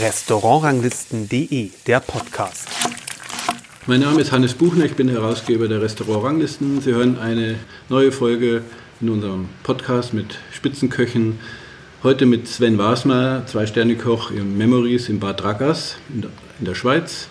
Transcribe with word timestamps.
Restaurantranglisten.de, 0.00 1.70
der 1.86 2.00
Podcast. 2.00 2.68
Mein 3.86 4.00
Name 4.00 4.20
ist 4.22 4.32
Hannes 4.32 4.54
Buchner, 4.54 4.86
ich 4.86 4.96
bin 4.96 5.08
Herausgeber 5.08 5.68
der 5.68 5.80
Restaurantranglisten. 5.80 6.80
Sie 6.80 6.92
hören 6.92 7.16
eine 7.18 7.60
neue 7.88 8.10
Folge 8.10 8.62
in 9.00 9.10
unserem 9.10 9.48
Podcast 9.62 10.14
mit 10.14 10.38
Spitzenköchen. 10.52 11.38
Heute 12.02 12.26
mit 12.26 12.48
Sven 12.48 12.76
Wasmer, 12.76 13.44
Zwei-Sterne-Koch 13.46 14.32
im 14.32 14.58
Memories 14.58 15.08
in 15.08 15.20
Bad 15.20 15.40
Dragas 15.40 15.98
in 16.12 16.24
der 16.58 16.74
Schweiz. 16.74 17.28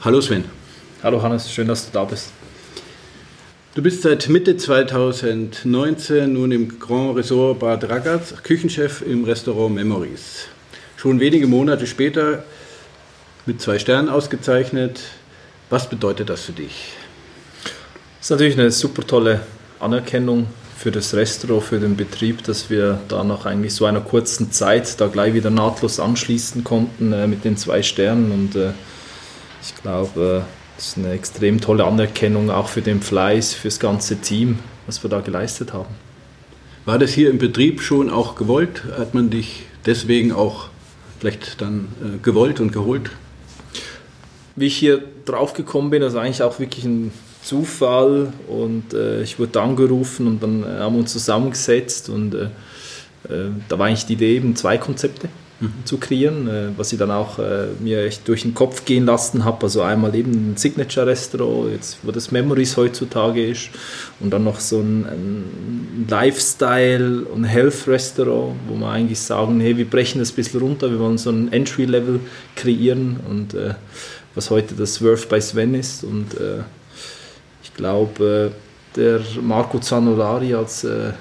Hallo 0.00 0.20
Sven. 0.20 0.44
Hallo 1.04 1.22
Hannes, 1.22 1.52
schön, 1.52 1.68
dass 1.68 1.86
du 1.86 1.92
da 1.92 2.04
bist. 2.04 2.32
Du 3.74 3.82
bist 3.82 4.02
seit 4.02 4.28
Mitte 4.28 4.56
2019 4.56 6.32
nun 6.32 6.52
im 6.52 6.78
Grand 6.78 7.16
Resort 7.16 7.58
Bad 7.58 7.88
Ragaz 7.88 8.32
Küchenchef 8.44 9.02
im 9.02 9.24
Restaurant 9.24 9.74
Memories. 9.74 10.46
Schon 10.96 11.18
wenige 11.18 11.48
Monate 11.48 11.88
später 11.88 12.44
mit 13.46 13.60
zwei 13.60 13.80
Sternen 13.80 14.08
ausgezeichnet. 14.08 15.00
Was 15.70 15.90
bedeutet 15.90 16.30
das 16.30 16.42
für 16.42 16.52
dich? 16.52 16.92
Das 18.20 18.26
ist 18.26 18.30
natürlich 18.30 18.56
eine 18.56 18.70
super 18.70 19.04
tolle 19.04 19.40
Anerkennung 19.80 20.46
für 20.78 20.92
das 20.92 21.12
Restaurant, 21.12 21.64
für 21.64 21.80
den 21.80 21.96
Betrieb, 21.96 22.44
dass 22.44 22.70
wir 22.70 23.00
da 23.08 23.24
nach 23.24 23.44
eigentlich 23.44 23.74
so 23.74 23.86
einer 23.86 24.02
kurzen 24.02 24.52
Zeit 24.52 25.00
da 25.00 25.08
gleich 25.08 25.34
wieder 25.34 25.50
nahtlos 25.50 25.98
anschließen 25.98 26.62
konnten 26.62 27.12
äh, 27.12 27.26
mit 27.26 27.44
den 27.44 27.56
zwei 27.56 27.82
Sternen. 27.82 28.30
Und 28.30 28.54
äh, 28.54 28.70
ich 29.60 29.74
glaube, 29.82 30.44
äh, 30.46 30.63
das 30.76 30.88
ist 30.88 30.98
eine 30.98 31.12
extrem 31.12 31.60
tolle 31.60 31.84
Anerkennung 31.84 32.50
auch 32.50 32.68
für 32.68 32.82
den 32.82 33.00
Fleiß, 33.00 33.54
für 33.54 33.68
das 33.68 33.80
ganze 33.80 34.16
Team, 34.16 34.58
was 34.86 35.02
wir 35.02 35.10
da 35.10 35.20
geleistet 35.20 35.72
haben. 35.72 35.94
War 36.84 36.98
das 36.98 37.12
hier 37.12 37.30
im 37.30 37.38
Betrieb 37.38 37.80
schon 37.80 38.10
auch 38.10 38.34
gewollt? 38.34 38.82
Hat 38.98 39.14
man 39.14 39.30
dich 39.30 39.64
deswegen 39.86 40.32
auch 40.32 40.68
vielleicht 41.20 41.60
dann 41.60 41.88
äh, 42.02 42.18
gewollt 42.22 42.60
und 42.60 42.72
geholt? 42.72 43.10
wie 44.56 44.66
ich 44.66 44.76
hier 44.76 45.02
drauf 45.24 45.52
gekommen 45.52 45.90
bin, 45.90 46.02
also 46.02 46.18
eigentlich 46.18 46.42
auch 46.42 46.58
wirklich 46.58 46.84
ein 46.84 47.12
Zufall 47.42 48.32
und 48.48 48.94
äh, 48.94 49.22
ich 49.22 49.38
wurde 49.38 49.60
angerufen 49.60 50.26
und 50.26 50.42
dann 50.42 50.62
äh, 50.62 50.78
haben 50.78 50.94
wir 50.94 51.00
uns 51.00 51.12
zusammengesetzt 51.12 52.08
und 52.08 52.34
äh, 52.34 52.44
äh, 53.28 53.50
da 53.68 53.78
war 53.78 53.86
eigentlich 53.86 54.06
die 54.06 54.14
Idee 54.14 54.36
eben 54.36 54.56
zwei 54.56 54.78
Konzepte 54.78 55.28
mhm. 55.60 55.72
zu 55.84 55.98
kreieren, 55.98 56.48
äh, 56.48 56.68
was 56.76 56.92
ich 56.92 56.98
dann 56.98 57.10
auch 57.10 57.38
äh, 57.38 57.66
mir 57.80 58.04
echt 58.04 58.26
durch 58.28 58.42
den 58.42 58.54
Kopf 58.54 58.84
gehen 58.84 59.06
lassen 59.06 59.44
habe, 59.44 59.64
also 59.64 59.82
einmal 59.82 60.14
eben 60.14 60.32
ein 60.32 60.56
Signature 60.56 61.06
Restaurant, 61.06 61.72
jetzt 61.72 61.98
wo 62.02 62.10
das 62.10 62.30
Memories 62.30 62.76
heutzutage 62.76 63.46
ist 63.46 63.70
und 64.20 64.30
dann 64.30 64.44
noch 64.44 64.60
so 64.60 64.80
ein, 64.80 65.06
ein 65.06 66.06
Lifestyle 66.08 67.24
und 67.24 67.44
Health 67.44 67.86
Restaurant, 67.86 68.56
wo 68.68 68.74
wir 68.76 68.88
eigentlich 68.88 69.20
sagen, 69.20 69.60
hey, 69.60 69.76
wir 69.76 69.88
brechen 69.88 70.18
das 70.18 70.32
ein 70.32 70.36
bisschen 70.36 70.60
runter, 70.60 70.90
wir 70.90 70.98
wollen 70.98 71.18
so 71.18 71.30
ein 71.30 71.52
Entry 71.52 71.84
Level 71.84 72.20
kreieren 72.56 73.20
und 73.28 73.54
was 74.34 74.50
heute 74.50 74.74
das 74.74 74.94
Swerve 74.94 75.26
bei 75.28 75.40
Sven 75.40 75.74
ist. 75.74 76.04
Und 76.04 76.34
äh, 76.34 76.62
ich 77.62 77.72
glaube, 77.74 78.52
äh, 78.52 78.96
der 78.96 79.20
Marco 79.40 79.78
Zanolari 79.78 80.54
als 80.54 80.84
äh, 80.84 81.12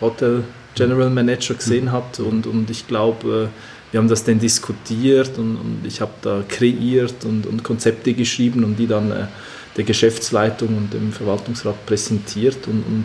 Hotel 0.00 0.44
General 0.80 1.10
Manager 1.10 1.54
gesehen 1.54 1.86
mhm. 1.86 1.92
hat 1.92 2.20
und, 2.20 2.46
und 2.46 2.70
ich 2.70 2.86
glaube, 2.86 3.50
äh, 3.50 3.92
wir 3.92 3.98
haben 3.98 4.08
das 4.08 4.24
dann 4.24 4.38
diskutiert 4.38 5.36
und, 5.38 5.56
und 5.56 5.80
ich 5.84 6.00
habe 6.00 6.12
da 6.22 6.42
kreiert 6.48 7.24
und, 7.24 7.46
und 7.46 7.64
Konzepte 7.64 8.14
geschrieben 8.14 8.64
und 8.64 8.76
die 8.76 8.86
dann 8.86 9.10
äh, 9.10 9.26
der 9.76 9.84
Geschäftsleitung 9.84 10.76
und 10.76 10.92
dem 10.92 11.12
Verwaltungsrat 11.12 11.86
präsentiert 11.86 12.66
und, 12.66 12.84
und, 12.86 13.04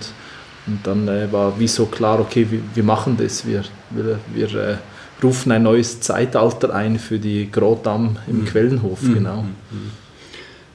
und 0.68 0.80
dann 0.84 1.08
äh, 1.08 1.32
war 1.32 1.60
wie 1.60 1.68
so 1.68 1.86
klar, 1.86 2.20
okay, 2.20 2.48
wir, 2.50 2.60
wir 2.74 2.84
machen 2.84 3.18
das, 3.18 3.46
wir, 3.46 3.64
wir, 3.92 4.20
wir 4.34 4.56
äh, 4.56 4.78
rufen 5.24 5.52
ein 5.52 5.64
neues 5.64 6.02
Zeitalter 6.02 6.74
ein 6.74 7.00
für 7.00 7.20
die 7.20 7.50
Grotam 7.52 8.18
im 8.28 8.42
mhm. 8.42 8.46
Quellenhof, 8.46 9.02
mhm. 9.02 9.14
genau. 9.14 9.42
Mhm. 9.42 10.05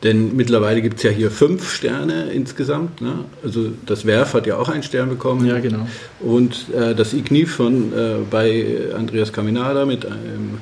Denn 0.02 0.34
mittlerweile 0.34 0.80
gibt 0.80 0.96
es 0.96 1.02
ja 1.02 1.10
hier 1.10 1.30
fünf 1.30 1.74
Sterne 1.74 2.30
insgesamt. 2.32 3.02
Ne? 3.02 3.24
Also 3.44 3.70
das 3.84 4.06
Werf 4.06 4.32
hat 4.32 4.46
ja 4.46 4.56
auch 4.56 4.68
einen 4.68 4.82
Stern 4.82 5.10
bekommen. 5.10 5.46
Ja, 5.46 5.58
genau. 5.58 5.86
Und 6.20 6.66
äh, 6.74 6.94
das 6.94 7.12
Ignif 7.12 7.56
von 7.56 7.92
äh, 7.92 8.14
bei 8.30 8.78
Andreas 8.96 9.32
Caminada 9.32 9.84
mit 9.84 10.06
einem 10.06 10.58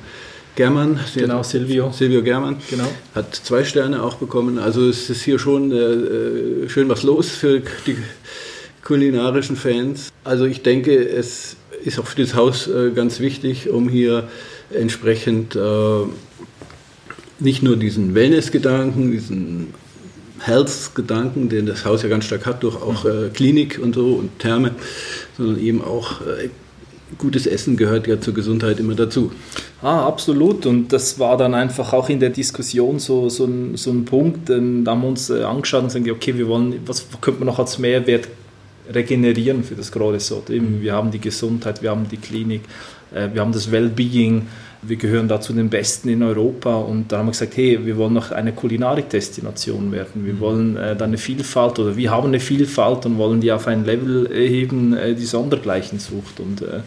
German, 0.56 0.98
genau, 1.14 1.44
Silvio. 1.44 1.92
Silvio 1.92 2.20
German, 2.20 2.56
genau. 2.68 2.88
hat 3.14 3.32
zwei 3.32 3.62
Sterne 3.62 4.02
auch 4.02 4.16
bekommen. 4.16 4.58
Also 4.58 4.88
es 4.88 5.08
ist 5.08 5.22
hier 5.22 5.38
schon 5.38 5.70
äh, 5.70 5.76
äh 5.76 6.68
schön 6.68 6.88
was 6.88 7.04
los 7.04 7.28
für 7.28 7.62
die 7.86 7.96
kulinarischen 8.82 9.54
Fans. 9.54 10.10
Also 10.24 10.46
ich 10.46 10.62
denke, 10.62 10.98
es 10.98 11.54
ist 11.84 12.00
auch 12.00 12.06
für 12.06 12.20
das 12.20 12.34
Haus 12.34 12.66
äh, 12.66 12.90
ganz 12.90 13.20
wichtig, 13.20 13.70
um 13.70 13.88
hier 13.88 14.28
entsprechend 14.70 15.54
äh, 15.54 15.60
nicht 17.40 17.62
nur 17.62 17.76
diesen 17.76 18.14
Wellness-Gedanken, 18.14 19.12
diesen 19.12 19.74
Health-Gedanken, 20.40 21.48
den 21.48 21.66
das 21.66 21.84
Haus 21.84 22.02
ja 22.02 22.08
ganz 22.08 22.24
stark 22.24 22.46
hat, 22.46 22.62
durch 22.62 22.76
auch 22.76 23.04
äh, 23.04 23.28
Klinik 23.32 23.78
und 23.82 23.94
so 23.94 24.14
und 24.14 24.38
Therme, 24.38 24.72
sondern 25.36 25.60
eben 25.60 25.82
auch 25.82 26.20
äh, 26.22 26.48
gutes 27.16 27.46
Essen 27.46 27.76
gehört 27.76 28.06
ja 28.06 28.20
zur 28.20 28.34
Gesundheit 28.34 28.78
immer 28.80 28.94
dazu. 28.94 29.32
Ah, 29.80 30.06
absolut. 30.06 30.66
Und 30.66 30.92
das 30.92 31.18
war 31.18 31.36
dann 31.36 31.54
einfach 31.54 31.92
auch 31.92 32.08
in 32.08 32.20
der 32.20 32.30
Diskussion 32.30 32.98
so, 32.98 33.28
so, 33.28 33.46
ein, 33.46 33.76
so 33.76 33.90
ein 33.90 34.04
Punkt. 34.04 34.50
Ähm, 34.50 34.84
da 34.84 34.92
haben 34.92 35.02
wir 35.02 35.08
uns 35.08 35.30
äh, 35.30 35.42
angeschaut 35.42 35.82
und 35.82 35.88
gesagt, 35.88 36.08
okay, 36.10 36.36
wir 36.36 36.48
wollen, 36.48 36.74
was 36.86 37.06
könnte 37.20 37.40
man 37.40 37.46
noch 37.46 37.58
als 37.58 37.78
Mehrwert 37.78 38.28
regenerieren 38.92 39.64
für 39.64 39.74
das 39.74 39.92
Gros 39.92 40.14
Resort. 40.14 40.50
Eben, 40.50 40.80
wir 40.80 40.94
haben 40.94 41.10
die 41.10 41.20
Gesundheit, 41.20 41.82
wir 41.82 41.90
haben 41.90 42.08
die 42.08 42.16
Klinik, 42.16 42.62
äh, 43.14 43.28
wir 43.32 43.40
haben 43.40 43.52
das 43.52 43.70
Wellbeing, 43.70 44.46
wir 44.82 44.96
gehören 44.96 45.28
da 45.28 45.40
zu 45.40 45.52
den 45.52 45.70
Besten 45.70 46.08
in 46.08 46.22
Europa 46.22 46.76
und 46.76 47.10
da 47.10 47.18
haben 47.18 47.26
wir 47.26 47.32
gesagt, 47.32 47.56
hey, 47.56 47.84
wir 47.84 47.96
wollen 47.96 48.14
noch 48.14 48.30
eine 48.30 48.52
Kulinarik-Destination 48.52 49.90
werden. 49.90 50.24
Wir 50.24 50.34
mhm. 50.34 50.40
wollen 50.40 50.76
äh, 50.76 50.96
da 50.96 51.04
eine 51.04 51.18
Vielfalt 51.18 51.78
oder 51.78 51.96
wir 51.96 52.10
haben 52.10 52.28
eine 52.28 52.40
Vielfalt 52.40 53.04
und 53.06 53.18
wollen 53.18 53.40
die 53.40 53.50
auf 53.50 53.66
ein 53.66 53.84
Level 53.84 54.28
heben, 54.32 54.96
äh, 54.96 55.14
die 55.14 55.24
Sondergleichen 55.24 55.98
sucht 55.98 56.38
und 56.38 56.62
äh, 56.62 56.80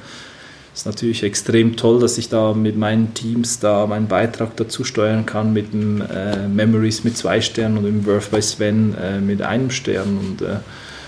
ist 0.73 0.85
natürlich 0.85 1.23
extrem 1.23 1.75
toll, 1.75 1.99
dass 1.99 2.17
ich 2.17 2.29
da 2.29 2.53
mit 2.53 2.77
meinen 2.77 3.13
Teams 3.13 3.59
da 3.59 3.85
meinen 3.87 4.07
Beitrag 4.07 4.55
dazu 4.55 4.85
steuern 4.85 5.25
kann 5.25 5.51
mit 5.51 5.73
dem 5.73 6.01
äh, 6.01 6.47
Memories 6.47 7.03
mit 7.03 7.17
zwei 7.17 7.41
Sternen 7.41 7.77
und 7.77 7.85
im 7.85 8.05
Worth 8.05 8.31
by 8.31 8.41
Sven 8.41 8.95
äh, 8.95 9.19
mit 9.19 9.41
einem 9.41 9.69
Stern 9.69 10.17
und 10.17 10.41
äh, 10.41 10.59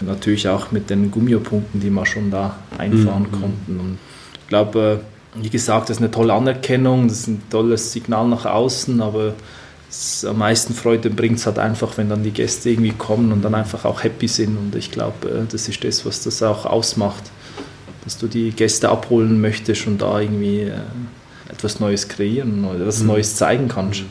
natürlich 0.01 0.49
auch 0.49 0.71
mit 0.71 0.89
den 0.89 1.11
Gummiopunkten, 1.11 1.79
die 1.79 1.89
wir 1.89 2.05
schon 2.05 2.29
da 2.29 2.57
einfahren 2.77 3.27
mhm. 3.31 3.31
konnten. 3.31 3.79
Und 3.79 3.97
ich 4.41 4.47
glaube, 4.49 4.99
wie 5.35 5.49
gesagt, 5.49 5.89
das 5.89 5.97
ist 5.97 6.03
eine 6.03 6.11
tolle 6.11 6.33
Anerkennung, 6.33 7.07
das 7.07 7.21
ist 7.21 7.27
ein 7.27 7.41
tolles 7.49 7.91
Signal 7.91 8.27
nach 8.27 8.45
außen, 8.45 9.01
aber 9.01 9.33
am 10.27 10.37
meisten 10.37 10.73
Freude 10.73 11.09
bringt 11.09 11.37
es 11.37 11.45
halt 11.45 11.59
einfach, 11.59 11.97
wenn 11.97 12.09
dann 12.09 12.23
die 12.23 12.31
Gäste 12.31 12.69
irgendwie 12.69 12.91
kommen 12.91 13.31
und 13.31 13.43
dann 13.43 13.53
einfach 13.53 13.85
auch 13.85 14.03
happy 14.03 14.27
sind. 14.27 14.57
Und 14.57 14.75
ich 14.75 14.91
glaube, 14.91 15.29
äh, 15.29 15.51
das 15.51 15.67
ist 15.67 15.83
das, 15.83 16.05
was 16.05 16.23
das 16.23 16.41
auch 16.41 16.65
ausmacht, 16.65 17.23
dass 18.03 18.17
du 18.17 18.27
die 18.27 18.51
Gäste 18.51 18.89
abholen 18.89 19.39
möchtest 19.39 19.87
und 19.87 20.01
da 20.01 20.19
irgendwie 20.19 20.61
äh, 20.61 20.71
etwas 21.49 21.79
Neues 21.79 22.07
kreieren 22.07 22.65
oder 22.65 22.81
etwas 22.81 23.01
mhm. 23.01 23.07
Neues 23.07 23.35
zeigen 23.35 23.67
kannst. 23.67 24.01
Mhm. 24.01 24.07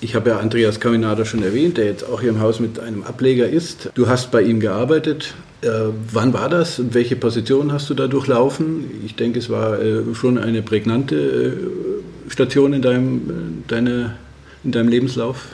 Ich 0.00 0.16
habe 0.16 0.30
ja 0.30 0.38
Andreas 0.38 0.80
Caminada 0.80 1.24
schon 1.24 1.44
erwähnt, 1.44 1.78
der 1.78 1.86
jetzt 1.86 2.04
auch 2.04 2.20
hier 2.20 2.30
im 2.30 2.40
Haus 2.40 2.58
mit 2.58 2.80
einem 2.80 3.04
Ableger 3.04 3.48
ist. 3.48 3.90
Du 3.94 4.08
hast 4.08 4.32
bei 4.32 4.42
ihm 4.42 4.58
gearbeitet. 4.58 5.34
Äh, 5.62 5.92
wann 6.10 6.32
war 6.32 6.48
das 6.48 6.80
und 6.80 6.92
welche 6.92 7.14
Position 7.14 7.72
hast 7.72 7.88
du 7.88 7.94
da 7.94 8.08
durchlaufen? 8.08 8.90
Ich 9.06 9.14
denke, 9.14 9.38
es 9.38 9.48
war 9.48 9.80
äh, 9.80 10.02
schon 10.12 10.36
eine 10.36 10.60
prägnante 10.60 11.16
äh, 11.16 12.30
Station 12.30 12.72
in 12.72 12.82
deinem, 12.82 13.62
deine, 13.68 14.16
in 14.64 14.72
deinem 14.72 14.88
Lebenslauf. 14.88 15.46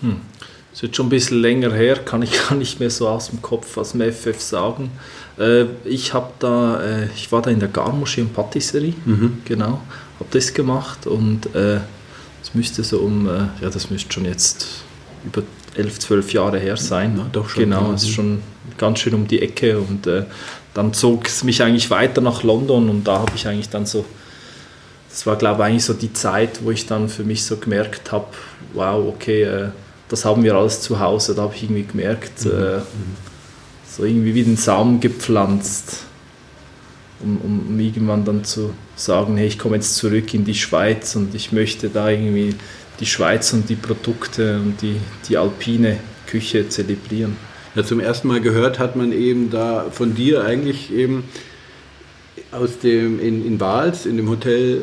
Hm. 0.00 0.16
Das 0.70 0.78
ist 0.78 0.82
jetzt 0.82 0.96
schon 0.96 1.06
ein 1.06 1.10
bisschen 1.10 1.40
länger 1.40 1.70
her, 1.72 1.96
kann 1.96 2.22
ich 2.22 2.32
gar 2.48 2.56
nicht 2.56 2.80
mehr 2.80 2.88
so 2.88 3.08
aus 3.08 3.28
dem 3.28 3.42
Kopf 3.42 3.76
aus 3.76 3.92
dem 3.92 4.00
FF 4.10 4.40
sagen. 4.40 4.90
Ich 5.84 6.14
habe 6.14 6.32
da, 6.38 6.80
ich 7.14 7.30
war 7.30 7.42
da 7.42 7.50
in 7.50 7.60
der 7.60 7.68
Garmoschee 7.68 8.22
und 8.22 8.32
Patisserie, 8.32 8.94
mhm. 9.04 9.38
genau, 9.44 9.82
habe 10.18 10.30
das 10.30 10.54
gemacht 10.54 11.06
und 11.06 11.46
das 11.52 12.54
müsste 12.54 12.82
so 12.82 13.00
um, 13.00 13.26
ja, 13.26 13.68
das 13.68 13.90
müsste 13.90 14.10
schon 14.14 14.24
jetzt 14.24 14.82
über 15.26 15.42
elf, 15.76 15.98
zwölf 15.98 16.32
Jahre 16.32 16.58
her 16.58 16.76
sein. 16.76 17.16
Ja, 17.16 17.26
doch 17.32 17.48
schon. 17.48 17.64
Genau, 17.64 17.92
es 17.92 18.02
ist 18.02 18.10
schon 18.10 18.40
ganz 18.78 18.98
schön 19.00 19.14
um 19.14 19.26
die 19.26 19.42
Ecke 19.42 19.78
und 19.78 20.06
äh, 20.06 20.24
dann 20.74 20.92
zog 20.92 21.26
es 21.26 21.44
mich 21.44 21.62
eigentlich 21.62 21.90
weiter 21.90 22.20
nach 22.20 22.42
London 22.42 22.88
und 22.88 23.04
da 23.04 23.20
habe 23.20 23.32
ich 23.34 23.46
eigentlich 23.46 23.70
dann 23.70 23.86
so, 23.86 24.04
das 25.08 25.26
war 25.26 25.36
glaube 25.36 25.62
ich 25.62 25.66
eigentlich 25.68 25.84
so 25.84 25.94
die 25.94 26.12
Zeit, 26.12 26.62
wo 26.62 26.70
ich 26.70 26.86
dann 26.86 27.08
für 27.08 27.24
mich 27.24 27.44
so 27.44 27.56
gemerkt 27.56 28.12
habe, 28.12 28.26
wow, 28.74 29.06
okay, 29.06 29.42
äh, 29.42 29.68
das 30.08 30.24
haben 30.24 30.44
wir 30.44 30.54
alles 30.54 30.82
zu 30.82 31.00
Hause, 31.00 31.34
da 31.34 31.42
habe 31.42 31.54
ich 31.54 31.64
irgendwie 31.64 31.84
gemerkt, 31.84 32.44
mhm. 32.44 32.50
äh, 32.50 32.80
so 33.88 34.04
irgendwie 34.04 34.34
wie 34.34 34.44
den 34.44 34.56
Samen 34.56 35.00
gepflanzt 35.00 36.06
um, 37.20 37.38
um 37.38 37.80
irgendwann 37.80 38.24
dann 38.24 38.44
zu 38.44 38.72
sagen, 38.94 39.36
hey, 39.36 39.46
ich 39.46 39.58
komme 39.58 39.76
jetzt 39.76 39.96
zurück 39.96 40.32
in 40.34 40.44
die 40.44 40.54
Schweiz 40.54 41.16
und 41.16 41.34
ich 41.34 41.52
möchte 41.52 41.88
da 41.88 42.08
irgendwie 42.08 42.54
die 43.00 43.06
Schweiz 43.06 43.52
und 43.52 43.68
die 43.68 43.76
Produkte 43.76 44.58
und 44.58 44.82
die, 44.82 44.96
die 45.28 45.36
alpine 45.36 45.98
Küche 46.26 46.68
zelebrieren. 46.68 47.36
Ja, 47.74 47.84
zum 47.84 48.00
ersten 48.00 48.28
Mal 48.28 48.40
gehört 48.40 48.78
hat 48.78 48.96
man 48.96 49.12
eben 49.12 49.50
da 49.50 49.86
von 49.90 50.14
dir 50.14 50.44
eigentlich 50.44 50.92
eben 50.92 51.24
aus 52.52 52.78
dem, 52.78 53.20
in, 53.20 53.46
in 53.46 53.60
Wals, 53.60 54.06
in 54.06 54.16
dem 54.16 54.30
Hotel, 54.30 54.82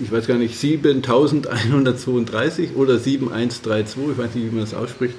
ich 0.00 0.12
weiß 0.12 0.26
gar 0.26 0.38
nicht, 0.38 0.56
7132 0.56 2.76
oder 2.76 2.98
7132, 2.98 4.12
ich 4.12 4.18
weiß 4.18 4.34
nicht, 4.34 4.46
wie 4.46 4.50
man 4.50 4.60
das 4.60 4.74
ausspricht. 4.74 5.14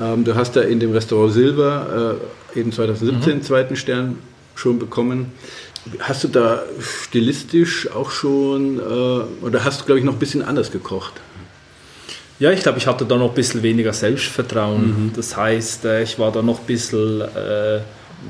Ähm, 0.00 0.24
du 0.24 0.34
hast 0.34 0.56
da 0.56 0.60
in 0.60 0.80
dem 0.80 0.92
Restaurant 0.92 1.32
Silber 1.32 2.18
äh, 2.54 2.60
eben 2.60 2.72
2017 2.72 3.36
mhm. 3.36 3.42
zweiten 3.42 3.76
Stern 3.76 4.18
schon 4.54 4.78
bekommen. 4.78 5.32
Hast 5.98 6.24
du 6.24 6.28
da 6.28 6.62
stilistisch 6.80 7.90
auch 7.90 8.10
schon, 8.10 8.78
äh, 8.78 9.44
oder 9.44 9.64
hast 9.64 9.82
du, 9.82 9.84
glaube 9.84 9.98
ich, 9.98 10.04
noch 10.04 10.14
ein 10.14 10.18
bisschen 10.18 10.42
anders 10.42 10.72
gekocht? 10.72 11.20
Ja, 12.38 12.50
ich 12.50 12.62
glaube, 12.62 12.78
ich 12.78 12.86
hatte 12.86 13.04
da 13.04 13.16
noch 13.16 13.28
ein 13.28 13.34
bisschen 13.34 13.62
weniger 13.62 13.92
Selbstvertrauen. 13.92 14.86
Mhm. 14.86 15.12
Das 15.14 15.36
heißt, 15.36 15.84
äh, 15.84 16.02
ich 16.02 16.18
war 16.18 16.32
da 16.32 16.42
noch 16.42 16.60
ein 16.60 16.66
bisschen 16.66 17.20
äh, 17.20 17.80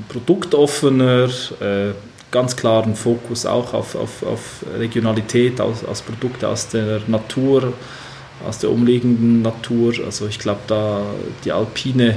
produktoffener, 0.09 1.29
äh, 1.61 1.93
ganz 2.31 2.57
klaren 2.57 2.97
Fokus 2.97 3.47
auch 3.47 3.73
auf, 3.73 3.95
auf, 3.95 4.23
auf 4.25 4.65
Regionalität, 4.77 5.61
aus, 5.61 5.85
aus 5.85 6.03
Produkte 6.03 6.49
aus 6.49 6.69
der 6.69 7.01
Natur, 7.07 7.73
aus 8.47 8.59
der 8.59 8.71
umliegenden 8.71 9.43
Natur. 9.43 9.95
Also 10.05 10.27
ich 10.27 10.41
glaube, 10.41 10.61
da 10.67 11.03
die 11.45 11.53
alpine 11.53 12.17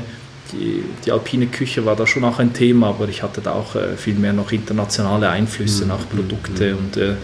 die, 0.51 0.83
die 1.05 1.11
alpine 1.11 1.47
Küche 1.47 1.85
war 1.85 1.95
da 1.95 2.07
schon 2.07 2.23
auch 2.23 2.39
ein 2.39 2.53
Thema, 2.53 2.88
aber 2.88 3.07
ich 3.07 3.23
hatte 3.23 3.41
da 3.41 3.53
auch 3.53 3.75
äh, 3.75 3.97
viel 3.97 4.15
mehr 4.15 4.33
noch 4.33 4.51
internationale 4.51 5.29
Einflüsse 5.29 5.83
mhm. 5.83 5.89
nach 5.89 6.09
Produkte 6.09 6.73
mhm. 6.73 6.77
und 6.77 6.97
äh, 6.97 7.15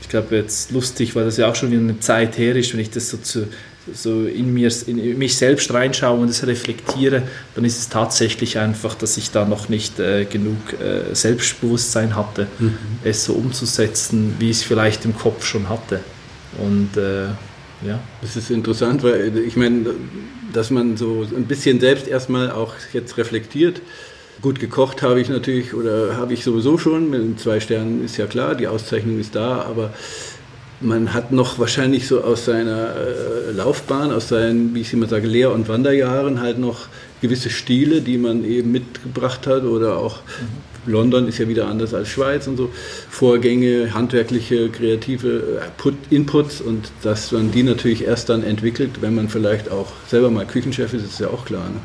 ich 0.00 0.08
glaube 0.08 0.36
jetzt 0.36 0.72
lustig, 0.72 1.14
weil 1.14 1.24
das 1.24 1.36
ja 1.36 1.48
auch 1.48 1.54
schon 1.54 1.72
eine 1.72 2.00
Zeit 2.00 2.36
her 2.36 2.56
ist, 2.56 2.72
wenn 2.72 2.80
ich 2.80 2.90
das 2.90 3.10
so, 3.10 3.16
zu, 3.18 3.46
so 3.92 4.24
in, 4.24 4.52
mir, 4.52 4.70
in 4.86 5.18
mich 5.18 5.36
selbst 5.36 5.72
reinschaue 5.72 6.18
und 6.18 6.28
das 6.28 6.46
reflektiere, 6.46 7.22
dann 7.54 7.64
ist 7.64 7.78
es 7.78 7.88
tatsächlich 7.88 8.58
einfach, 8.58 8.94
dass 8.94 9.16
ich 9.16 9.30
da 9.30 9.44
noch 9.44 9.68
nicht 9.68 10.00
äh, 10.00 10.24
genug 10.24 10.56
äh, 10.80 11.14
Selbstbewusstsein 11.14 12.16
hatte, 12.16 12.48
mhm. 12.58 12.76
es 13.04 13.24
so 13.24 13.34
umzusetzen, 13.34 14.34
wie 14.38 14.50
ich 14.50 14.58
es 14.58 14.62
vielleicht 14.64 15.04
im 15.04 15.16
Kopf 15.16 15.44
schon 15.44 15.68
hatte. 15.68 16.00
Und 16.58 16.96
äh, 16.96 17.26
ja. 17.86 18.00
Das 18.20 18.36
ist 18.36 18.50
interessant, 18.50 19.02
weil 19.02 19.38
ich 19.38 19.56
meine, 19.56 19.94
dass 20.52 20.70
man 20.70 20.96
so 20.96 21.26
ein 21.34 21.44
bisschen 21.44 21.80
selbst 21.80 22.08
erstmal 22.08 22.50
auch 22.50 22.74
jetzt 22.92 23.16
reflektiert. 23.16 23.82
Gut 24.42 24.58
gekocht 24.58 25.02
habe 25.02 25.20
ich 25.20 25.28
natürlich 25.28 25.74
oder 25.74 26.16
habe 26.16 26.32
ich 26.32 26.44
sowieso 26.44 26.78
schon. 26.78 27.10
Mit 27.10 27.40
zwei 27.40 27.60
Sternen 27.60 28.04
ist 28.04 28.16
ja 28.16 28.26
klar, 28.26 28.54
die 28.54 28.68
Auszeichnung 28.68 29.18
ist 29.20 29.34
da, 29.34 29.62
aber 29.62 29.92
man 30.80 31.12
hat 31.12 31.30
noch 31.30 31.58
wahrscheinlich 31.58 32.08
so 32.08 32.22
aus 32.22 32.46
seiner 32.46 32.96
äh, 32.96 33.52
Laufbahn, 33.52 34.12
aus 34.12 34.28
seinen, 34.28 34.74
wie 34.74 34.80
ich 34.80 34.92
immer 34.94 35.08
sage, 35.08 35.26
Lehr- 35.26 35.52
und 35.52 35.68
Wanderjahren 35.68 36.40
halt 36.40 36.58
noch 36.58 36.86
gewisse 37.20 37.50
Stile, 37.50 38.00
die 38.00 38.16
man 38.16 38.44
eben 38.44 38.72
mitgebracht 38.72 39.46
hat 39.46 39.64
oder 39.64 39.98
auch 39.98 40.16
mhm 40.16 40.69
London 40.86 41.28
ist 41.28 41.38
ja 41.38 41.48
wieder 41.48 41.66
anders 41.68 41.94
als 41.94 42.08
Schweiz 42.08 42.46
und 42.46 42.56
so. 42.56 42.70
Vorgänge, 43.10 43.94
handwerkliche, 43.94 44.68
kreative 44.68 45.60
äh, 45.84 46.14
Inputs 46.14 46.60
und 46.60 46.90
dass 47.02 47.32
man 47.32 47.50
die 47.50 47.62
natürlich 47.62 48.04
erst 48.04 48.28
dann 48.28 48.42
entwickelt, 48.42 49.02
wenn 49.02 49.14
man 49.14 49.28
vielleicht 49.28 49.70
auch 49.70 49.88
selber 50.08 50.30
mal 50.30 50.46
Küchenchef 50.46 50.92
ist, 50.94 51.04
ist 51.04 51.20
ja 51.20 51.28
auch 51.28 51.44
klar. 51.44 51.68
Ne? 51.68 51.80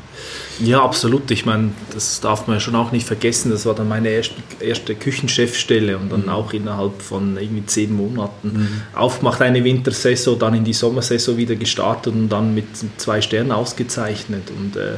Ja, 0.66 0.82
absolut. 0.82 1.30
Ich 1.30 1.44
meine, 1.44 1.72
das 1.92 2.20
darf 2.20 2.46
man 2.46 2.60
schon 2.60 2.74
auch 2.76 2.90
nicht 2.90 3.06
vergessen. 3.06 3.50
Das 3.50 3.66
war 3.66 3.74
dann 3.74 3.88
meine 3.88 4.08
erste, 4.08 4.34
erste 4.60 4.94
Küchenchefstelle 4.94 5.98
und 5.98 6.10
dann 6.10 6.22
mhm. 6.22 6.28
auch 6.30 6.52
innerhalb 6.52 7.02
von 7.02 7.36
irgendwie 7.36 7.66
zehn 7.66 7.94
Monaten 7.94 8.48
mhm. 8.48 8.82
aufgemacht 8.94 9.42
eine 9.42 9.62
Wintersaison, 9.64 10.38
dann 10.38 10.54
in 10.54 10.64
die 10.64 10.72
Sommersaison 10.72 11.36
wieder 11.36 11.56
gestartet 11.56 12.14
und 12.14 12.28
dann 12.30 12.54
mit 12.54 12.66
zwei 12.96 13.20
Sternen 13.20 13.52
ausgezeichnet 13.52 14.50
und 14.56 14.76
äh, 14.76 14.94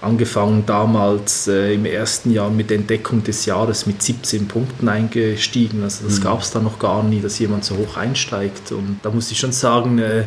angefangen 0.00 0.64
damals 0.66 1.48
äh, 1.48 1.74
im 1.74 1.84
ersten 1.84 2.32
Jahr 2.32 2.50
mit 2.50 2.70
der 2.70 2.78
Entdeckung 2.78 3.22
des 3.26 3.46
Jahres 3.46 3.86
mit 3.86 4.02
17 4.02 4.48
Punkten 4.48 4.88
eingestiegen. 4.88 5.82
Also 5.82 6.04
das 6.04 6.20
mhm. 6.20 6.24
gab 6.24 6.40
es 6.40 6.50
da 6.50 6.60
noch 6.60 6.78
gar 6.78 7.02
nie, 7.02 7.20
dass 7.20 7.38
jemand 7.38 7.64
so 7.64 7.76
hoch 7.76 7.96
einsteigt 7.96 8.72
und 8.72 9.00
da 9.02 9.10
muss 9.10 9.30
ich 9.30 9.38
schon 9.38 9.52
sagen, 9.52 9.98
äh, 9.98 10.24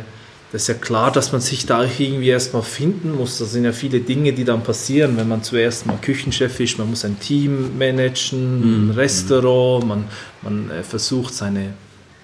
das 0.52 0.62
ist 0.62 0.68
ja 0.68 0.74
klar, 0.74 1.12
dass 1.12 1.30
man 1.30 1.40
sich 1.40 1.64
da 1.64 1.84
irgendwie 1.84 2.28
erstmal 2.28 2.62
finden 2.62 3.16
muss. 3.16 3.38
Das 3.38 3.52
sind 3.52 3.64
ja 3.64 3.72
viele 3.72 4.00
Dinge, 4.00 4.32
die 4.32 4.44
dann 4.44 4.64
passieren, 4.64 5.16
wenn 5.16 5.28
man 5.28 5.44
zuerst 5.44 5.86
mal 5.86 5.96
Küchenchef 6.00 6.58
ist. 6.58 6.76
Man 6.76 6.90
muss 6.90 7.04
ein 7.04 7.20
Team 7.20 7.78
managen, 7.78 8.86
mhm. 8.86 8.90
ein 8.90 8.94
Restaurant, 8.94 9.86
man, 9.86 10.04
man 10.42 10.70
äh, 10.70 10.82
versucht 10.82 11.34
seine 11.34 11.74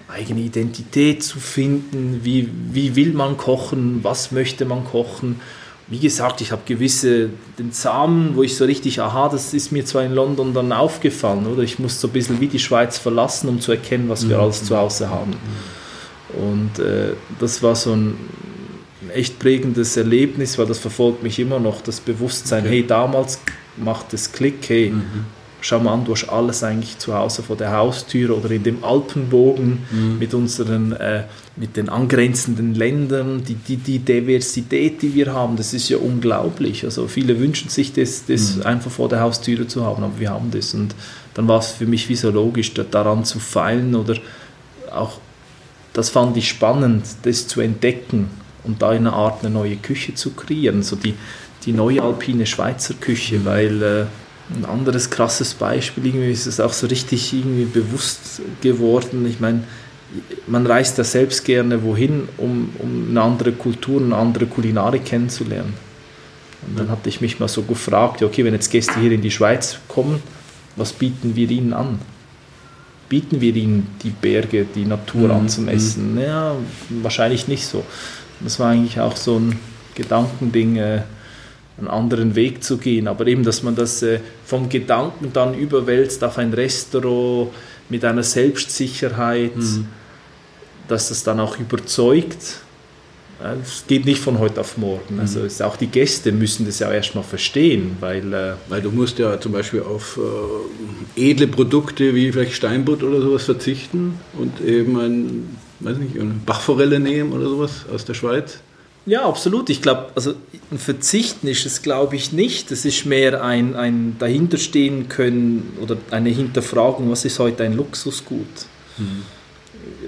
eigene 0.09 0.41
Identität 0.41 1.23
zu 1.23 1.39
finden. 1.39 2.19
Wie, 2.23 2.49
wie 2.71 2.97
will 2.97 3.13
man 3.13 3.37
kochen? 3.37 3.99
Was 4.03 4.31
möchte 4.31 4.65
man 4.65 4.83
kochen? 4.83 5.39
Wie 5.89 5.99
gesagt, 5.99 6.41
ich 6.41 6.51
habe 6.51 6.63
gewisse, 6.65 7.29
den 7.57 7.71
Samen, 7.71 8.35
wo 8.35 8.43
ich 8.43 8.57
so 8.57 8.65
richtig, 8.65 8.99
aha, 8.99 9.29
das 9.29 9.53
ist 9.53 9.71
mir 9.71 9.85
zwar 9.85 10.03
in 10.03 10.13
London 10.13 10.53
dann 10.53 10.73
aufgefallen, 10.73 11.47
oder? 11.47 11.63
Ich 11.63 11.79
muss 11.79 12.01
so 12.01 12.09
ein 12.09 12.11
bisschen 12.11 12.41
wie 12.41 12.47
die 12.47 12.59
Schweiz 12.59 12.97
verlassen, 12.97 13.47
um 13.47 13.61
zu 13.61 13.71
erkennen, 13.71 14.09
was 14.09 14.27
wir 14.27 14.35
mhm. 14.35 14.43
alles 14.43 14.65
zu 14.65 14.75
Hause 14.75 15.09
haben. 15.09 15.35
Und 16.33 16.79
äh, 16.79 17.13
das 17.39 17.63
war 17.63 17.75
so 17.75 17.93
ein, 17.93 18.17
ein, 19.01 19.11
echt 19.13 19.39
prägendes 19.39 19.95
Erlebnis, 19.95 20.57
weil 20.57 20.65
das 20.65 20.79
verfolgt 20.79 21.23
mich 21.23 21.39
immer 21.39 21.59
noch, 21.59 21.79
das 21.79 22.01
Bewusstsein, 22.01 22.65
okay. 22.65 22.81
hey, 22.81 22.87
damals 22.87 23.39
macht 23.77 24.13
es 24.13 24.33
Klick, 24.33 24.67
hey, 24.67 24.89
mhm. 24.89 25.25
Schau 25.61 25.79
mal 25.79 25.93
an, 25.93 26.05
du 26.05 26.13
hast 26.13 26.29
alles 26.29 26.63
eigentlich 26.63 26.97
zu 26.99 27.13
Hause 27.13 27.43
vor 27.43 27.55
der 27.55 27.71
Haustür 27.71 28.37
oder 28.37 28.51
in 28.51 28.63
dem 28.63 28.83
Alpenbogen 28.83 29.79
mhm. 29.91 30.19
mit 30.19 30.33
unseren, 30.33 30.91
äh, 30.93 31.23
mit 31.55 31.75
den 31.75 31.89
angrenzenden 31.89 32.75
Ländern, 32.75 33.43
die, 33.43 33.55
die, 33.55 33.77
die 33.77 33.99
Diversität, 33.99 35.01
die 35.01 35.13
wir 35.13 35.33
haben, 35.33 35.57
das 35.57 35.73
ist 35.73 35.89
ja 35.89 35.97
unglaublich. 35.97 36.83
Also 36.83 37.07
viele 37.07 37.39
wünschen 37.39 37.69
sich 37.69 37.93
das, 37.93 38.25
das 38.25 38.57
mhm. 38.57 38.63
einfach 38.63 38.91
vor 38.91 39.09
der 39.09 39.21
Haustüre 39.21 39.67
zu 39.67 39.83
haben, 39.85 40.03
aber 40.03 40.19
wir 40.19 40.29
haben 40.29 40.51
das 40.51 40.73
und 40.73 40.93
dann 41.33 41.47
war 41.47 41.59
es 41.59 41.71
für 41.71 41.85
mich 41.85 42.09
wie 42.09 42.15
so 42.15 42.31
logisch, 42.31 42.73
daran 42.73 43.23
zu 43.25 43.39
feilen 43.39 43.95
oder 43.95 44.15
auch 44.91 45.19
das 45.93 46.09
fand 46.09 46.37
ich 46.37 46.47
spannend, 46.47 47.05
das 47.23 47.47
zu 47.47 47.59
entdecken 47.61 48.29
und 48.63 48.81
da 48.81 48.91
in 48.91 49.07
einer 49.07 49.15
Art 49.15 49.43
eine 49.43 49.51
neue 49.51 49.77
Küche 49.77 50.13
zu 50.13 50.31
kreieren, 50.31 50.83
so 50.83 50.95
die, 50.95 51.15
die 51.65 51.73
neue 51.73 52.03
alpine 52.03 52.45
Schweizer 52.45 52.93
Küche, 52.93 53.45
weil 53.45 53.81
äh, 53.81 54.05
ein 54.55 54.65
anderes 54.65 55.09
krasses 55.09 55.53
Beispiel, 55.53 56.05
irgendwie 56.07 56.31
ist 56.31 56.45
es 56.45 56.59
auch 56.59 56.73
so 56.73 56.87
richtig 56.87 57.33
irgendwie 57.33 57.65
bewusst 57.65 58.41
geworden. 58.61 59.25
Ich 59.27 59.39
meine, 59.39 59.63
man 60.47 60.65
reist 60.65 60.97
ja 60.97 61.03
selbst 61.03 61.43
gerne 61.43 61.83
wohin, 61.83 62.29
um, 62.37 62.69
um 62.79 63.09
eine 63.09 63.21
andere 63.21 63.51
Kultur, 63.51 64.01
eine 64.01 64.15
andere 64.15 64.45
Kulinarik 64.45 65.05
kennenzulernen. 65.05 65.73
Und 66.67 66.79
dann 66.79 66.89
hatte 66.89 67.09
ich 67.09 67.21
mich 67.21 67.39
mal 67.39 67.47
so 67.47 67.63
gefragt, 67.63 68.23
okay, 68.23 68.43
wenn 68.45 68.53
jetzt 68.53 68.71
Gäste 68.71 68.99
hier 68.99 69.11
in 69.11 69.21
die 69.21 69.31
Schweiz 69.31 69.79
kommen, 69.87 70.21
was 70.75 70.93
bieten 70.93 71.35
wir 71.35 71.49
ihnen 71.49 71.73
an? 71.73 71.99
bieten 73.09 73.41
wir 73.41 73.55
ihnen 73.55 73.87
die 74.03 74.09
Berge, 74.09 74.65
die 74.65 74.85
Natur 74.85 75.29
mhm. 75.29 75.31
anzumessen? 75.31 76.15
Mhm. 76.15 76.21
Ja, 76.21 76.55
wahrscheinlich 77.01 77.47
nicht 77.47 77.65
so. 77.65 77.83
Das 78.39 78.59
war 78.59 78.71
eigentlich 78.71 78.99
auch 78.99 79.15
so 79.15 79.39
ein 79.39 79.59
Gedankending, 79.95 80.77
äh, 80.77 81.01
einen 81.77 81.87
anderen 81.87 82.35
Weg 82.35 82.63
zu 82.63 82.77
gehen. 82.77 83.07
Aber 83.07 83.27
eben, 83.27 83.43
dass 83.43 83.63
man 83.63 83.75
das 83.75 84.01
äh, 84.03 84.19
vom 84.45 84.69
Gedanken 84.69 85.31
dann 85.33 85.53
überwälzt 85.53 86.23
auf 86.23 86.37
ein 86.37 86.53
Restaurant 86.53 87.49
mit 87.89 88.03
einer 88.03 88.23
Selbstsicherheit, 88.23 89.55
mhm. 89.55 89.87
dass 90.87 91.09
das 91.09 91.23
dann 91.23 91.39
auch 91.39 91.59
überzeugt 91.59 92.61
es 93.63 93.85
geht 93.87 94.05
nicht 94.05 94.19
von 94.19 94.39
heute 94.39 94.61
auf 94.61 94.77
morgen. 94.77 95.19
Also 95.19 95.41
mhm. 95.41 95.49
auch 95.61 95.75
die 95.75 95.87
Gäste 95.87 96.31
müssen 96.31 96.65
das 96.65 96.79
ja 96.79 96.91
erstmal 96.91 97.23
verstehen, 97.23 97.97
weil... 97.99 98.33
Äh, 98.33 98.53
weil 98.67 98.81
du 98.81 98.91
musst 98.91 99.19
ja 99.19 99.39
zum 99.39 99.51
Beispiel 99.51 99.81
auf 99.81 100.19
äh, 101.15 101.29
edle 101.31 101.47
Produkte 101.47 102.15
wie 102.15 102.31
vielleicht 102.31 102.53
Steinbutt 102.53 103.03
oder 103.03 103.21
sowas 103.21 103.43
verzichten 103.43 104.19
und 104.37 104.59
eben 104.61 104.99
ein, 104.99 105.57
weiß 105.79 105.97
nicht, 105.97 106.19
eine 106.19 106.33
Bachforelle 106.45 106.99
nehmen 106.99 107.31
oder 107.31 107.47
sowas 107.47 107.85
aus 107.93 108.05
der 108.05 108.15
Schweiz. 108.15 108.59
Ja, 109.07 109.25
absolut. 109.25 109.69
Ich 109.71 109.81
glaube, 109.81 110.11
also 110.13 110.33
ein 110.69 110.77
Verzichten 110.77 111.47
ist 111.47 111.65
es, 111.65 111.81
glaube 111.81 112.15
ich, 112.15 112.31
nicht. 112.33 112.71
Es 112.71 112.85
ist 112.85 113.05
mehr 113.05 113.43
ein, 113.43 113.75
ein 113.75 114.17
dahinterstehen 114.19 115.09
können 115.09 115.75
oder 115.81 115.97
eine 116.11 116.29
Hinterfragung, 116.29 117.09
was 117.09 117.25
ist 117.25 117.39
heute 117.39 117.63
ein 117.63 117.75
Luxusgut? 117.75 118.45
Mhm 118.97 119.23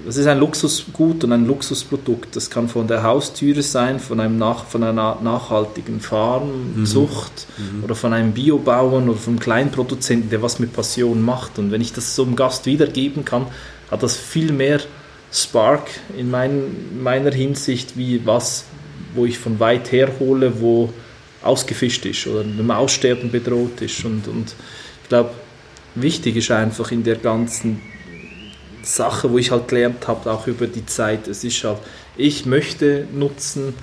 das 0.04 0.16
ist 0.16 0.26
ein 0.26 0.38
Luxusgut 0.38 1.24
und 1.24 1.32
ein 1.32 1.46
Luxusprodukt. 1.46 2.34
Das 2.36 2.50
kann 2.50 2.68
von 2.68 2.86
der 2.86 3.02
Haustüre 3.02 3.62
sein, 3.62 4.00
von, 4.00 4.20
einem 4.20 4.38
nach, 4.38 4.64
von 4.64 4.82
einer 4.82 5.18
nachhaltigen 5.20 6.00
Farmzucht 6.00 7.46
mhm. 7.56 7.78
mhm. 7.78 7.84
oder 7.84 7.94
von 7.94 8.12
einem 8.12 8.32
Biobauern 8.32 9.08
oder 9.08 9.18
vom 9.18 9.38
Kleinproduzenten, 9.38 10.30
der 10.30 10.42
was 10.42 10.58
mit 10.58 10.72
Passion 10.72 11.22
macht. 11.22 11.58
Und 11.58 11.70
wenn 11.70 11.80
ich 11.80 11.92
das 11.92 12.16
so 12.16 12.24
einem 12.24 12.36
Gast 12.36 12.66
wiedergeben 12.66 13.24
kann, 13.24 13.46
hat 13.90 14.02
das 14.02 14.16
viel 14.16 14.52
mehr 14.52 14.80
Spark 15.32 15.88
in 16.16 16.30
mein, 16.30 17.02
meiner 17.02 17.30
Hinsicht, 17.30 17.96
wie 17.96 18.24
was, 18.26 18.64
wo 19.14 19.24
ich 19.24 19.38
von 19.38 19.58
weit 19.60 19.92
her 19.92 20.10
hole, 20.18 20.60
wo 20.60 20.92
ausgefischt 21.42 22.04
ist 22.06 22.26
oder 22.26 22.40
einem 22.40 22.70
Aussterben 22.70 23.30
bedroht 23.30 23.80
ist. 23.80 24.04
Und, 24.04 24.28
und 24.28 24.54
ich 25.02 25.08
glaube, 25.08 25.30
wichtig 25.94 26.36
ist 26.36 26.50
einfach 26.50 26.90
in 26.92 27.02
der 27.02 27.16
ganzen 27.16 27.80
Sache, 28.82 29.30
wo 29.30 29.38
ich 29.38 29.50
halt 29.50 29.68
gelernt 29.68 30.06
habe, 30.08 30.30
auch 30.30 30.46
über 30.46 30.66
die 30.66 30.86
Zeit. 30.86 31.28
Es 31.28 31.44
ist 31.44 31.62
halt, 31.64 31.78
ich 32.16 32.46
möchte 32.46 33.06
nutzen, 33.12 33.74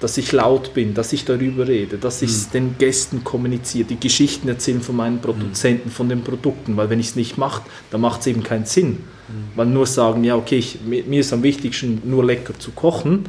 dass 0.00 0.18
ich 0.18 0.32
laut 0.32 0.74
bin, 0.74 0.92
dass 0.92 1.12
ich 1.12 1.24
darüber 1.24 1.66
rede, 1.66 1.96
dass 1.96 2.20
ich 2.20 2.30
es 2.30 2.48
mhm. 2.48 2.52
den 2.52 2.78
Gästen 2.78 3.24
kommuniziere, 3.24 3.86
die 3.86 3.98
Geschichten 3.98 4.48
erzählen 4.48 4.82
von 4.82 4.96
meinen 4.96 5.20
Produzenten, 5.20 5.90
von 5.90 6.08
den 6.08 6.22
Produkten, 6.22 6.76
weil 6.76 6.90
wenn 6.90 7.00
ich 7.00 7.08
es 7.08 7.16
nicht 7.16 7.38
mache, 7.38 7.62
dann 7.90 8.00
macht 8.00 8.20
es 8.20 8.26
eben 8.26 8.42
keinen 8.42 8.66
Sinn. 8.66 8.90
Mhm. 8.90 9.02
Weil 9.54 9.66
nur 9.66 9.86
sagen, 9.86 10.22
ja 10.24 10.36
okay, 10.36 10.58
ich, 10.58 10.80
mir 10.82 11.20
ist 11.20 11.32
am 11.32 11.42
wichtigsten 11.42 12.02
nur 12.04 12.24
lecker 12.24 12.58
zu 12.58 12.72
kochen, 12.72 13.24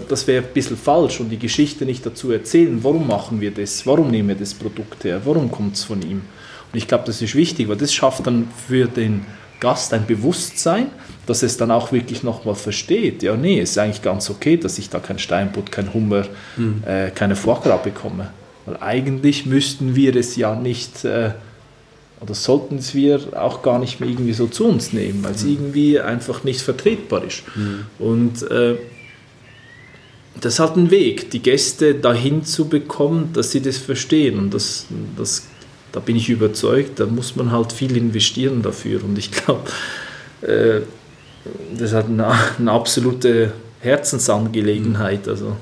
das 0.00 0.26
wäre 0.26 0.44
ein 0.44 0.52
bisschen 0.52 0.76
falsch 0.76 1.20
und 1.20 1.28
die 1.28 1.38
Geschichte 1.38 1.84
nicht 1.84 2.04
dazu 2.04 2.30
erzählen, 2.30 2.78
warum 2.82 3.06
machen 3.06 3.40
wir 3.40 3.50
das, 3.50 3.86
warum 3.86 4.10
nehmen 4.10 4.30
wir 4.30 4.34
das 4.36 4.54
Produkt 4.54 5.04
her, 5.04 5.20
warum 5.24 5.50
kommt 5.50 5.76
es 5.76 5.84
von 5.84 6.02
ihm. 6.02 6.22
Und 6.72 6.78
ich 6.78 6.88
glaube, 6.88 7.04
das 7.06 7.22
ist 7.22 7.34
wichtig, 7.34 7.68
weil 7.68 7.76
das 7.76 7.92
schafft 7.92 8.26
dann 8.26 8.48
für 8.66 8.86
den 8.86 9.24
Gast 9.60 9.94
ein 9.94 10.06
Bewusstsein, 10.06 10.88
dass 11.26 11.42
es 11.42 11.56
dann 11.56 11.70
auch 11.70 11.92
wirklich 11.92 12.22
nochmal 12.22 12.54
versteht. 12.54 13.22
Ja, 13.22 13.36
nee, 13.36 13.60
es 13.60 13.70
ist 13.70 13.78
eigentlich 13.78 14.02
ganz 14.02 14.28
okay, 14.28 14.56
dass 14.56 14.78
ich 14.78 14.90
da 14.90 14.98
kein 14.98 15.18
Steinbutt, 15.18 15.72
kein 15.72 15.94
Hummer, 15.94 16.24
mhm. 16.56 16.82
äh, 16.86 17.10
keine 17.10 17.36
Foie 17.36 17.78
bekomme. 17.82 18.30
Weil 18.66 18.76
eigentlich 18.78 19.46
müssten 19.46 19.94
wir 19.94 20.14
es 20.16 20.36
ja 20.36 20.54
nicht, 20.54 21.04
äh, 21.04 21.30
oder 22.20 22.34
sollten 22.34 22.78
es 22.78 22.94
wir 22.94 23.20
auch 23.40 23.62
gar 23.62 23.78
nicht 23.78 24.00
mehr 24.00 24.08
irgendwie 24.08 24.32
so 24.32 24.46
zu 24.46 24.66
uns 24.66 24.92
nehmen, 24.92 25.22
weil 25.22 25.32
es 25.32 25.44
mhm. 25.44 25.52
irgendwie 25.52 26.00
einfach 26.00 26.44
nicht 26.44 26.60
vertretbar 26.60 27.24
ist. 27.24 27.44
Mhm. 27.54 27.86
Und 27.98 28.50
äh, 28.50 28.76
das 30.40 30.58
hat 30.58 30.76
einen 30.76 30.90
Weg, 30.90 31.30
die 31.30 31.40
Gäste 31.40 31.94
dahin 31.94 32.44
zu 32.44 32.68
bekommen, 32.68 33.30
dass 33.32 33.52
sie 33.52 33.60
das 33.60 33.78
verstehen. 33.78 34.38
Und 34.38 34.54
das, 34.54 34.86
das 35.16 35.44
da 35.94 36.00
bin 36.00 36.16
ich 36.16 36.28
überzeugt, 36.28 36.98
da 36.98 37.06
muss 37.06 37.36
man 37.36 37.52
halt 37.52 37.72
viel 37.72 37.96
investieren 37.96 38.62
dafür. 38.62 39.02
Und 39.04 39.16
ich 39.16 39.30
glaube, 39.30 39.70
äh, 40.42 40.80
das 41.78 41.92
hat 41.92 42.06
eine, 42.06 42.26
eine, 42.58 42.72
absolute 42.72 43.52
Herzensangelegenheit. 43.78 45.28
Also 45.28 45.56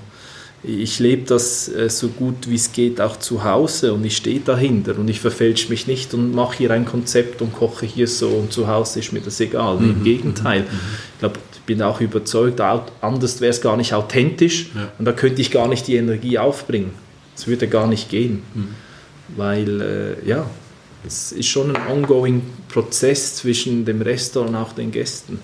ich 0.63 0.99
lebe 1.01 1.25
das 1.27 1.69
äh, 1.69 1.91
so 1.91 2.09
gut 2.09 2.49
wie 2.49 2.55
es 2.55 2.73
geht 2.73 3.01
auch 3.01 3.19
zu 3.19 3.45
Hause 3.45 3.93
und 3.93 4.05
ich 4.07 4.17
stehe 4.17 4.41
dahinter 4.41 4.97
und 4.99 5.09
ich 5.09 5.21
verfälsche 5.21 5.69
mich 5.69 5.87
nicht 5.87 6.15
und 6.15 6.35
mache 6.35 6.59
hier 6.59 6.71
ein 6.71 6.87
Konzept 6.87 7.43
und 7.43 7.53
koche 7.53 7.85
hier 7.85 8.07
so 8.07 8.29
und 8.29 8.53
zu 8.53 8.69
Hause 8.69 9.01
ist 9.01 9.13
mir 9.13 9.21
das 9.21 9.39
egal. 9.41 9.77
Mhm. 9.79 9.91
Im 9.91 10.05
Gegenteil. 10.05 10.61
Mhm. 10.61 10.67
Ich 11.15 11.19
glaube, 11.19 11.41
bin 11.67 11.83
auch 11.83 12.01
überzeugt, 12.01 12.61
anders 12.61 13.41
wäre 13.41 13.51
es 13.51 13.61
gar 13.61 13.77
nicht 13.77 13.95
authentisch 13.95 14.71
ja. 14.75 14.93
und 14.99 15.05
da 15.05 15.13
könnte 15.13 15.41
ich 15.41 15.51
gar 15.51 15.69
nicht 15.69 15.87
die 15.87 15.97
Energie 15.97 16.39
aufbringen. 16.39 16.91
Es 17.37 17.47
würde 17.47 17.69
gar 17.69 17.87
nicht 17.87 18.11
gehen. 18.11 18.43
Mhm 18.55 18.69
weil 19.37 19.81
äh, 19.81 20.29
ja, 20.29 20.47
es 21.07 21.33
ist 21.33 21.49
schon 21.49 21.75
ein 21.75 21.91
ongoing 21.91 22.43
Prozess 22.69 23.37
zwischen 23.37 23.85
dem 23.85 24.03
Restaurant 24.03 24.51
und 24.51 24.57
auch 24.57 24.73
den 24.73 24.91
Gästen. 24.91 25.39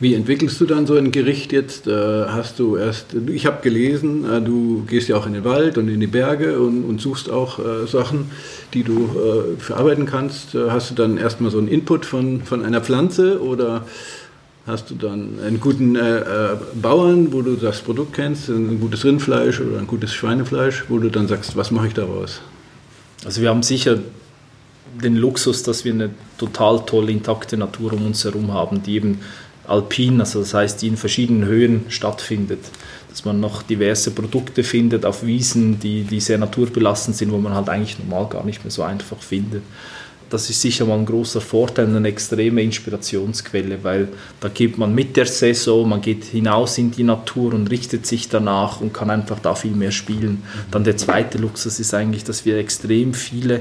Wie 0.00 0.14
entwickelst 0.14 0.60
du 0.60 0.66
dann 0.66 0.86
so 0.86 0.96
ein 0.96 1.12
Gericht 1.12 1.52
jetzt? 1.52 1.86
Äh, 1.86 1.92
hast 2.26 2.58
du 2.58 2.76
erst, 2.76 3.14
ich 3.28 3.46
habe 3.46 3.62
gelesen, 3.62 4.28
äh, 4.28 4.40
du 4.42 4.84
gehst 4.86 5.08
ja 5.08 5.16
auch 5.16 5.26
in 5.26 5.34
den 5.34 5.44
Wald 5.44 5.78
und 5.78 5.88
in 5.88 6.00
die 6.00 6.08
Berge 6.08 6.58
und, 6.58 6.84
und 6.84 7.00
suchst 7.00 7.30
auch 7.30 7.60
äh, 7.60 7.86
Sachen, 7.86 8.30
die 8.74 8.82
du 8.82 9.04
äh, 9.04 9.60
verarbeiten 9.60 10.04
kannst. 10.04 10.54
Hast 10.54 10.90
du 10.90 10.94
dann 10.94 11.16
erstmal 11.16 11.52
so 11.52 11.58
einen 11.58 11.68
Input 11.68 12.06
von, 12.06 12.42
von 12.42 12.64
einer 12.64 12.80
Pflanze 12.80 13.40
oder 13.40 13.86
hast 14.66 14.90
du 14.90 14.94
dann 14.94 15.38
einen 15.44 15.60
guten 15.60 15.94
äh, 15.96 16.20
Bauern, 16.74 17.32
wo 17.32 17.42
du 17.42 17.56
das 17.56 17.80
Produkt 17.80 18.14
kennst, 18.14 18.48
ein 18.48 18.80
gutes 18.80 19.04
Rindfleisch 19.04 19.60
oder 19.60 19.78
ein 19.78 19.86
gutes 19.86 20.14
Schweinefleisch, 20.14 20.84
wo 20.88 20.98
du 20.98 21.10
dann 21.10 21.28
sagst, 21.28 21.56
was 21.56 21.70
mache 21.70 21.88
ich 21.88 21.94
daraus? 21.94 22.40
Also 23.24 23.42
wir 23.42 23.50
haben 23.50 23.62
sicher 23.62 23.98
den 25.02 25.16
Luxus, 25.16 25.62
dass 25.62 25.84
wir 25.84 25.92
eine 25.92 26.10
total 26.38 26.84
tolle, 26.86 27.12
intakte 27.12 27.56
Natur 27.56 27.92
um 27.92 28.06
uns 28.06 28.24
herum 28.24 28.52
haben, 28.52 28.82
die 28.82 28.94
eben 28.94 29.20
alpin, 29.66 30.20
also 30.20 30.40
das 30.40 30.54
heißt, 30.54 30.82
die 30.82 30.88
in 30.88 30.96
verschiedenen 30.96 31.46
Höhen 31.46 31.86
stattfindet. 31.88 32.60
Dass 33.10 33.24
man 33.24 33.40
noch 33.40 33.62
diverse 33.62 34.10
Produkte 34.10 34.64
findet 34.64 35.04
auf 35.04 35.24
Wiesen, 35.24 35.78
die, 35.78 36.02
die 36.02 36.20
sehr 36.20 36.38
naturbelassen 36.38 37.14
sind, 37.14 37.32
wo 37.32 37.38
man 37.38 37.54
halt 37.54 37.68
eigentlich 37.68 37.98
normal 37.98 38.28
gar 38.28 38.44
nicht 38.44 38.64
mehr 38.64 38.70
so 38.70 38.82
einfach 38.82 39.18
findet 39.20 39.62
das 40.34 40.50
ist 40.50 40.60
sicher 40.60 40.84
mal 40.84 40.98
ein 40.98 41.06
großer 41.06 41.40
Vorteil, 41.40 41.86
eine 41.86 42.08
extreme 42.08 42.60
Inspirationsquelle, 42.60 43.84
weil 43.84 44.08
da 44.40 44.48
geht 44.48 44.76
man 44.78 44.92
mit 44.92 45.16
der 45.16 45.26
Saison, 45.26 45.88
man 45.88 46.00
geht 46.00 46.24
hinaus 46.24 46.76
in 46.76 46.90
die 46.90 47.04
Natur 47.04 47.54
und 47.54 47.70
richtet 47.70 48.04
sich 48.04 48.28
danach 48.28 48.80
und 48.80 48.92
kann 48.92 49.10
einfach 49.10 49.38
da 49.38 49.54
viel 49.54 49.70
mehr 49.70 49.92
spielen. 49.92 50.42
Dann 50.72 50.82
der 50.82 50.96
zweite 50.96 51.38
Luxus 51.38 51.78
ist 51.78 51.94
eigentlich, 51.94 52.24
dass 52.24 52.44
wir 52.44 52.58
extrem 52.58 53.14
viele 53.14 53.60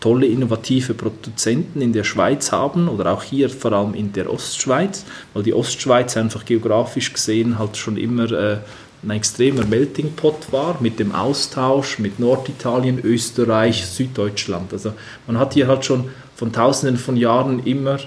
tolle 0.00 0.26
innovative 0.26 0.94
Produzenten 0.94 1.82
in 1.82 1.92
der 1.92 2.04
Schweiz 2.04 2.52
haben 2.52 2.88
oder 2.88 3.12
auch 3.12 3.22
hier 3.22 3.50
vor 3.50 3.72
allem 3.72 3.94
in 3.94 4.12
der 4.14 4.32
Ostschweiz, 4.32 5.04
weil 5.34 5.42
die 5.42 5.54
Ostschweiz 5.54 6.16
einfach 6.16 6.46
geografisch 6.46 7.12
gesehen 7.12 7.58
halt 7.58 7.76
schon 7.76 7.98
immer 7.98 8.30
äh, 8.32 8.58
ein 9.04 9.10
extremer 9.10 9.64
Melting 9.66 10.12
Pot 10.12 10.52
war 10.52 10.78
mit 10.80 10.98
dem 10.98 11.14
Austausch 11.14 11.98
mit 11.98 12.18
Norditalien, 12.18 12.98
Österreich, 13.02 13.84
Süddeutschland. 13.86 14.72
Also 14.72 14.92
man 15.26 15.38
hat 15.38 15.54
hier 15.54 15.68
halt 15.68 15.84
schon 15.84 16.08
von 16.34 16.52
tausenden 16.52 16.96
von 16.96 17.16
Jahren 17.16 17.64
immer 17.64 17.98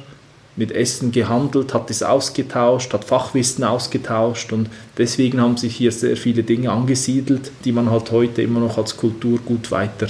mit 0.56 0.72
Essen 0.72 1.12
gehandelt, 1.12 1.74
hat 1.74 1.90
es 1.92 2.02
ausgetauscht, 2.02 2.92
hat 2.94 3.06
Fachwissen 3.06 3.64
ausgetauscht 3.64 4.52
und 4.52 4.70
deswegen 4.98 5.40
haben 5.40 5.56
sich 5.56 5.76
hier 5.76 5.92
sehr 5.92 6.18
viele 6.18 6.44
Dinge 6.44 6.72
angesiedelt, 6.72 7.52
die 7.64 7.72
man 7.72 7.92
halt 7.92 8.12
heute 8.12 8.42
immer 8.42 8.60
noch 8.60 8.78
als 8.78 8.98
Kultur 8.98 9.40
gut 9.40 9.70
weiter 9.70 10.08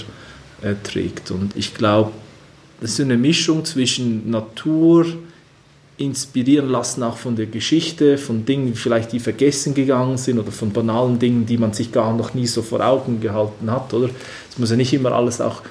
äh. 0.61 0.75
Und 1.31 1.55
ich 1.55 1.73
glaube, 1.73 2.11
das 2.79 2.91
ist 2.91 3.01
eine 3.01 3.17
Mischung 3.17 3.65
zwischen 3.65 4.29
Natur, 4.29 5.05
inspirieren 5.97 6.69
lassen, 6.69 7.01
auch 7.03 7.17
von 7.17 7.35
der 7.35 7.47
Geschichte, 7.47 8.17
von 8.17 8.45
Dingen 8.45 8.75
vielleicht, 8.75 9.11
die 9.11 9.19
vergessen 9.19 9.73
gegangen 9.73 10.17
sind 10.17 10.39
oder 10.39 10.51
von 10.51 10.71
banalen 10.71 11.17
Dingen, 11.17 11.45
die 11.45 11.57
man 11.57 11.73
sich 11.73 11.91
gar 11.91 12.15
noch 12.15 12.33
nie 12.33 12.45
so 12.45 12.61
vor 12.61 12.85
Augen 12.85 13.19
gehalten 13.19 13.71
hat, 13.71 13.93
oder? 13.93 14.09
Es 14.49 14.57
muss 14.59 14.69
ja 14.69 14.75
nicht 14.75 14.93
immer 14.93 15.11
alles 15.11 15.41
auch 15.41 15.63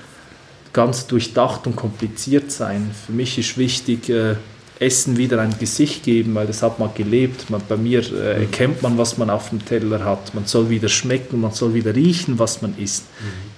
ganz 0.72 1.06
durchdacht 1.06 1.66
und 1.66 1.76
kompliziert 1.76 2.50
sein. 2.50 2.90
Für 3.06 3.12
mich 3.12 3.38
ist 3.38 3.56
wichtig, 3.56 4.08
äh, 4.08 4.34
Essen 4.78 5.16
wieder 5.16 5.40
ein 5.40 5.56
Gesicht 5.58 6.02
geben, 6.02 6.34
weil 6.34 6.46
das 6.46 6.62
hat 6.62 6.78
man 6.78 6.90
gelebt. 6.94 7.48
Man, 7.48 7.62
bei 7.66 7.76
mir 7.76 8.00
äh, 8.12 8.42
erkennt 8.42 8.82
man, 8.82 8.98
was 8.98 9.16
man 9.16 9.30
auf 9.30 9.48
dem 9.48 9.64
Teller 9.64 10.04
hat. 10.04 10.34
Man 10.34 10.44
soll 10.44 10.68
wieder 10.68 10.88
schmecken, 10.88 11.40
man 11.40 11.52
soll 11.52 11.72
wieder 11.72 11.94
riechen, 11.94 12.38
was 12.38 12.60
man 12.60 12.76
isst. 12.76 13.04
Mhm 13.20 13.55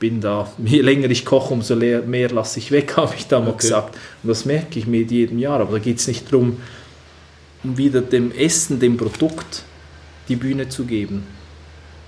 bin 0.00 0.20
da, 0.20 0.50
je 0.64 0.80
länger 0.80 1.10
ich 1.10 1.24
koche, 1.24 1.52
umso 1.52 1.76
mehr 1.76 2.30
lasse 2.30 2.58
ich 2.58 2.72
weg, 2.72 2.94
habe 2.96 3.14
ich 3.16 3.28
da 3.28 3.38
mal 3.38 3.50
okay. 3.50 3.58
gesagt. 3.58 3.96
Und 4.22 4.28
das 4.28 4.44
merke 4.44 4.80
ich 4.80 4.86
mit 4.88 5.12
jedem 5.12 5.38
Jahr. 5.38 5.60
Aber 5.60 5.72
da 5.72 5.78
geht 5.78 5.98
es 5.98 6.08
nicht 6.08 6.32
darum, 6.32 6.56
um 7.62 7.78
wieder 7.78 8.00
dem 8.00 8.32
Essen, 8.32 8.80
dem 8.80 8.96
Produkt 8.96 9.62
die 10.28 10.36
Bühne 10.36 10.68
zu 10.68 10.84
geben. 10.84 11.24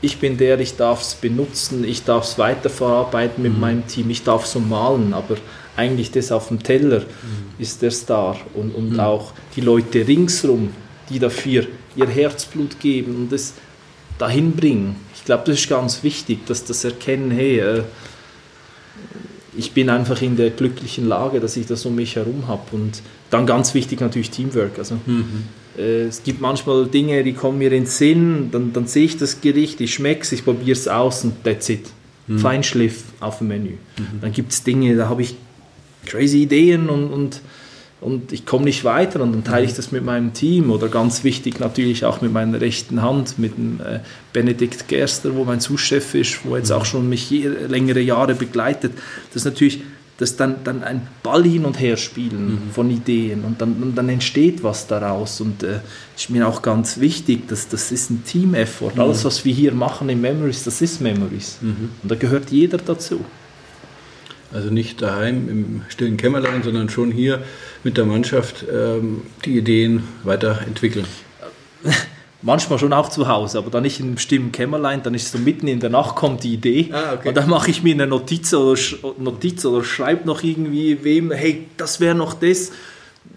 Ich 0.01 0.19
bin 0.19 0.37
der, 0.37 0.59
ich 0.59 0.77
darf 0.77 1.03
es 1.03 1.15
benutzen, 1.15 1.85
ich 1.85 2.03
darf 2.03 2.25
es 2.25 2.39
weiterverarbeiten 2.39 3.43
mit 3.43 3.55
mhm. 3.55 3.61
meinem 3.61 3.87
Team, 3.87 4.11
ich 4.11 4.25
darf 4.25 4.47
so 4.47 4.59
malen, 4.59 5.15
aber 5.15 5.37
eigentlich 5.77 6.11
das 6.11 6.33
auf 6.33 6.49
dem 6.49 6.63
Teller 6.63 7.01
mhm. 7.01 7.55
ist 7.59 7.83
der 7.83 7.93
Star. 7.93 8.37
Und, 8.55 8.75
und 8.75 8.95
mhm. 8.95 9.01
auch 9.01 9.33
die 9.55 9.61
Leute 9.61 10.07
ringsherum, 10.07 10.71
die 11.09 11.19
dafür 11.19 11.67
ihr 11.95 12.09
Herzblut 12.09 12.81
geben 12.81 13.15
und 13.17 13.33
das 13.33 13.53
dahin 14.19 14.57
bringen 14.57 14.97
ich 15.23 15.27
glaube, 15.27 15.45
das 15.47 15.61
ist 15.61 15.69
ganz 15.69 16.03
wichtig, 16.03 16.47
dass 16.47 16.65
das 16.65 16.83
Erkennen, 16.83 17.31
hey, 17.31 17.61
äh, 17.61 17.83
ich 19.57 19.71
bin 19.71 19.89
einfach 19.89 20.21
in 20.21 20.37
der 20.37 20.51
glücklichen 20.51 21.07
Lage, 21.07 21.39
dass 21.39 21.57
ich 21.57 21.65
das 21.65 21.87
um 21.87 21.95
mich 21.95 22.17
herum 22.17 22.49
habe. 22.49 22.63
Und 22.73 23.03
dann 23.31 23.47
ganz 23.47 23.73
wichtig 23.73 24.01
natürlich 24.01 24.31
Teamwork. 24.31 24.79
Also, 24.79 24.97
mhm. 25.07 25.45
äh, 25.79 26.07
es 26.07 26.25
gibt 26.25 26.41
manchmal 26.41 26.87
Dinge, 26.87 27.23
die 27.23 27.35
kommen 27.35 27.59
mir 27.59 27.67
in 27.67 27.85
den 27.85 27.87
Sinn, 27.87 28.49
dann, 28.51 28.73
dann 28.73 28.89
sehe 28.89 29.05
ich 29.05 29.17
das 29.17 29.41
Gericht, 29.41 29.81
ich 29.81 29.95
schmecke 29.95 30.23
es, 30.23 30.33
ich 30.33 30.45
probiere 30.45 30.73
es 30.73 30.89
aus 30.89 31.23
und 31.23 31.45
that's 31.45 31.69
it. 31.69 31.89
Mhm. 32.27 32.41
Feinschliff 32.41 33.05
auf 33.21 33.39
dem 33.39 33.49
Menü. 33.49 33.75
Mhm. 33.99 34.21
Dann 34.23 34.33
gibt 34.33 34.51
es 34.51 34.65
Dinge, 34.65 34.97
da 34.97 35.09
habe 35.09 35.23
ich 35.23 35.37
crazy 36.05 36.43
Ideen 36.43 36.89
und, 36.89 37.13
und 37.13 37.41
und 38.03 38.33
ich 38.33 38.45
komme 38.45 38.65
nicht 38.65 38.85
weiter 38.85 39.21
und 39.21 39.33
dann 39.33 39.45
teile 39.45 39.65
ich 39.65 39.75
das 39.75 39.93
mit 39.93 40.05
meinem 40.05 40.33
Team 40.33 40.71
oder 40.71 40.89
ganz 40.89 41.25
wichtig 41.25 41.61
natürlich 41.61 42.05
auch 42.05 42.21
mit 42.21 42.33
meiner 42.33 42.61
rechten 42.61 43.01
Hand, 43.01 43.39
mit 43.39 43.57
dem 43.57 43.81
äh, 43.81 44.01
Benedikt 44.33 44.89
Gerster, 44.89 45.35
wo 45.35 45.45
mein 45.45 45.61
Zuschef 45.61 46.15
ist, 46.15 46.45
wo 46.45 46.57
jetzt 46.57 46.73
auch 46.73 46.85
schon 46.85 47.09
mich 47.09 47.31
längere 47.31 48.01
Jahre 48.01 48.35
begleitet. 48.35 48.93
Das 49.29 49.37
ist 49.37 49.45
natürlich 49.45 49.83
das 50.19 50.37
dann, 50.37 50.57
dann 50.63 50.85
ein 50.85 51.07
Ball 51.23 51.43
hin 51.43 51.65
und 51.65 51.81
her 51.81 51.97
spielen 51.97 52.53
mhm. 52.67 52.71
von 52.73 52.91
Ideen 52.91 53.45
und 53.45 53.61
dann, 53.61 53.83
und 53.83 53.95
dann 53.97 54.09
entsteht 54.09 54.63
was 54.63 54.87
daraus 54.87 55.41
und 55.41 55.63
äh, 55.63 55.81
ist 56.17 56.31
mir 56.31 56.47
auch 56.47 56.63
ganz 56.63 57.01
wichtig, 57.01 57.49
dass 57.49 57.69
das 57.69 57.91
ist 57.91 58.11
ein 58.11 58.25
Team-Effort. 58.25 58.95
Mhm. 58.95 59.01
Alles, 59.01 59.25
was 59.25 59.45
wir 59.45 59.55
hier 59.55 59.73
machen 59.73 60.09
in 60.09 60.21
Memories, 60.21 60.65
das 60.65 60.83
ist 60.83 61.01
Memories 61.01 61.59
mhm. 61.61 61.91
und 62.03 62.11
da 62.11 62.15
gehört 62.15 62.51
jeder 62.51 62.79
dazu. 62.79 63.25
Also 64.53 64.71
nicht 64.71 65.01
daheim 65.01 65.49
im 65.49 65.83
stillen 65.89 66.17
Kämmerlein, 66.19 66.63
sondern 66.63 66.89
schon 66.91 67.11
hier 67.11 67.43
mit 67.85 67.97
der 67.97 68.05
Mannschaft 68.05 68.65
ähm, 68.73 69.23
die 69.45 69.59
Ideen 69.59 70.05
weiterentwickeln. 70.25 71.07
Manchmal 72.43 72.81
schon 72.81 72.93
auch 72.93 73.09
zu 73.09 73.29
Hause, 73.29 73.59
aber 73.59 73.71
dann 73.71 73.85
nicht 73.85 74.01
im 74.01 74.19
stillen 74.19 74.51
Kämmerlein, 74.51 75.03
dann 75.05 75.15
ist 75.15 75.31
so 75.31 75.39
mitten 75.39 75.69
in 75.69 75.79
der 75.79 75.91
Nacht 75.91 76.17
kommt 76.17 76.43
die 76.43 76.55
Idee 76.55 76.91
ah, 76.93 77.15
okay. 77.15 77.29
und 77.29 77.37
dann 77.37 77.49
mache 77.49 77.71
ich 77.71 77.85
mir 77.85 77.95
eine 77.95 78.09
Notiz 78.09 78.53
oder, 78.53 78.77
Notiz 79.19 79.65
oder 79.65 79.85
schreibe 79.85 80.27
noch 80.27 80.43
irgendwie 80.43 81.05
wem, 81.05 81.31
hey, 81.31 81.69
das 81.77 82.01
wäre 82.01 82.17
noch 82.17 82.35
das. 82.35 82.73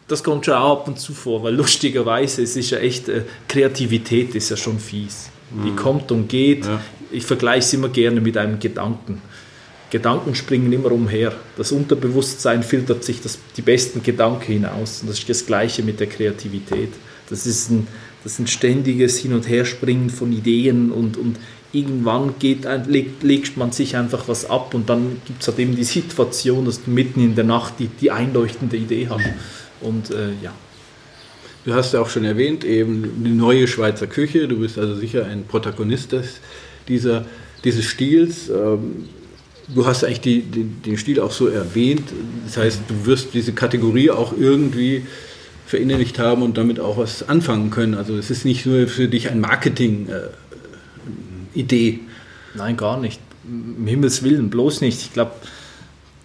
Das 0.08 0.24
kommt 0.24 0.46
schon 0.46 0.56
auch 0.56 0.82
ab 0.82 0.88
und 0.88 1.00
zu 1.00 1.14
vor, 1.14 1.44
weil 1.44 1.54
lustigerweise 1.54 2.42
es 2.42 2.56
ist 2.56 2.72
ja 2.72 2.80
echt, 2.80 3.08
äh, 3.08 3.22
Kreativität 3.48 4.34
ist 4.34 4.50
ja 4.50 4.58
schon 4.58 4.80
fies. 4.80 5.30
die 5.64 5.75
kommt 5.75 6.12
und 6.12 6.28
geht. 6.28 6.66
Ja. 6.66 6.82
Ich 7.12 7.25
vergleiche 7.25 7.60
es 7.60 7.74
immer 7.74 7.90
gerne 7.90 8.20
mit 8.20 8.36
einem 8.38 8.60
Gedanken. 8.60 9.22
Gedanken 9.92 10.36
springen 10.36 10.72
immer 10.74 10.92
umher. 10.92 11.34
Das 11.58 11.72
Unterbewusstsein 11.72 12.63
filtert 12.63 13.04
sich 13.04 13.22
das, 13.22 13.39
die 13.56 13.62
besten 13.62 14.04
Gedanken 14.04 14.51
hinaus. 14.51 15.01
Und 15.01 15.10
das 15.10 15.20
ist 15.20 15.30
das 15.30 15.46
Gleiche 15.46 15.84
mit 15.84 16.00
der 16.00 16.08
Kreativität. 16.08 16.89
Das 17.30 17.46
ist 17.46 17.70
ein, 17.70 17.88
das 18.24 18.34
ist 18.34 18.39
ein 18.39 18.48
ständiges 18.48 19.20
Hin- 19.20 19.34
und 19.34 19.48
Herspringen 19.48 20.10
von 20.10 20.32
Ideen 20.32 20.92
und, 20.92 21.18
und 21.18 21.38
irgendwann 21.72 22.36
geht, 22.39 22.65
legt, 22.88 23.24
legt 23.24 23.58
man 23.58 23.72
sich 23.72 23.96
einfach 23.96 24.27
was 24.27 24.50
ab 24.50 24.74
und 24.74 24.89
dann 24.89 25.22
gibt 25.25 25.42
es 25.42 25.48
halt 25.48 25.60
eben 25.60 25.75
die 25.75 25.84
Situation, 25.84 26.65
dass 26.65 26.84
du 26.84 26.92
mitten 26.92 27.20
in 27.20 27.36
der 27.36 27.44
Nacht 27.44 27.75
die, 27.80 27.88
die 27.88 28.12
einleuchtende 28.12 28.77
Idee 28.77 29.08
hast. 29.10 29.25
Und 29.82 30.10
äh, 30.12 30.30
ja. 30.42 30.54
Du 31.65 31.74
hast 31.74 31.94
ja 31.94 32.01
auch 32.01 32.10
schon 32.10 32.25
erwähnt, 32.25 32.63
eben 32.63 33.24
die 33.24 33.32
neue 33.32 33.68
Schweizer 33.68 34.08
Küche. 34.08 34.48
Du 34.48 34.60
bist 34.60 34.77
also 34.77 34.96
sicher 34.96 35.25
ein 35.25 35.46
Protagonist 35.46 36.12
des, 36.12 36.39
dieser, 36.88 37.25
dieses 37.63 37.86
Stils. 37.86 38.50
Ähm, 38.50 39.10
du 39.67 39.86
hast 39.86 40.03
eigentlich 40.03 40.22
die, 40.22 40.41
die, 40.41 40.63
den 40.63 40.98
Stil 40.98 41.19
auch 41.19 41.31
so 41.31 41.48
erwähnt. 41.48 42.03
Das 42.45 42.57
heißt, 42.57 42.81
du 42.88 43.05
wirst 43.05 43.34
diese 43.34 43.53
Kategorie 43.53 44.12
auch 44.12 44.34
irgendwie 44.38 45.03
verinnerlicht 45.65 46.19
haben 46.19 46.43
und 46.43 46.57
damit 46.57 46.79
auch 46.79 46.98
was 46.98 47.27
anfangen 47.27 47.72
können. 47.72 47.95
Also 47.95 48.17
es 48.17 48.29
ist 48.29 48.45
nicht 48.45 48.65
nur 48.65 48.88
für 48.88 49.07
dich 49.07 49.29
ein 49.29 49.39
Marketing-Idee. 49.39 51.89
Äh, 51.89 52.00
Nein, 52.55 52.77
gar 52.77 53.00
nicht. 53.00 53.19
Um 53.43 53.88
Himmels 53.88 54.24
Willen, 54.24 54.50
bloß 54.50 54.81
nicht. 54.81 55.01
Ich 55.01 55.13
glaube, 55.13 55.31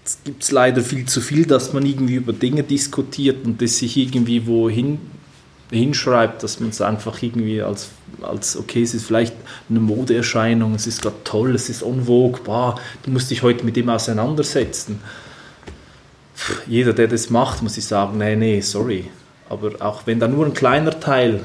es 0.04 0.18
gibt 0.24 0.50
leider 0.50 0.82
viel 0.82 1.06
zu 1.06 1.20
viel, 1.20 1.46
dass 1.46 1.72
man 1.72 1.86
irgendwie 1.86 2.16
über 2.16 2.32
Dinge 2.32 2.62
diskutiert 2.62 3.44
und 3.44 3.62
das 3.62 3.78
sich 3.78 3.96
irgendwie 3.96 4.46
wohin 4.46 4.98
hinschreibt, 5.70 6.42
dass 6.42 6.60
man 6.60 6.70
es 6.70 6.80
einfach 6.80 7.22
irgendwie 7.22 7.62
als, 7.62 7.90
als, 8.22 8.56
okay, 8.56 8.82
es 8.82 8.94
ist 8.94 9.06
vielleicht 9.06 9.34
eine 9.68 9.80
Modeerscheinung, 9.80 10.74
es 10.74 10.86
ist 10.86 11.02
gerade 11.02 11.16
toll, 11.24 11.54
es 11.54 11.68
ist 11.68 11.82
en 11.82 12.04
vogue, 12.04 12.40
du 13.02 13.10
musst 13.10 13.30
dich 13.30 13.42
heute 13.42 13.64
mit 13.64 13.76
dem 13.76 13.88
auseinandersetzen. 13.88 15.00
Jeder, 16.66 16.92
der 16.92 17.08
das 17.08 17.30
macht, 17.30 17.62
muss 17.62 17.76
ich 17.76 17.84
sagen, 17.84 18.18
nee, 18.18 18.34
nee, 18.34 18.60
sorry. 18.60 19.06
Aber 19.48 19.72
auch 19.80 20.06
wenn 20.06 20.18
da 20.18 20.26
nur 20.26 20.46
ein 20.46 20.54
kleiner 20.54 20.98
Teil 20.98 21.44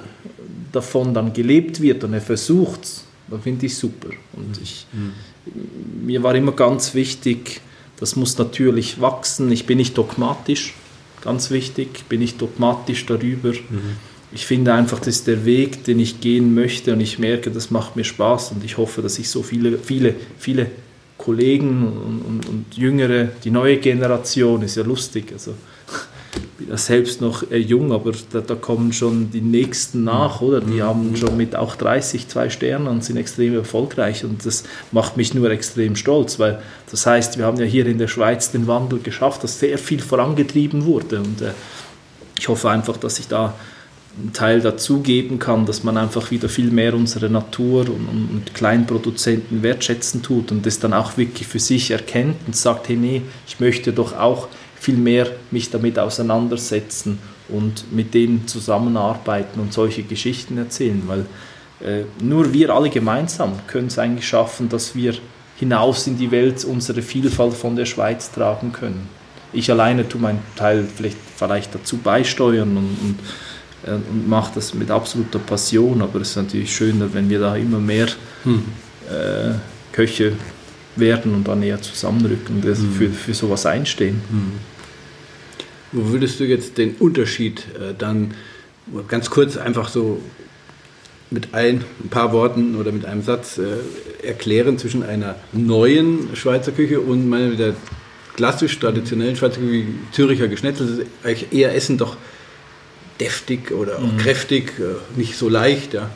davon 0.71 1.13
dann 1.13 1.33
gelebt 1.33 1.81
wird 1.81 2.03
und 2.03 2.13
er 2.13 2.21
versucht 2.21 2.83
es, 2.83 3.05
dann 3.27 3.41
finde 3.41 3.65
ich 3.65 3.75
super. 3.75 4.09
Und 4.33 4.59
ich, 4.61 4.85
mhm. 4.93 6.05
mir 6.05 6.23
war 6.23 6.35
immer 6.35 6.51
ganz 6.51 6.93
wichtig, 6.93 7.61
das 7.97 8.15
muss 8.15 8.37
natürlich 8.37 9.01
wachsen. 9.01 9.51
Ich 9.51 9.65
bin 9.65 9.77
nicht 9.77 9.97
dogmatisch, 9.97 10.73
ganz 11.21 11.49
wichtig, 11.49 12.07
bin 12.09 12.19
nicht 12.19 12.41
dogmatisch 12.41 13.05
darüber. 13.05 13.49
Mhm. 13.49 13.97
Ich 14.31 14.45
finde 14.45 14.73
einfach, 14.73 14.99
das 14.99 15.07
ist 15.07 15.27
der 15.27 15.45
Weg, 15.45 15.83
den 15.85 15.99
ich 15.99 16.19
gehen 16.19 16.53
möchte 16.53 16.93
und 16.93 16.99
ich 16.99 17.19
merke, 17.19 17.51
das 17.51 17.71
macht 17.71 17.95
mir 17.95 18.03
Spaß 18.03 18.51
und 18.51 18.63
ich 18.63 18.77
hoffe, 18.77 19.01
dass 19.01 19.17
ich 19.19 19.29
so 19.29 19.43
viele, 19.43 19.77
viele, 19.77 20.15
viele 20.37 20.67
Kollegen 21.17 21.87
und, 21.87 22.21
und, 22.21 22.49
und 22.49 22.65
Jüngere, 22.75 23.29
die 23.43 23.51
neue 23.51 23.77
Generation 23.77 24.61
ist 24.61 24.75
ja 24.75 24.83
lustig, 24.83 25.31
also 25.31 25.53
bin 26.57 26.69
ja 26.69 26.77
selbst 26.77 27.21
noch 27.21 27.49
äh, 27.51 27.57
jung, 27.57 27.91
aber 27.91 28.11
da, 28.31 28.41
da, 28.41 28.55
kommen 28.55 28.93
schon 28.93 29.31
die 29.31 29.41
Nächsten 29.41 30.03
nach, 30.03 30.41
oder? 30.41 30.61
Die 30.61 30.81
haben 30.81 31.15
schon 31.15 31.35
mit 31.35 31.55
auch 31.55 31.75
30 31.75 32.27
zwei 32.27 32.49
Sterne 32.49 32.89
und 32.89 33.03
sind 33.03 33.17
extrem 33.17 33.55
erfolgreich 33.55 34.23
und 34.23 34.45
das 34.45 34.63
macht 34.91 35.17
mich 35.17 35.33
nur 35.33 35.49
extrem 35.51 35.95
stolz, 35.95 36.39
weil 36.39 36.61
das 36.91 37.05
heißt, 37.05 37.37
wir 37.37 37.45
haben 37.45 37.59
ja 37.59 37.65
hier 37.65 37.85
in 37.85 37.97
der 37.97 38.07
Schweiz 38.07 38.51
den 38.51 38.67
Wandel 38.67 38.99
geschafft, 38.99 39.43
dass 39.43 39.59
sehr 39.59 39.77
viel 39.77 39.99
vorangetrieben 39.99 40.85
wurde 40.85 41.19
und 41.19 41.41
äh, 41.41 41.51
ich 42.37 42.47
hoffe 42.47 42.69
einfach, 42.69 42.97
dass 42.97 43.19
ich 43.19 43.27
da 43.27 43.53
einen 44.17 44.33
Teil 44.33 44.61
dazugeben 44.61 45.39
kann, 45.39 45.65
dass 45.65 45.83
man 45.83 45.97
einfach 45.97 46.31
wieder 46.31 46.47
viel 46.47 46.71
mehr 46.71 46.93
unsere 46.93 47.29
Natur 47.29 47.81
und, 47.81 48.07
und, 48.07 48.53
Kleinproduzenten 48.53 49.61
wertschätzen 49.61 50.23
tut 50.23 50.51
und 50.51 50.65
das 50.65 50.79
dann 50.79 50.93
auch 50.93 51.17
wirklich 51.17 51.47
für 51.47 51.59
sich 51.59 51.91
erkennt 51.91 52.37
und 52.47 52.55
sagt, 52.55 52.87
hey 52.87 52.95
nee, 52.95 53.21
ich 53.47 53.59
möchte 53.59 53.91
doch 53.91 54.17
auch 54.17 54.47
viel 54.79 54.95
mehr 54.95 55.27
mich 55.51 55.69
damit 55.69 55.99
auseinandersetzen 55.99 57.19
und 57.49 57.91
mit 57.91 58.13
denen 58.13 58.47
zusammenarbeiten 58.47 59.59
und 59.59 59.73
solche 59.73 60.03
Geschichten 60.03 60.57
erzählen, 60.57 61.03
weil 61.07 61.25
äh, 61.81 62.05
nur 62.21 62.53
wir 62.53 62.73
alle 62.73 62.89
gemeinsam 62.89 63.53
können 63.67 63.87
es 63.87 63.99
eigentlich 63.99 64.27
schaffen, 64.27 64.69
dass 64.69 64.95
wir 64.95 65.15
hinaus 65.57 66.07
in 66.07 66.17
die 66.17 66.31
Welt 66.31 66.63
unsere 66.63 67.01
Vielfalt 67.01 67.53
von 67.53 67.75
der 67.75 67.85
Schweiz 67.85 68.31
tragen 68.31 68.71
können. 68.71 69.07
Ich 69.53 69.71
alleine 69.71 70.07
tue 70.07 70.19
meinen 70.21 70.43
Teil 70.55 70.85
vielleicht, 70.85 71.17
vielleicht 71.35 71.73
dazu 71.75 71.97
beisteuern 71.97 72.77
und, 72.77 72.97
und, 73.01 73.19
und 73.93 74.27
mache 74.27 74.53
das 74.55 74.73
mit 74.73 74.89
absoluter 74.89 75.39
Passion, 75.39 76.01
aber 76.01 76.21
es 76.21 76.29
ist 76.29 76.35
natürlich 76.37 76.75
schöner, 76.75 77.13
wenn 77.13 77.29
wir 77.29 77.39
da 77.39 77.55
immer 77.55 77.79
mehr 77.79 78.07
hm. 78.43 78.63
äh, 79.09 79.53
Köche 79.91 80.33
werden 80.95 81.33
und 81.33 81.47
dann 81.47 81.61
eher 81.61 81.81
zusammenrücken 81.81 82.57
und 82.57 82.63
hm. 82.63 82.93
für, 82.93 83.09
für 83.09 83.33
sowas 83.33 83.65
einstehen. 83.65 84.21
Hm. 84.29 84.51
Wo 85.91 86.11
würdest 86.11 86.39
du 86.39 86.45
jetzt 86.45 86.77
den 86.77 86.95
Unterschied 86.95 87.61
äh, 87.75 87.93
dann 87.97 88.33
ganz 89.07 89.29
kurz 89.29 89.57
einfach 89.57 89.89
so 89.89 90.21
mit 91.31 91.53
ein, 91.53 91.83
ein, 92.03 92.09
paar 92.09 92.31
Worten 92.33 92.75
oder 92.75 92.91
mit 92.91 93.05
einem 93.05 93.21
Satz 93.21 93.57
äh, 93.57 94.25
erklären 94.25 94.77
zwischen 94.77 95.03
einer 95.03 95.35
neuen 95.53 96.35
Schweizer 96.35 96.71
Küche 96.71 96.99
und 96.99 97.27
meiner 97.29 97.55
der 97.55 97.75
klassisch 98.35 98.77
traditionellen 98.79 99.35
Schweizer 99.35 99.59
Küche, 99.59 99.85
Züricher 100.11 100.47
Geschnetzel, 100.47 101.05
eher 101.51 101.75
Essen 101.75 101.97
doch 101.97 102.17
deftig 103.19 103.71
oder 103.71 103.97
auch 103.97 104.11
mhm. 104.11 104.17
kräftig, 104.17 104.73
äh, 104.79 105.17
nicht 105.17 105.37
so 105.37 105.49
leicht. 105.49 105.93
Ja. 105.93 106.09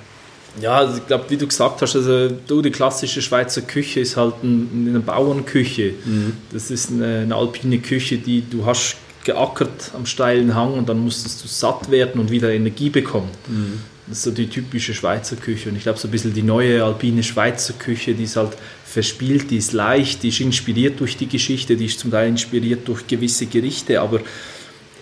Ja, 0.61 0.77
also 0.77 0.97
ich 0.97 1.07
glaube, 1.07 1.25
wie 1.29 1.37
du 1.37 1.47
gesagt 1.47 1.81
hast, 1.81 1.95
also 1.95 2.29
du, 2.29 2.61
die 2.61 2.71
klassische 2.71 3.21
Schweizer 3.21 3.61
Küche 3.61 3.99
ist 3.99 4.17
halt 4.17 4.43
ein, 4.43 4.87
eine 4.89 4.99
Bauernküche. 4.99 5.93
Mhm. 6.03 6.33
Das 6.51 6.71
ist 6.71 6.89
eine, 6.89 7.19
eine, 7.19 7.35
alpine 7.35 7.79
Küche, 7.79 8.17
die 8.17 8.43
du 8.49 8.65
hast 8.65 8.97
geackert 9.23 9.91
am 9.93 10.05
steilen 10.05 10.55
Hang 10.55 10.73
und 10.73 10.89
dann 10.89 10.99
musstest 10.99 11.43
du 11.43 11.47
satt 11.47 11.91
werden 11.91 12.19
und 12.19 12.31
wieder 12.31 12.51
Energie 12.51 12.89
bekommen. 12.89 13.29
Mhm. 13.47 13.79
Das 14.07 14.17
ist 14.17 14.23
so 14.23 14.31
die 14.31 14.47
typische 14.47 14.93
Schweizer 14.93 15.35
Küche. 15.35 15.69
Und 15.69 15.75
ich 15.75 15.83
glaube, 15.83 15.99
so 15.99 16.07
ein 16.07 16.11
bisschen 16.11 16.33
die 16.33 16.41
neue 16.41 16.83
alpine 16.83 17.21
Schweizer 17.21 17.73
Küche, 17.73 18.15
die 18.15 18.23
ist 18.23 18.35
halt 18.35 18.57
verspielt, 18.83 19.51
die 19.51 19.57
ist 19.57 19.71
leicht, 19.71 20.23
die 20.23 20.29
ist 20.29 20.39
inspiriert 20.39 20.99
durch 20.99 21.15
die 21.15 21.27
Geschichte, 21.27 21.77
die 21.77 21.85
ist 21.85 21.99
zum 21.99 22.09
Teil 22.09 22.27
inspiriert 22.27 22.87
durch 22.87 23.05
gewisse 23.05 23.45
Gerichte, 23.45 24.01
aber 24.01 24.21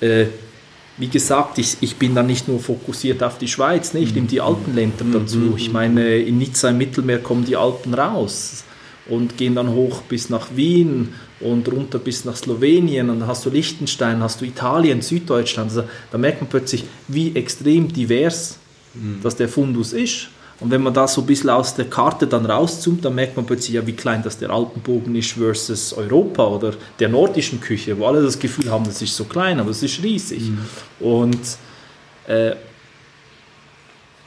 äh, 0.01 0.25
wie 0.97 1.07
gesagt, 1.07 1.60
ich, 1.60 1.77
ich 1.81 1.95
bin 1.97 2.15
da 2.15 2.23
nicht 2.23 2.47
nur 2.47 2.60
fokussiert 2.60 3.21
auf 3.21 3.38
die 3.38 3.47
Schweiz, 3.47 3.93
ne? 3.93 3.99
ich 3.99 4.13
nehme 4.13 4.27
die 4.27 4.41
Alpenländer 4.41 5.05
mhm. 5.05 5.13
dazu. 5.13 5.38
Mhm. 5.38 5.57
Ich 5.57 5.71
meine, 5.71 6.17
in 6.17 6.39
Nizza 6.39 6.69
im 6.69 6.79
Mittelmeer 6.79 7.19
kommen 7.19 7.45
die 7.45 7.55
Alpen 7.55 7.93
raus 7.93 8.63
und 9.07 9.38
gehen 9.38 9.55
dann 9.55 9.69
hoch 9.69 10.01
bis 10.01 10.29
nach 10.29 10.47
Wien 10.55 11.13
und 11.39 11.71
runter 11.71 11.99
bis 11.99 12.25
nach 12.25 12.36
Slowenien 12.36 13.10
und 13.10 13.19
dann 13.19 13.27
hast 13.27 13.45
du 13.45 13.49
Liechtenstein, 13.49 14.21
hast 14.21 14.41
du 14.41 14.45
Italien, 14.45 15.01
Süddeutschland. 15.01 15.69
Also, 15.69 15.83
da 16.12 16.17
merkt 16.17 16.41
man 16.41 16.49
plötzlich, 16.49 16.83
wie 17.07 17.36
extrem 17.36 17.93
divers 17.93 18.57
mhm. 18.95 19.19
das 19.21 19.36
der 19.36 19.49
Fundus 19.49 19.93
ist. 19.93 20.29
Und 20.59 20.71
wenn 20.71 20.81
man 20.81 20.93
das 20.93 21.13
so 21.13 21.21
ein 21.21 21.27
bisschen 21.27 21.51
aus 21.51 21.75
der 21.75 21.85
Karte 21.85 22.25
dann 22.25 22.45
rauszoomt, 22.45 23.05
dann 23.05 23.13
merkt 23.13 23.35
man 23.35 23.45
plötzlich 23.45 23.75
ja, 23.75 23.85
wie 23.85 23.93
klein 23.93 24.23
das 24.23 24.39
der 24.39 24.49
Alpenbogen 24.49 25.15
ist 25.15 25.33
versus 25.33 25.93
Europa 25.93 26.47
oder 26.47 26.73
der 26.99 27.09
nordischen 27.09 27.61
Küche, 27.61 27.97
wo 27.99 28.07
alle 28.07 28.23
das 28.23 28.39
Gefühl 28.39 28.71
haben, 28.71 28.85
das 28.85 29.01
ist 29.01 29.15
so 29.15 29.25
klein, 29.25 29.59
aber 29.59 29.69
es 29.69 29.83
ist 29.83 30.01
riesig. 30.01 30.49
Mhm. 30.49 30.59
Und 30.99 31.39
äh, 32.27 32.55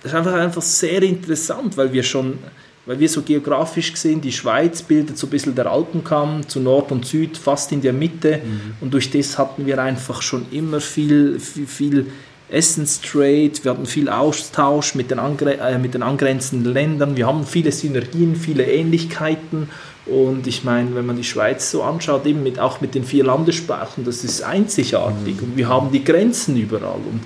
das 0.03 0.13
ist 0.13 0.15
einfach, 0.15 0.35
einfach 0.35 0.63
sehr 0.63 1.03
interessant, 1.03 1.77
weil 1.77 1.93
wir 1.93 2.03
schon 2.03 2.39
weil 2.87 2.99
wir 2.99 3.09
so 3.09 3.23
geografisch 3.23 3.93
gesehen, 3.93 4.21
die 4.21 4.33
Schweiz 4.33 4.83
bildet 4.83 5.17
so 5.17 5.27
ein 5.27 5.31
bisschen 5.31 5.55
der 5.55 5.71
Alpenkamm 5.71 6.49
zu 6.49 6.61
Nord 6.61 6.91
und 6.91 7.07
Süd, 7.07 7.37
fast 7.37 7.71
in 7.73 7.83
der 7.83 7.93
Mitte. 7.93 8.41
Mhm. 8.43 8.61
Und 8.81 8.95
durch 8.95 9.11
das 9.11 9.39
hatten 9.39 9.67
wir 9.67 9.81
einfach 9.81 10.23
schon 10.23 10.47
immer 10.51 10.81
viel, 10.81 11.39
viel, 11.39 11.67
viel 11.67 12.07
Essenstrade, 12.51 13.53
wir 13.63 13.71
hatten 13.71 13.87
viel 13.87 14.09
Austausch 14.09 14.95
mit 14.95 15.11
den, 15.11 15.19
äh, 15.19 15.79
mit 15.79 15.95
den 15.95 16.03
angrenzenden 16.03 16.73
Ländern, 16.73 17.17
wir 17.17 17.27
haben 17.27 17.47
viele 17.47 17.73
Synergien, 17.73 18.37
viele 18.37 18.65
Ähnlichkeiten. 18.65 19.69
Und 20.07 20.47
ich 20.47 20.65
meine, 20.65 20.95
wenn 20.95 21.07
man 21.07 21.17
die 21.17 21.25
Schweiz 21.25 21.71
so 21.71 21.83
anschaut, 21.83 22.27
eben 22.27 22.43
mit, 22.43 22.59
auch 22.59 22.81
mit 22.81 22.95
den 22.95 23.05
vier 23.05 23.25
Landessprachen, 23.25 24.05
das 24.05 24.25
ist 24.25 24.43
einzigartig. 24.43 25.37
Mhm. 25.37 25.43
Und 25.45 25.57
wir 25.57 25.69
haben 25.69 25.93
die 25.93 26.03
Grenzen 26.03 26.57
überall. 26.57 26.99
Und, 26.99 27.21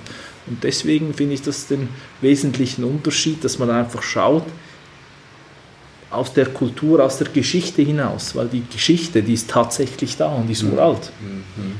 und 0.47 0.63
deswegen 0.63 1.13
finde 1.13 1.33
ich 1.33 1.41
das 1.41 1.67
den 1.67 1.89
wesentlichen 2.21 2.83
Unterschied, 2.83 3.43
dass 3.43 3.57
man 3.57 3.71
einfach 3.71 4.03
schaut, 4.03 4.45
aus 6.11 6.33
der 6.33 6.45
Kultur, 6.47 7.03
aus 7.03 7.17
der 7.17 7.27
Geschichte 7.29 7.81
hinaus, 7.81 8.35
weil 8.35 8.47
die 8.47 8.63
Geschichte, 8.71 9.23
die 9.23 9.33
ist 9.33 9.49
tatsächlich 9.49 10.17
da 10.17 10.27
und 10.27 10.47
die 10.47 10.53
ist 10.53 10.63
mhm. 10.63 10.73
uralt. 10.73 11.11
Mhm. 11.21 11.73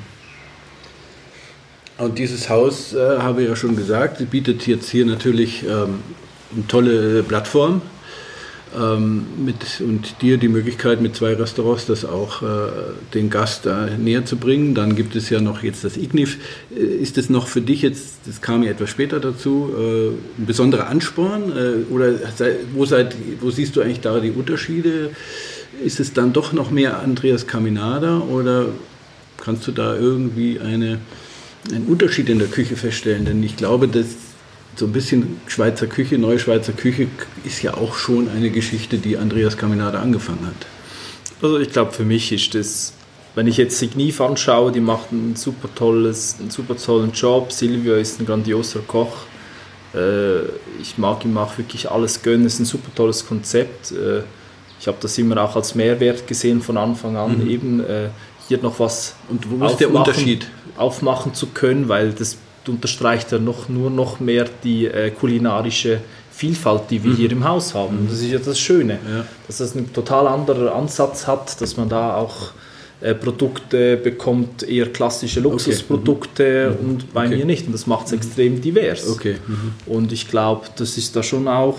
Und 1.98 2.18
dieses 2.18 2.50
Haus, 2.50 2.94
äh, 2.94 3.20
habe 3.20 3.44
ich 3.44 3.50
ja 3.50 3.56
schon 3.56 3.76
gesagt, 3.76 4.30
bietet 4.30 4.68
jetzt 4.68 4.90
hier 4.90 5.06
natürlich 5.06 5.64
ähm, 5.64 6.00
eine 6.54 6.68
tolle 6.68 7.24
Plattform. 7.24 7.82
ähm, 8.78 9.26
mit, 9.38 9.82
und 9.82 10.22
dir 10.22 10.38
die 10.38 10.48
Möglichkeit 10.48 11.02
mit 11.02 11.16
zwei 11.16 11.34
Restaurants 11.34 11.86
das 11.86 12.06
auch 12.06 12.42
äh, 12.42 12.46
den 13.14 13.30
Gast 13.30 13.66
da 13.66 13.88
näher 13.98 14.26
zu 14.26 14.38
bringen. 14.38 14.76
Dann 14.76 14.96
gibt 14.96 15.16
es 15.16 15.30
ja 15.30 15.40
noch 15.40 15.64
jetzt 15.64 15.84
das 15.84 15.98
Ignif. 15.98 16.38
Äh, 16.76 16.82
ist 16.82 17.18
das 17.18 17.30
noch 17.30 17.48
für 17.48 17.62
dich 17.62 17.82
jetzt, 17.82 18.20
das 18.26 18.42
kam 18.42 18.64
ja 18.64 18.72
etwas 18.72 18.90
später 18.90 19.20
dazu, 19.20 19.72
äh, 19.78 20.42
ein 20.42 20.46
besonderer 20.46 20.88
Ansporn? 20.88 21.52
Äh, 21.52 21.94
oder 21.94 22.14
wo, 22.74 22.86
seid, 22.86 23.16
wo 23.40 23.52
siehst 23.52 23.76
du 23.76 23.82
eigentlich 23.82 24.02
da 24.02 24.20
die 24.20 24.32
Unterschiede? 24.32 25.12
Ist 25.84 26.00
es 26.00 26.14
dann 26.14 26.34
doch 26.34 26.54
noch 26.54 26.72
mehr 26.72 27.00
Andreas 27.00 27.48
Caminada 27.48 28.20
oder 28.20 28.68
kannst 29.38 29.68
du 29.68 29.72
da 29.72 29.96
irgendwie 29.96 30.60
eine, 30.60 31.00
einen 31.72 31.86
Unterschied 31.88 32.30
in 32.30 32.40
der 32.40 32.48
Küche 32.48 32.76
feststellen? 32.76 33.26
Denn 33.26 33.42
ich 33.44 33.58
glaube, 33.58 33.88
dass 33.88 34.08
so 34.76 34.86
ein 34.86 34.92
bisschen 34.92 35.40
Schweizer 35.48 35.88
Küche, 35.88 36.18
neue 36.18 36.40
Schweizer 36.40 36.74
Küche 36.74 37.08
ist 37.44 37.62
ja 37.62 37.76
auch 37.76 37.96
schon 37.96 38.30
eine 38.30 38.50
Geschichte, 38.50 38.98
die 38.98 39.18
Andreas 39.18 39.58
Caminada 39.58 40.00
angefangen 40.00 40.46
hat. 40.46 40.68
Also 41.42 41.60
ich 41.60 41.72
glaube, 41.72 41.92
für 41.92 42.04
mich 42.04 42.32
ist 42.32 42.56
das, 42.56 42.94
wenn 43.36 43.48
ich 43.48 43.58
jetzt 43.58 43.78
Signif 43.78 44.22
anschaue, 44.22 44.72
die 44.72 44.80
macht 44.80 45.12
einen 45.12 45.36
super, 45.36 45.70
tolles, 45.74 46.38
einen 46.40 46.50
super 46.50 46.76
tollen 46.78 47.12
Job. 47.12 47.52
Silvio 47.52 47.96
ist 47.96 48.20
ein 48.20 48.26
grandioser 48.26 48.82
Koch. 48.86 49.16
Äh, 49.94 50.44
ich 50.82 50.98
mag 50.98 51.24
ihm 51.26 51.38
auch 51.38 51.58
wirklich 51.58 51.90
alles 51.90 52.22
gönnen. 52.22 52.46
Es 52.46 52.56
ist 52.56 52.60
ein 52.60 52.66
super 52.66 52.94
tolles 52.94 53.26
Konzept. 53.26 53.92
Äh, 53.92 54.22
ich 54.80 54.88
habe 54.88 54.98
das 55.02 55.18
immer 55.18 55.42
auch 55.42 55.56
als 55.56 55.74
Mehrwert 55.76 56.28
gesehen 56.28 56.62
von 56.62 56.78
Anfang 56.78 57.16
an, 57.16 57.40
mhm. 57.40 57.50
eben 57.50 57.80
äh, 57.80 58.10
hier 58.48 58.60
noch 58.62 58.80
was 58.80 59.16
Und 59.30 59.50
wo 59.50 59.66
ist 59.66 59.78
der 59.78 59.94
Unterschied? 59.94 60.48
aufmachen 60.78 61.34
zu 61.34 61.48
können, 61.48 61.88
weil 61.88 62.12
das 62.12 62.38
unterstreicht 62.68 63.32
ja 63.32 63.40
noch, 63.40 63.70
nur 63.70 63.90
noch 63.90 64.20
mehr 64.20 64.46
die 64.64 64.88
äh, 64.88 65.12
kulinarische 65.12 66.00
Vielfalt, 66.32 66.84
die 66.90 67.04
wir 67.04 67.12
mhm. 67.12 67.16
hier 67.16 67.32
im 67.32 67.48
Haus 67.48 67.74
haben. 67.74 68.00
Und 68.00 68.12
das 68.12 68.20
ist 68.20 68.32
ja 68.32 68.40
das 68.40 68.60
Schöne, 68.60 69.00
ja. 69.10 69.26
dass 69.48 69.58
das 69.58 69.74
ein 69.76 69.94
total 69.94 70.28
anderer 70.28 70.76
Ansatz 70.76 71.28
hat, 71.28 71.62
dass 71.62 71.78
man 71.78 71.88
da 71.88 72.18
auch 72.18 72.52
äh, 73.02 73.14
Produkte 73.14 73.96
bekommt, 73.98 74.64
eher 74.64 74.92
klassische 74.92 75.40
Luxusprodukte 75.40 76.72
okay. 76.74 76.84
mhm. 76.84 76.90
und 76.90 77.14
bei 77.14 77.28
okay. 77.28 77.38
mir 77.38 77.46
nicht. 77.46 77.68
Und 77.68 77.74
das 77.74 77.88
macht 77.88 78.08
es 78.08 78.12
mhm. 78.12 78.18
extrem 78.18 78.62
divers. 78.62 79.08
Okay. 79.08 79.38
Mhm. 79.48 79.74
Und 79.86 80.12
ich 80.12 80.28
glaube, 80.28 80.66
das 80.76 80.98
ist 80.98 81.16
da 81.16 81.24
schon 81.24 81.48
auch 81.48 81.78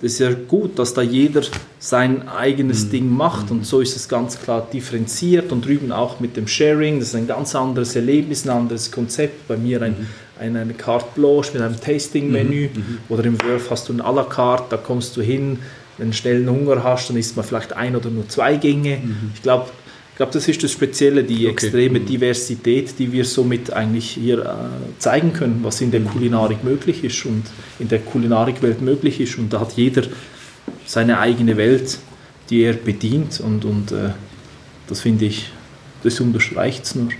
das 0.00 0.12
ist 0.12 0.18
ja 0.18 0.32
gut, 0.32 0.78
dass 0.78 0.92
da 0.92 1.00
jeder 1.00 1.40
sein 1.78 2.28
eigenes 2.28 2.86
mhm. 2.86 2.90
Ding 2.90 3.16
macht 3.16 3.50
und 3.50 3.64
so 3.64 3.80
ist 3.80 3.96
es 3.96 4.08
ganz 4.08 4.38
klar 4.38 4.66
differenziert 4.70 5.52
und 5.52 5.64
drüben 5.64 5.90
auch 5.90 6.20
mit 6.20 6.36
dem 6.36 6.46
Sharing, 6.46 6.98
das 6.98 7.08
ist 7.08 7.14
ein 7.14 7.26
ganz 7.26 7.54
anderes 7.54 7.96
Erlebnis, 7.96 8.44
ein 8.44 8.50
anderes 8.50 8.90
Konzept. 8.90 9.48
Bei 9.48 9.56
mir 9.56 9.80
ein, 9.80 9.92
mhm. 9.92 10.06
ein, 10.38 10.56
eine 10.56 10.74
Carte 10.74 11.06
Blanche 11.14 11.52
mit 11.54 11.62
einem 11.62 11.80
Tasting-Menü 11.80 12.68
mhm. 12.68 12.80
mhm. 12.80 12.98
oder 13.08 13.24
im 13.24 13.40
Wurf 13.42 13.70
hast 13.70 13.88
du 13.88 13.94
ein 13.94 14.02
à 14.02 14.14
la 14.14 14.24
carte, 14.24 14.66
da 14.70 14.76
kommst 14.76 15.16
du 15.16 15.22
hin, 15.22 15.60
wenn 15.96 16.10
du 16.10 16.16
schnellen 16.16 16.48
Hunger 16.50 16.84
hast, 16.84 17.08
dann 17.08 17.16
isst 17.16 17.36
man 17.36 17.46
vielleicht 17.46 17.72
ein 17.72 17.96
oder 17.96 18.10
nur 18.10 18.28
zwei 18.28 18.56
Gänge. 18.56 18.98
Mhm. 18.98 19.30
Ich 19.34 19.42
glaube, 19.42 19.70
ich 20.16 20.18
glaube, 20.18 20.32
das 20.32 20.48
ist 20.48 20.62
das 20.62 20.72
Spezielle, 20.72 21.24
die 21.24 21.46
okay. 21.46 21.48
extreme 21.48 22.00
mhm. 22.00 22.06
Diversität, 22.06 22.98
die 22.98 23.12
wir 23.12 23.26
somit 23.26 23.70
eigentlich 23.74 24.12
hier 24.12 24.38
äh, 24.38 24.98
zeigen 24.98 25.34
können, 25.34 25.60
was 25.62 25.82
in 25.82 25.90
der. 25.90 26.00
Kulinarik 26.00 26.64
möglich 26.64 27.04
ist 27.04 27.26
und 27.26 27.42
in 27.78 27.88
der 27.88 27.98
Kulinarikwelt 27.98 28.80
möglich 28.80 29.20
ist. 29.20 29.36
Und 29.36 29.52
da 29.52 29.60
hat 29.60 29.72
jeder 29.72 30.04
seine 30.86 31.18
eigene 31.18 31.58
Welt, 31.58 31.98
die 32.48 32.62
er 32.62 32.72
bedient 32.72 33.40
und, 33.40 33.66
und 33.66 33.92
äh, 33.92 34.12
das 34.88 35.02
finde 35.02 35.26
ich, 35.26 35.50
das 36.02 36.18
unterstreicht 36.18 36.86
es 36.86 36.94
nur. 36.94 37.10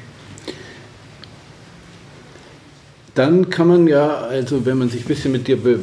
Dann 3.14 3.50
kann 3.50 3.68
man 3.68 3.86
ja, 3.88 4.20
also 4.20 4.64
wenn 4.64 4.78
man 4.78 4.88
sich 4.88 5.02
ein 5.02 5.08
bisschen 5.08 5.32
mit 5.32 5.48
dir 5.48 5.58
be 5.58 5.80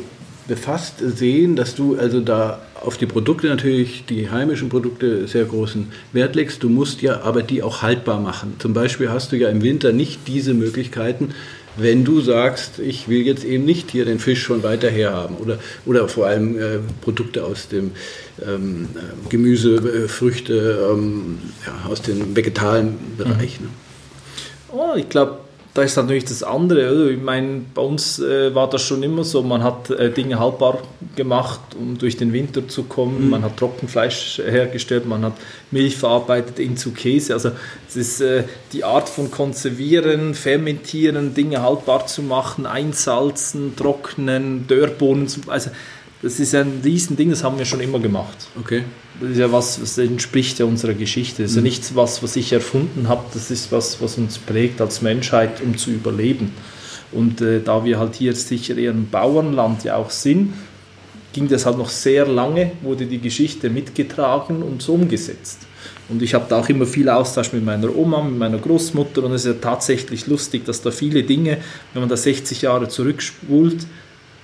befasst, 0.47 0.95
sehen, 0.97 1.56
dass 1.56 1.76
du 1.76 1.95
also 1.95 2.21
da 2.21 2.60
auf 2.84 2.98
die 2.98 3.06
Produkte 3.06 3.48
natürlich, 3.48 4.06
die 4.06 4.30
heimischen 4.30 4.69
Produkte, 4.69 5.28
sehr 5.28 5.46
großen 5.46 5.88
Wert 6.12 6.36
legst. 6.36 6.63
Du 6.63 6.69
musst 6.69 7.02
ja 7.02 7.22
aber 7.22 7.41
die 7.41 7.63
auch 7.63 7.82
haltbar 7.82 8.19
machen. 8.19 8.56
Zum 8.60 8.74
Beispiel 8.74 9.10
hast 9.10 9.32
du 9.32 9.38
ja 9.38 9.50
im 9.50 9.62
Winter 9.62 9.93
nicht 9.93 10.28
diese 10.28 10.54
Möglichkeiten, 10.54 11.30
wenn 11.76 12.04
du 12.04 12.22
sagst, 12.22 12.80
ich 12.80 13.08
will 13.08 13.22
jetzt 13.22 13.43
eben 13.43 13.65
nicht 13.65 13.89
hier 13.89 14.06
den 14.06 14.19
Fisch 14.19 14.43
schon 14.43 14.62
weiter 14.62 14.89
herhaben 14.89 15.38
oder, 15.38 15.58
oder 15.86 16.08
vor 16.08 16.28
allem 16.28 16.60
äh, 16.60 16.80
Produkte 17.02 17.43
aus 17.43 17.67
dem 17.67 17.91
ähm, 18.46 18.89
äh, 18.96 19.30
Gemüse, 19.30 19.76
äh, 19.76 20.08
Früchte, 20.08 20.88
ähm, 20.91 21.39
ja, 21.65 21.89
aus 21.89 22.02
dem 22.02 22.36
vegetalen 22.36 22.96
Bereich. 23.17 23.60
Ne? 23.60 23.69
Oh, 24.72 24.96
ich 24.96 25.10
glaube, 25.10 25.39
da 25.73 25.81
ist 25.81 25.95
natürlich 25.95 26.25
das 26.25 26.43
andere. 26.43 26.93
Oder? 26.93 27.09
Ich 27.09 27.21
meine, 27.21 27.62
bei 27.73 27.81
uns 27.81 28.19
äh, 28.19 28.53
war 28.53 28.69
das 28.69 28.83
schon 28.83 29.01
immer 29.01 29.23
so, 29.23 29.41
man 29.41 29.63
hat 29.63 29.89
äh, 29.89 30.12
Dinge 30.12 30.39
haltbar 30.39 30.79
gemacht, 31.15 31.62
um 31.79 31.97
durch 31.97 32.15
den 32.15 32.31
Winter 32.31 32.67
zu 32.67 32.83
kommen. 32.83 33.25
Mhm. 33.25 33.29
Man 33.31 33.43
hat 33.43 33.57
Trockenfleisch 33.57 34.39
hergestellt, 34.45 35.07
man 35.07 35.23
hat 35.25 35.33
Milch 35.71 35.97
verarbeitet 35.97 36.59
in 36.59 36.77
zu 36.77 36.91
Käse. 36.91 37.33
Also 37.33 37.51
es 37.88 37.95
ist 37.95 38.21
äh, 38.21 38.43
die 38.71 38.83
Art 38.83 39.09
von 39.09 39.31
Konservieren, 39.31 40.36
Fermentieren, 40.36 41.33
Dinge 41.33 41.63
haltbar 41.63 42.05
zu 42.05 42.21
machen, 42.21 42.67
einsalzen, 42.67 43.75
trocknen, 43.75 44.67
Dörrbohnen. 44.67 45.27
Also 45.47 45.71
das 46.23 46.39
ist 46.39 46.55
ein 46.55 46.81
Riesending, 46.83 47.29
das 47.29 47.43
haben 47.43 47.57
wir 47.57 47.65
schon 47.65 47.81
immer 47.81 47.99
gemacht. 47.99 48.47
Okay. 48.57 48.83
Das 49.19 49.31
ist 49.31 49.38
ja 49.38 49.51
was, 49.51 49.79
das 49.79 49.97
entspricht 49.97 50.57
ja 50.57 50.65
unserer 50.65 50.93
Geschichte. 50.93 51.43
Das 51.43 51.51
ist 51.51 51.57
mhm. 51.57 51.63
ja 51.65 51.69
nichts, 51.69 51.95
was, 51.95 52.23
was 52.23 52.38
ich 52.38 52.53
erfunden 52.53 53.09
habe, 53.09 53.25
das 53.33 53.51
ist 53.51 53.71
was, 53.73 54.01
was 54.01 54.17
uns 54.17 54.38
prägt 54.38 54.79
als 54.79 55.01
Menschheit, 55.01 55.62
um 55.62 55.77
zu 55.77 55.91
überleben. 55.91 56.53
Und 57.12 57.41
äh, 57.41 57.62
da 57.62 57.83
wir 57.83 57.99
halt 57.99 58.15
hier 58.15 58.33
sicher 58.33 58.77
eher 58.77 58.91
ein 58.91 59.09
Bauernland 59.12 59.83
ja 59.83 59.97
auch 59.97 60.09
sind, 60.09 60.53
ging 61.33 61.49
das 61.49 61.65
halt 61.65 61.77
noch 61.77 61.89
sehr 61.89 62.25
lange, 62.25 62.71
wurde 62.81 63.05
die 63.05 63.19
Geschichte 63.19 63.69
mitgetragen 63.69 64.63
und 64.63 64.81
so 64.81 64.93
umgesetzt. 64.93 65.67
Und 66.07 66.21
ich 66.21 66.33
habe 66.33 66.45
da 66.47 66.59
auch 66.59 66.69
immer 66.69 66.86
viel 66.86 67.09
Austausch 67.09 67.51
mit 67.51 67.65
meiner 67.65 67.93
Oma, 67.93 68.21
mit 68.21 68.38
meiner 68.38 68.59
Großmutter 68.59 69.23
und 69.23 69.33
es 69.33 69.45
ist 69.45 69.55
ja 69.55 69.59
tatsächlich 69.59 70.27
lustig, 70.27 70.63
dass 70.65 70.81
da 70.81 70.91
viele 70.91 71.23
Dinge, 71.23 71.57
wenn 71.93 72.01
man 72.01 72.09
da 72.09 72.15
60 72.15 72.62
Jahre 72.62 72.88
zurückspult, 72.88 73.86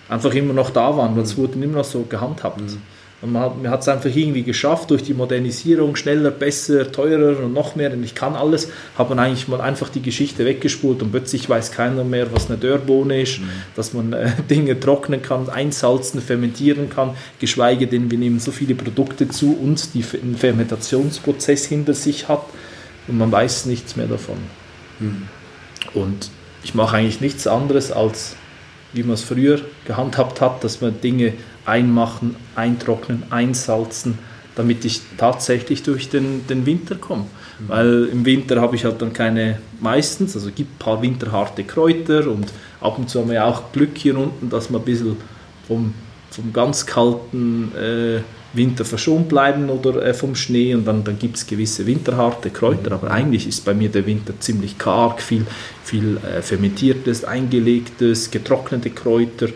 einfach 0.09 0.33
immer 0.33 0.53
noch 0.53 0.71
da 0.71 0.97
waren, 0.97 1.15
weil 1.15 1.23
es 1.23 1.37
wurde 1.37 1.53
immer 1.53 1.77
noch 1.77 1.85
so 1.85 2.01
gehandhabt. 2.01 2.61
Mhm. 2.61 2.81
Und 3.21 3.33
man 3.33 3.43
hat, 3.43 3.61
man 3.61 3.69
hat 3.69 3.81
es 3.81 3.87
einfach 3.89 4.09
irgendwie 4.15 4.43
geschafft, 4.43 4.91
durch 4.91 5.03
die 5.03 5.13
Modernisierung 5.13 5.97
schneller, 5.97 6.31
besser, 6.31 6.89
teurer 6.89 7.43
und 7.43 7.53
noch 7.53 7.75
mehr, 7.75 7.91
und 7.91 8.01
ich 8.03 8.15
kann 8.15 8.33
alles, 8.35 8.71
hat 8.97 9.09
man 9.09 9.19
eigentlich 9.19 9.49
mal 9.49 9.59
einfach 9.59 9.89
die 9.89 10.01
Geschichte 10.01 10.45
weggespult 10.45 11.01
und 11.01 11.11
plötzlich 11.11 11.49
weiß 11.49 11.73
keiner 11.73 12.05
mehr, 12.05 12.31
was 12.31 12.49
eine 12.49 12.57
Dörrbohne 12.57 13.21
ist, 13.21 13.39
mhm. 13.39 13.49
dass 13.75 13.93
man 13.93 14.13
äh, 14.13 14.31
Dinge 14.49 14.79
trocknen 14.79 15.21
kann, 15.21 15.49
einsalzen, 15.49 16.21
fermentieren 16.21 16.89
kann, 16.89 17.11
geschweige 17.39 17.87
denn, 17.87 18.09
wir 18.09 18.17
nehmen 18.17 18.39
so 18.39 18.51
viele 18.51 18.75
Produkte 18.75 19.27
zu 19.27 19.53
uns, 19.53 19.91
die 19.91 20.03
einen 20.21 20.37
Fermentationsprozess 20.37 21.65
hinter 21.65 21.93
sich 21.93 22.29
hat 22.29 22.43
und 23.09 23.17
man 23.17 23.31
weiß 23.31 23.65
nichts 23.65 23.97
mehr 23.97 24.07
davon. 24.07 24.37
Mhm. 24.99 25.27
Und 25.93 26.29
ich 26.63 26.73
mache 26.73 26.95
eigentlich 26.95 27.19
nichts 27.19 27.47
anderes 27.47 27.91
als 27.91 28.35
wie 28.93 29.03
man 29.03 29.13
es 29.13 29.23
früher 29.23 29.59
gehandhabt 29.85 30.41
hat, 30.41 30.63
dass 30.63 30.81
man 30.81 30.99
Dinge 31.01 31.33
einmachen, 31.65 32.35
eintrocknen, 32.55 33.23
einsalzen, 33.29 34.17
damit 34.55 34.83
ich 34.85 35.01
tatsächlich 35.17 35.83
durch 35.83 36.09
den, 36.09 36.45
den 36.47 36.65
Winter 36.65 36.95
komme. 36.95 37.23
Mhm. 37.23 37.69
Weil 37.69 38.05
im 38.11 38.25
Winter 38.25 38.59
habe 38.59 38.75
ich 38.75 38.85
halt 38.85 39.01
dann 39.01 39.13
keine, 39.13 39.59
meistens, 39.79 40.35
also 40.35 40.49
es 40.49 40.55
gibt 40.55 40.75
ein 40.75 40.79
paar 40.79 41.01
winterharte 41.01 41.63
Kräuter 41.63 42.29
und 42.29 42.51
ab 42.81 42.97
und 42.97 43.09
zu 43.09 43.21
haben 43.21 43.29
wir 43.29 43.45
auch 43.45 43.71
Glück 43.71 43.97
hier 43.97 44.17
unten, 44.17 44.49
dass 44.49 44.69
man 44.69 44.81
ein 44.81 44.85
bisschen 44.85 45.17
vom, 45.67 45.93
vom 46.31 46.51
ganz 46.51 46.85
kalten 46.85 47.71
äh, 47.75 48.21
Winter 48.53 48.83
verschont 48.83 49.29
bleiben 49.29 49.69
oder 49.69 50.03
äh, 50.03 50.13
vom 50.13 50.35
Schnee 50.35 50.73
und 50.73 50.85
dann, 50.85 51.03
dann 51.03 51.19
gibt 51.19 51.37
es 51.37 51.45
gewisse 51.45 51.85
winterharte 51.85 52.49
Kräuter, 52.49 52.93
aber 52.93 53.11
eigentlich 53.11 53.47
ist 53.47 53.63
bei 53.63 53.73
mir 53.73 53.89
der 53.89 54.05
Winter 54.05 54.33
ziemlich 54.39 54.77
karg, 54.77 55.21
viel, 55.21 55.45
viel 55.83 56.17
äh, 56.17 56.41
fermentiertes, 56.41 57.23
eingelegtes, 57.25 58.31
getrocknete 58.31 58.89
Kräuter. 58.89 59.49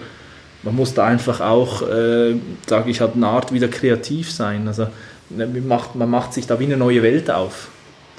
Man 0.62 0.75
muss 0.75 0.93
da 0.93 1.06
einfach 1.06 1.41
auch, 1.41 1.82
äh, 1.82 2.36
sage 2.67 2.91
ich, 2.91 3.01
halt 3.01 3.15
eine 3.15 3.27
Art 3.27 3.51
wieder 3.51 3.67
kreativ 3.67 4.32
sein. 4.32 4.67
Also 4.67 4.88
ne, 5.29 5.47
man 5.47 5.67
macht, 5.67 5.95
man 5.95 6.10
macht 6.10 6.34
sich 6.34 6.45
da 6.45 6.60
wie 6.60 6.65
eine 6.65 6.77
neue 6.77 7.01
Welt 7.01 7.32
auf, 7.32 7.69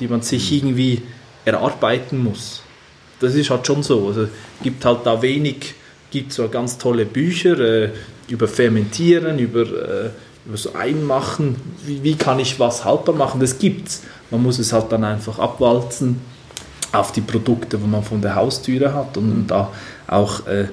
die 0.00 0.08
man 0.08 0.22
sich 0.22 0.50
mhm. 0.50 0.58
irgendwie 0.58 1.02
erarbeiten 1.44 2.22
muss. 2.22 2.62
Das 3.20 3.34
ist 3.36 3.48
halt 3.48 3.66
schon 3.66 3.84
so. 3.84 4.08
Also 4.08 4.28
gibt 4.62 4.84
halt 4.84 5.00
da 5.04 5.22
wenig, 5.22 5.74
gibt 6.10 6.32
zwar 6.32 6.48
ganz 6.48 6.78
tolle 6.78 7.06
Bücher 7.06 7.58
äh, 7.60 7.90
über 8.28 8.48
Fermentieren, 8.48 9.38
über 9.38 9.62
äh, 9.62 10.10
über 10.46 10.56
so 10.56 10.74
einmachen, 10.74 11.56
wie, 11.84 12.02
wie 12.02 12.14
kann 12.14 12.38
ich 12.38 12.60
was 12.60 12.84
haltbar 12.84 13.14
machen, 13.14 13.40
das 13.40 13.58
gibt's. 13.58 14.02
Man 14.30 14.42
muss 14.42 14.58
es 14.58 14.72
halt 14.72 14.92
dann 14.92 15.04
einfach 15.04 15.38
abwalzen 15.38 16.20
auf 16.92 17.12
die 17.12 17.20
Produkte, 17.20 17.80
wo 17.80 17.86
man 17.86 18.02
von 18.02 18.20
der 18.20 18.34
Haustüre 18.34 18.94
hat 18.94 19.16
und 19.16 19.42
mhm. 19.42 19.46
da 19.46 19.70
auch 20.06 20.46
äh, 20.46 20.66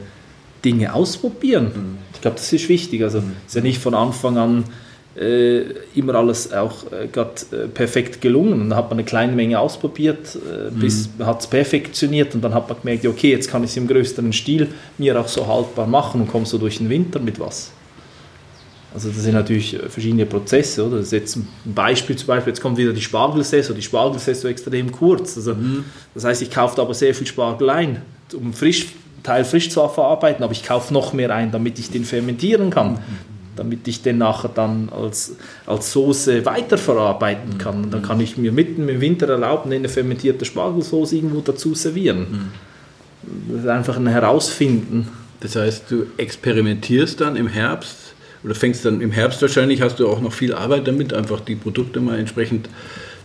Dinge 0.64 0.94
ausprobieren. 0.94 1.66
Mhm. 1.66 1.98
Ich 2.14 2.22
glaube, 2.22 2.38
das 2.38 2.52
ist 2.52 2.70
wichtig. 2.70 3.04
Also 3.04 3.22
mhm. 3.22 3.36
ist 3.48 3.56
ja 3.56 3.62
nicht 3.62 3.80
von 3.80 3.94
Anfang 3.94 4.38
an 4.38 4.64
äh, 5.16 5.62
immer 5.96 6.16
alles 6.16 6.54
auch 6.54 6.92
äh, 6.92 7.08
gerade 7.08 7.34
äh, 7.52 7.68
perfekt 7.68 8.22
gelungen. 8.22 8.54
Und 8.54 8.70
dann 8.70 8.78
hat 8.78 8.90
man 8.90 9.00
eine 9.00 9.04
kleine 9.04 9.34
Menge 9.34 9.60
ausprobiert, 9.60 10.36
äh, 10.36 10.72
bis 10.72 11.10
mhm. 11.18 11.26
hat 11.26 11.42
es 11.42 11.48
perfektioniert 11.48 12.36
und 12.36 12.42
dann 12.42 12.54
hat 12.54 12.70
man 12.70 12.80
gemerkt, 12.80 13.06
okay, 13.06 13.32
jetzt 13.32 13.50
kann 13.50 13.64
ich 13.64 13.72
es 13.72 13.78
im 13.78 13.88
größeren 13.88 14.32
Stil 14.32 14.68
mir 14.98 15.20
auch 15.20 15.28
so 15.28 15.46
haltbar 15.48 15.88
machen 15.88 16.22
und 16.22 16.28
komme 16.28 16.46
so 16.46 16.58
durch 16.58 16.78
den 16.78 16.90
Winter 16.90 17.20
mit 17.20 17.40
was. 17.40 17.72
Also 18.94 19.10
das 19.10 19.24
sind 19.24 19.34
natürlich 19.34 19.78
verschiedene 19.90 20.26
Prozesse, 20.26 20.86
oder? 20.86 20.98
Das 20.98 21.08
ist 21.08 21.14
jetzt 21.14 21.38
ein 21.38 21.48
Beispiel 21.64 22.16
zum 22.18 22.28
Beispiel, 22.28 22.52
jetzt 22.52 22.62
kommt 22.62 22.78
wieder 22.78 22.92
die 22.92 23.02
Spargelsaison, 23.02 23.76
die 23.76 23.82
Spargelsaison 23.82 24.52
extrem 24.52 24.92
kurz. 24.92 25.38
Also, 25.38 25.56
mhm. 25.56 25.86
Das 26.14 26.26
heißt, 26.26 26.42
ich 26.42 26.52
kaufe 26.52 26.82
aber 26.82 26.94
sehr 26.94 27.16
viel 27.16 27.28
Spargel 27.28 27.70
ein, 27.70 28.02
um 28.34 28.54
frisch, 28.54 28.88
Teil 29.24 29.46
frisch 29.46 29.70
zu 29.70 29.88
verarbeiten, 29.88 30.44
aber 30.44 30.52
ich 30.52 30.64
kaufe 30.64 30.94
noch 30.94 31.14
mehr 31.14 31.34
ein, 31.34 31.52
damit 31.52 31.80
ich 31.80 31.90
den 31.90 32.04
fermentieren 32.04 32.70
kann. 32.70 32.94
Mhm. 32.94 33.32
Damit 33.56 33.88
ich 33.88 34.02
den 34.02 34.18
nachher 34.18 34.50
dann 34.50 34.90
als, 34.90 35.36
als 35.66 35.92
Soße 35.92 36.46
weiterverarbeiten 36.46 37.58
kann. 37.58 37.84
Und 37.84 37.94
dann 37.94 38.02
kann 38.02 38.20
ich 38.20 38.38
mir 38.38 38.52
mitten 38.52 38.88
im 38.88 39.02
Winter 39.02 39.28
erlauben, 39.28 39.72
eine 39.72 39.90
fermentierte 39.90 40.46
Spargelsauce 40.46 41.12
irgendwo 41.12 41.42
dazu 41.42 41.76
servieren. 41.76 42.20
Mhm. 42.20 43.52
Das 43.54 43.64
ist 43.64 43.70
einfach 43.70 43.98
ein 43.98 44.08
Herausfinden. 44.08 45.10
Das 45.42 45.56
heißt, 45.56 45.92
du 45.92 46.06
experimentierst 46.18 47.20
dann 47.20 47.36
im 47.36 47.48
Herbst 47.48 48.11
oder 48.44 48.56
fängst 48.56 48.86
dann 48.86 49.02
im 49.02 49.12
Herbst 49.12 49.42
wahrscheinlich, 49.42 49.82
hast 49.82 50.00
du 50.00 50.08
auch 50.08 50.22
noch 50.22 50.34
viel 50.34 50.54
Arbeit 50.54 50.88
damit, 50.88 51.14
einfach 51.14 51.40
die 51.42 51.56
Produkte 51.56 52.00
mal 52.00 52.18
entsprechend 52.18 52.70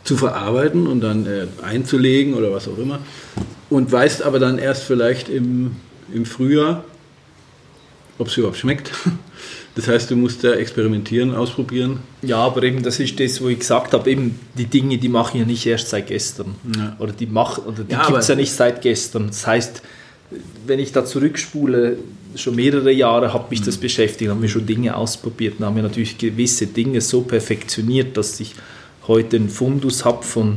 zu 0.04 0.16
verarbeiten 0.16 0.86
und 0.86 1.00
dann 1.00 1.26
äh, 1.26 1.46
einzulegen 1.62 2.34
oder 2.34 2.52
was 2.52 2.68
auch 2.68 2.78
immer. 2.78 3.00
Und 3.70 3.90
weißt 3.90 4.22
aber 4.22 4.38
dann 4.38 4.58
erst 4.58 4.84
vielleicht 4.84 5.28
im, 5.28 5.76
im 6.12 6.24
Frühjahr, 6.24 6.84
ob 8.18 8.28
es 8.28 8.36
überhaupt 8.36 8.58
schmeckt. 8.58 8.92
Das 9.76 9.88
heißt, 9.88 10.10
du 10.10 10.16
musst 10.16 10.42
da 10.42 10.52
experimentieren, 10.54 11.34
ausprobieren. 11.34 11.98
Ja, 12.22 12.38
aber 12.38 12.62
eben 12.62 12.82
das 12.82 12.98
ist 12.98 13.20
das, 13.20 13.42
wo 13.42 13.48
ich 13.48 13.58
gesagt 13.58 13.92
habe, 13.92 14.10
eben 14.10 14.40
die 14.56 14.64
Dinge, 14.64 14.96
die 14.96 15.10
mache 15.10 15.34
ich 15.34 15.40
ja 15.40 15.46
nicht 15.46 15.66
erst 15.66 15.90
seit 15.90 16.06
gestern. 16.06 16.54
Ja. 16.74 16.96
Oder 16.98 17.12
die, 17.12 17.26
mach, 17.26 17.58
oder 17.58 17.84
die 17.84 17.92
ja, 17.92 18.06
gibt 18.06 18.18
es 18.18 18.28
ja 18.28 18.36
nicht 18.36 18.52
seit 18.52 18.80
gestern. 18.80 19.26
Das 19.26 19.46
heißt, 19.46 19.82
wenn 20.66 20.78
ich 20.78 20.92
da 20.92 21.04
zurückspule, 21.04 21.98
schon 22.34 22.56
mehrere 22.56 22.92
Jahre 22.92 23.32
hat 23.32 23.50
mich 23.50 23.62
das 23.62 23.76
mhm. 23.76 23.82
beschäftigt, 23.82 24.30
haben 24.30 24.42
wir 24.42 24.48
schon 24.48 24.66
Dinge 24.66 24.96
ausprobiert 24.96 25.54
und 25.58 25.66
haben 25.66 25.76
wir 25.76 25.82
natürlich 25.82 26.18
gewisse 26.18 26.66
Dinge 26.66 27.00
so 27.00 27.22
perfektioniert, 27.22 28.16
dass 28.16 28.38
ich 28.40 28.54
heute 29.06 29.36
einen 29.36 29.48
Fundus 29.48 30.04
habe 30.04 30.22
von, 30.22 30.56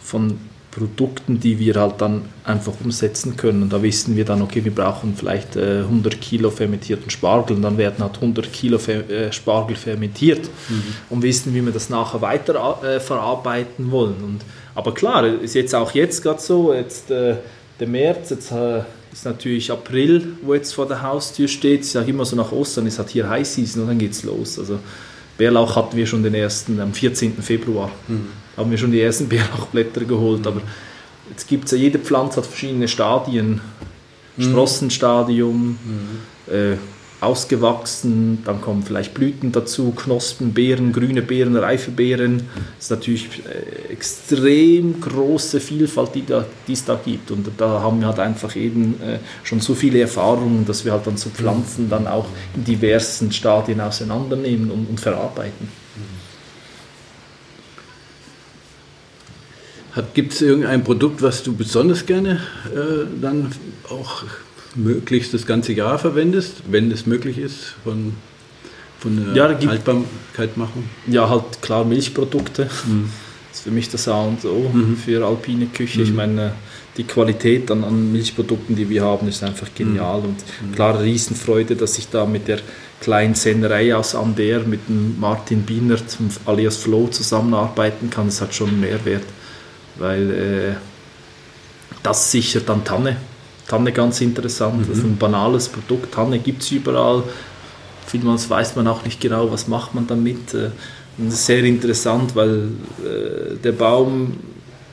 von 0.00 0.38
Produkten, 0.70 1.38
die 1.38 1.58
wir 1.58 1.74
halt 1.74 2.00
dann 2.00 2.22
einfach 2.42 2.72
umsetzen 2.82 3.36
können. 3.36 3.62
Und 3.62 3.72
da 3.72 3.82
wissen 3.82 4.16
wir 4.16 4.24
dann, 4.24 4.42
okay, 4.42 4.64
wir 4.64 4.74
brauchen 4.74 5.14
vielleicht 5.16 5.54
äh, 5.54 5.80
100 5.80 6.20
Kilo 6.20 6.50
fermentierten 6.50 7.10
Spargel 7.10 7.56
und 7.56 7.62
dann 7.62 7.78
werden 7.78 8.02
halt 8.02 8.16
100 8.16 8.52
Kilo 8.52 8.78
äh, 8.78 9.30
Spargel 9.32 9.76
fermentiert 9.76 10.48
mhm. 10.68 10.82
und 11.10 11.22
wissen, 11.22 11.54
wie 11.54 11.64
wir 11.64 11.72
das 11.72 11.90
nachher 11.90 12.20
weiter 12.22 12.82
äh, 12.82 12.98
verarbeiten 12.98 13.92
wollen. 13.92 14.16
Und, 14.24 14.40
aber 14.74 14.92
klar, 14.94 15.24
ist 15.26 15.54
jetzt 15.54 15.74
auch 15.74 15.92
jetzt 15.92 16.22
gerade 16.22 16.40
so, 16.40 16.74
jetzt 16.74 17.10
äh, 17.12 17.36
der 17.80 17.88
März, 17.88 18.30
jetzt 18.30 18.52
äh, 18.52 18.82
ist 19.12 19.24
natürlich 19.24 19.70
April, 19.70 20.36
wo 20.42 20.54
jetzt 20.54 20.74
vor 20.74 20.86
der 20.86 21.02
Haustür 21.02 21.48
steht. 21.48 21.80
Ich 21.80 21.90
sage 21.90 22.10
immer 22.10 22.24
so 22.24 22.36
nach 22.36 22.52
Ostern, 22.52 22.86
es 22.86 22.98
hat 22.98 23.10
hier 23.10 23.28
High 23.28 23.46
Season 23.46 23.82
und 23.82 23.88
dann 23.88 23.98
geht 23.98 24.12
es 24.12 24.22
los. 24.22 24.58
Also 24.58 24.78
Bärlauch 25.38 25.76
hatten 25.76 25.96
wir 25.96 26.06
schon 26.06 26.22
den 26.22 26.34
ersten 26.34 26.80
am 26.80 26.92
14. 26.92 27.42
Februar. 27.42 27.90
Mhm. 28.08 28.28
Haben 28.56 28.70
wir 28.70 28.78
schon 28.78 28.92
die 28.92 29.00
ersten 29.00 29.28
Bärlauchblätter 29.28 30.04
geholt. 30.04 30.40
Mhm. 30.40 30.46
Aber 30.46 30.60
jetzt 31.30 31.48
gibt 31.48 31.66
es 31.66 31.72
ja, 31.72 31.78
jede 31.78 31.98
Pflanze 31.98 32.38
hat 32.38 32.46
verschiedene 32.46 32.88
Stadien. 32.88 33.60
Mhm. 34.36 34.42
Sprossenstadium, 34.42 35.78
mhm. 35.84 36.52
äh, 36.52 36.76
ausgewachsen, 37.24 38.42
dann 38.44 38.60
kommen 38.60 38.82
vielleicht 38.82 39.14
Blüten 39.14 39.52
dazu, 39.52 39.92
Knospen, 39.92 40.52
Beeren, 40.52 40.92
grüne 40.92 41.22
Beeren, 41.22 41.56
reife 41.56 41.90
Beeren. 41.90 42.48
Das 42.76 42.84
ist 42.84 42.90
natürlich 42.90 43.28
äh, 43.46 43.92
extrem 43.92 45.00
große 45.00 45.60
Vielfalt, 45.60 46.14
die, 46.14 46.26
da, 46.26 46.44
die 46.68 46.72
es 46.72 46.84
da 46.84 47.00
gibt. 47.02 47.30
Und 47.30 47.48
da 47.56 47.80
haben 47.80 48.00
wir 48.00 48.08
halt 48.08 48.18
einfach 48.18 48.54
eben 48.56 49.00
äh, 49.00 49.18
schon 49.42 49.60
so 49.60 49.74
viele 49.74 50.00
Erfahrungen, 50.00 50.64
dass 50.66 50.84
wir 50.84 50.92
halt 50.92 51.06
dann 51.06 51.16
so 51.16 51.30
Pflanzen 51.30 51.88
dann 51.90 52.06
auch 52.06 52.26
in 52.54 52.64
diversen 52.64 53.32
Stadien 53.32 53.80
auseinandernehmen 53.80 54.70
und, 54.70 54.88
und 54.88 55.00
verarbeiten. 55.00 55.68
Gibt 60.12 60.32
es 60.32 60.42
irgendein 60.42 60.82
Produkt, 60.82 61.22
was 61.22 61.44
du 61.44 61.54
besonders 61.54 62.04
gerne 62.04 62.40
äh, 62.74 63.06
dann 63.20 63.52
auch 63.88 64.24
möglichst 64.74 65.34
das 65.34 65.46
ganze 65.46 65.72
Jahr 65.72 65.98
verwendest, 65.98 66.62
wenn 66.70 66.90
es 66.90 67.06
möglich 67.06 67.38
ist, 67.38 67.74
von, 67.84 68.14
von 68.98 69.34
der 69.34 69.34
ja, 69.34 69.52
gibt, 69.52 69.70
Haltbarkeit 69.70 70.56
machen? 70.56 70.88
Ja, 71.06 71.28
halt 71.28 71.62
klar 71.62 71.84
Milchprodukte. 71.84 72.64
Mhm. 72.86 73.10
Das 73.50 73.58
ist 73.58 73.64
für 73.64 73.70
mich 73.70 73.88
das 73.88 74.08
A 74.08 74.22
und 74.22 74.44
O 74.44 74.70
mhm. 74.72 74.96
für 74.96 75.24
alpine 75.24 75.66
Küche. 75.66 76.00
Mhm. 76.00 76.04
Ich 76.04 76.12
meine, 76.12 76.52
die 76.96 77.04
Qualität 77.04 77.70
an, 77.70 77.84
an, 77.84 78.12
Milchprodukten, 78.12 78.74
die 78.74 78.88
wir 78.88 79.02
haben, 79.02 79.28
ist 79.28 79.42
einfach 79.42 79.68
genial. 79.74 80.20
Mhm. 80.20 80.24
Und 80.24 80.36
mhm. 80.36 80.72
klar, 80.74 81.00
Riesenfreude, 81.00 81.76
dass 81.76 81.98
ich 81.98 82.08
da 82.08 82.26
mit 82.26 82.48
der 82.48 82.60
kleinen 83.00 83.34
Sennerei 83.34 83.94
aus 83.94 84.14
Ander, 84.14 84.60
mit 84.60 84.88
dem 84.88 85.20
Martin 85.20 85.62
Bienert 85.62 86.16
alias 86.46 86.76
Flo 86.76 87.08
zusammenarbeiten 87.08 88.10
kann. 88.10 88.26
Das 88.26 88.40
hat 88.40 88.54
schon 88.54 88.70
einen 88.70 88.80
Mehrwert, 88.80 89.24
weil 89.98 90.30
äh, 90.30 90.74
das 92.02 92.30
sichert 92.30 92.68
dann 92.68 92.84
Tanne 92.84 93.16
Tanne 93.68 93.92
ganz 93.92 94.20
interessant, 94.20 94.80
mhm. 94.80 94.88
das 94.88 94.98
ist 94.98 95.04
ein 95.04 95.16
banales 95.16 95.68
Produkt. 95.68 96.14
Tanne 96.14 96.38
gibt 96.38 96.62
es 96.62 96.70
überall. 96.70 97.22
Vielmals 98.06 98.48
weiß 98.50 98.76
man 98.76 98.86
auch 98.86 99.04
nicht 99.04 99.20
genau, 99.20 99.50
was 99.50 99.68
macht 99.68 99.94
man 99.94 100.06
damit. 100.06 100.54
Äh, 100.54 100.70
und 101.16 101.26
das 101.26 101.34
ist 101.34 101.46
sehr 101.46 101.62
interessant, 101.64 102.34
weil 102.34 102.68
äh, 103.04 103.54
der 103.62 103.72
Baum 103.72 104.36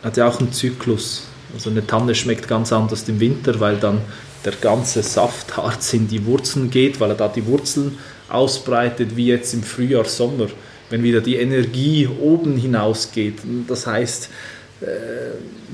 hat 0.03 0.17
ja 0.17 0.27
auch 0.27 0.39
einen 0.39 0.51
Zyklus. 0.51 1.23
Also 1.53 1.69
eine 1.69 1.86
Tanne 1.86 2.15
schmeckt 2.15 2.47
ganz 2.47 2.71
anders 2.71 3.07
im 3.10 3.19
Winter, 3.19 3.60
weil 3.60 3.77
dann 3.77 4.01
der 4.45 4.53
ganze 4.53 5.03
Saftharz 5.03 5.93
in 5.93 6.07
die 6.07 6.25
Wurzeln 6.25 6.69
geht, 6.69 6.99
weil 6.99 7.10
er 7.10 7.15
da 7.15 7.27
die 7.27 7.45
Wurzeln 7.45 7.97
ausbreitet, 8.29 9.15
wie 9.15 9.27
jetzt 9.27 9.53
im 9.53 9.63
Frühjahr, 9.63 10.05
Sommer, 10.05 10.47
wenn 10.89 11.03
wieder 11.03 11.21
die 11.21 11.36
Energie 11.36 12.07
oben 12.07 12.57
hinausgeht. 12.57 13.39
Das 13.67 13.86
heißt, 13.88 14.29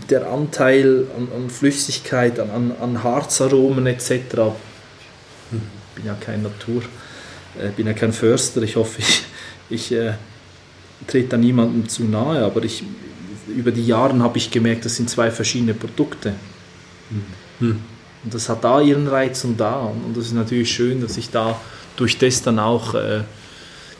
der 0.10 0.30
Anteil 0.30 1.06
an, 1.15 1.28
an 1.34 1.50
Flüssigkeit, 1.50 2.39
an, 2.39 2.74
an, 2.80 3.04
Harzaromen 3.04 3.88
etc. 3.88 4.12
Ich 4.12 4.20
bin 5.96 6.06
ja 6.06 6.15
kein 6.20 6.43
Natur, 6.43 6.82
äh, 7.60 7.70
bin 7.70 7.88
ja 7.88 7.93
kein 7.93 8.12
Förster. 8.12 8.62
Ich 8.63 8.76
hoffe, 8.76 9.00
ich, 9.00 9.24
ich 9.70 9.91
äh, 9.93 10.13
trete 11.08 11.30
da 11.30 11.38
niemandem 11.38 11.88
zu 11.88 12.04
nahe, 12.04 12.43
aber 12.43 12.63
ich, 12.63 12.84
über 13.48 13.72
die 13.72 13.86
Jahre 13.86 14.17
habe 14.20 14.38
ich 14.38 14.52
gemerkt, 14.52 14.86
das 14.86 14.98
sind 14.98 15.10
zwei 15.10 15.32
verschiedene 15.32 15.74
Produkte. 15.74 16.34
Mhm. 17.60 17.82
Und 18.24 18.34
das 18.34 18.50
hat 18.50 18.63
da 18.63 18.82
ihren 18.82 19.08
Reiz 19.08 19.43
und 19.46 19.58
da. 19.58 19.80
Und 19.80 20.17
das 20.17 20.26
ist 20.26 20.34
natürlich 20.34 20.72
schön, 20.72 21.02
dass 21.02 21.17
ich 21.17 21.30
da 21.30 21.60
durch 21.96 22.17
das 22.17 22.41
dann 22.41 22.60
auch 22.60 22.93
äh, 22.93 23.22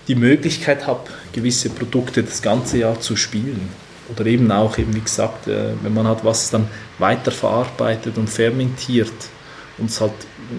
die 0.08 0.16
Möglichkeit 0.16 0.86
habe, 0.86 1.10
gewisse 1.32 1.70
Produkte 1.70 2.24
das 2.24 2.42
ganze 2.42 2.78
Jahr 2.80 3.00
zu 3.00 3.16
spielen 3.16 3.87
oder 4.10 4.26
eben 4.26 4.52
auch, 4.52 4.78
eben 4.78 4.96
wie 4.96 5.02
gesagt, 5.02 5.48
äh, 5.48 5.74
wenn 5.82 5.94
man 5.94 6.08
hat 6.08 6.24
was 6.24 6.50
dann 6.50 6.68
weiterverarbeitet 7.00 8.18
und 8.18 8.30
fermentiert 8.30 9.12
und 9.78 9.90
es 9.90 10.02
halt 10.02 10.14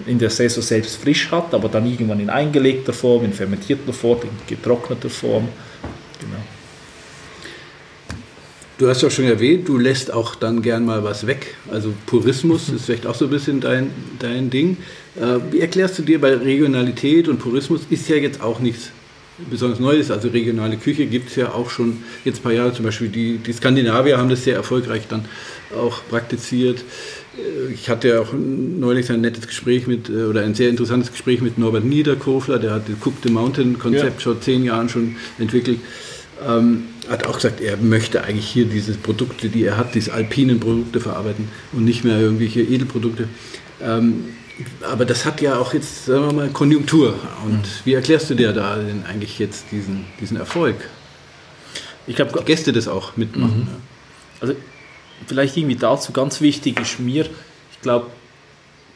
in 0.05 0.19
der 0.19 0.29
Saison 0.29 0.63
selbst 0.63 0.97
frisch 0.97 1.31
hat, 1.31 1.53
aber 1.53 1.69
dann 1.69 1.85
irgendwann 1.85 2.19
in 2.19 2.29
eingelegter 2.29 2.93
Form, 2.93 3.25
in 3.25 3.33
fermentierter 3.33 3.93
Form, 3.93 4.21
in 4.23 4.29
getrockneter 4.47 5.09
Form. 5.09 5.47
Genau. 6.19 6.41
Du 8.77 8.87
hast 8.87 9.01
ja 9.01 9.09
schon 9.09 9.25
erwähnt, 9.25 9.67
du 9.67 9.77
lässt 9.77 10.13
auch 10.13 10.35
dann 10.35 10.61
gern 10.61 10.85
mal 10.85 11.03
was 11.03 11.27
weg. 11.27 11.55
Also 11.69 11.93
Purismus 12.05 12.69
ist 12.75 12.85
vielleicht 12.85 13.05
auch 13.05 13.15
so 13.15 13.25
ein 13.25 13.31
bisschen 13.31 13.59
dein, 13.59 13.91
dein 14.19 14.49
Ding. 14.49 14.77
Äh, 15.19 15.39
wie 15.51 15.59
erklärst 15.59 15.97
du 15.99 16.03
dir 16.03 16.21
bei 16.21 16.33
Regionalität 16.33 17.27
und 17.27 17.39
Purismus 17.39 17.81
ist 17.89 18.07
ja 18.07 18.15
jetzt 18.15 18.41
auch 18.41 18.59
nichts 18.59 18.91
besonders 19.49 19.79
neu 19.79 19.93
ist. 19.93 20.11
Also 20.11 20.29
regionale 20.29 20.77
Küche 20.77 21.05
gibt 21.05 21.29
es 21.29 21.35
ja 21.35 21.53
auch 21.53 21.69
schon 21.69 21.97
jetzt 22.25 22.39
ein 22.39 22.43
paar 22.43 22.53
Jahre. 22.53 22.73
Zum 22.73 22.85
Beispiel 22.85 23.09
die, 23.09 23.37
die 23.37 23.53
Skandinavier 23.53 24.17
haben 24.17 24.29
das 24.29 24.43
sehr 24.43 24.55
erfolgreich 24.55 25.03
dann 25.07 25.25
auch 25.77 26.01
praktiziert. 26.09 26.83
Äh, 27.37 27.73
ich 27.73 27.89
hatte 27.89 28.09
ja 28.09 28.19
auch 28.19 28.33
neulich 28.33 29.11
ein 29.11 29.21
nettes 29.21 29.47
Gespräch 29.47 29.87
mit, 29.87 30.09
äh, 30.09 30.23
oder 30.23 30.41
ein 30.41 30.55
sehr 30.55 30.69
interessantes 30.69 31.11
Gespräch 31.11 31.41
mit 31.41 31.57
Norbert 31.57 31.85
Niederkofler, 31.85 32.59
der 32.59 32.71
hat 32.71 32.89
das 32.89 32.95
Cook 33.05 33.15
the 33.23 33.31
Mountain 33.31 33.79
Konzept 33.79 34.21
ja. 34.21 34.31
vor 34.31 34.41
zehn 34.41 34.63
Jahren 34.63 34.89
schon 34.89 35.15
entwickelt. 35.37 35.79
Ähm, 36.47 36.85
hat 37.09 37.27
auch 37.27 37.35
gesagt, 37.35 37.59
er 37.59 37.75
möchte 37.77 38.23
eigentlich 38.23 38.47
hier 38.47 38.65
diese 38.65 38.93
Produkte, 38.93 39.49
die 39.49 39.63
er 39.63 39.77
hat, 39.77 39.95
diese 39.95 40.13
alpinen 40.13 40.59
Produkte 40.59 41.01
verarbeiten 41.01 41.49
und 41.73 41.83
nicht 41.83 42.03
mehr 42.03 42.19
irgendwelche 42.19 42.61
Edelprodukte. 42.61 43.27
Ähm, 43.81 44.25
aber 44.81 45.05
das 45.05 45.25
hat 45.25 45.41
ja 45.41 45.57
auch 45.57 45.73
jetzt, 45.73 46.05
sagen 46.05 46.27
wir 46.27 46.33
mal, 46.33 46.49
Konjunktur. 46.49 47.15
Und 47.45 47.61
mhm. 47.61 47.85
wie 47.85 47.93
erklärst 47.93 48.29
du 48.29 48.35
dir 48.35 48.53
da 48.53 48.75
denn 48.75 49.05
eigentlich 49.05 49.39
jetzt 49.39 49.65
diesen, 49.71 50.05
diesen 50.19 50.37
Erfolg? 50.37 50.75
Ich 52.07 52.15
glaube, 52.15 52.43
Gäste 52.43 52.73
das 52.73 52.87
auch 52.87 53.17
mitmachen. 53.17 53.61
Mhm. 53.61 53.67
Ja. 53.67 53.77
Also 54.41 54.53
vielleicht 55.27 55.57
irgendwie 55.57 55.75
dazu 55.75 56.11
ganz 56.11 56.41
wichtig 56.41 56.79
ist 56.79 56.99
mir, 56.99 57.25
ich 57.25 57.81
glaube, 57.81 58.07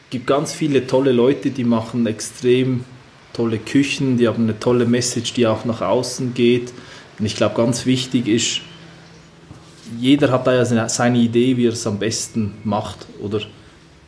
es 0.05 0.09
gibt 0.09 0.27
ganz 0.27 0.53
viele 0.53 0.87
tolle 0.87 1.11
Leute, 1.11 1.51
die 1.51 1.63
machen 1.63 2.05
extrem 2.07 2.85
tolle 3.33 3.57
Küchen, 3.57 4.17
die 4.17 4.27
haben 4.27 4.43
eine 4.43 4.59
tolle 4.59 4.85
Message, 4.85 5.33
die 5.33 5.47
auch 5.47 5.65
nach 5.65 5.81
außen 5.81 6.33
geht. 6.33 6.71
Und 7.19 7.25
ich 7.25 7.35
glaube, 7.35 7.55
ganz 7.55 7.85
wichtig 7.85 8.27
ist, 8.27 8.61
jeder 9.99 10.31
hat 10.31 10.47
da 10.47 10.53
ja 10.53 10.89
seine 10.89 11.17
Idee, 11.17 11.57
wie 11.57 11.67
er 11.67 11.73
es 11.73 11.85
am 11.85 11.99
besten 11.99 12.53
macht 12.63 13.05
oder 13.19 13.41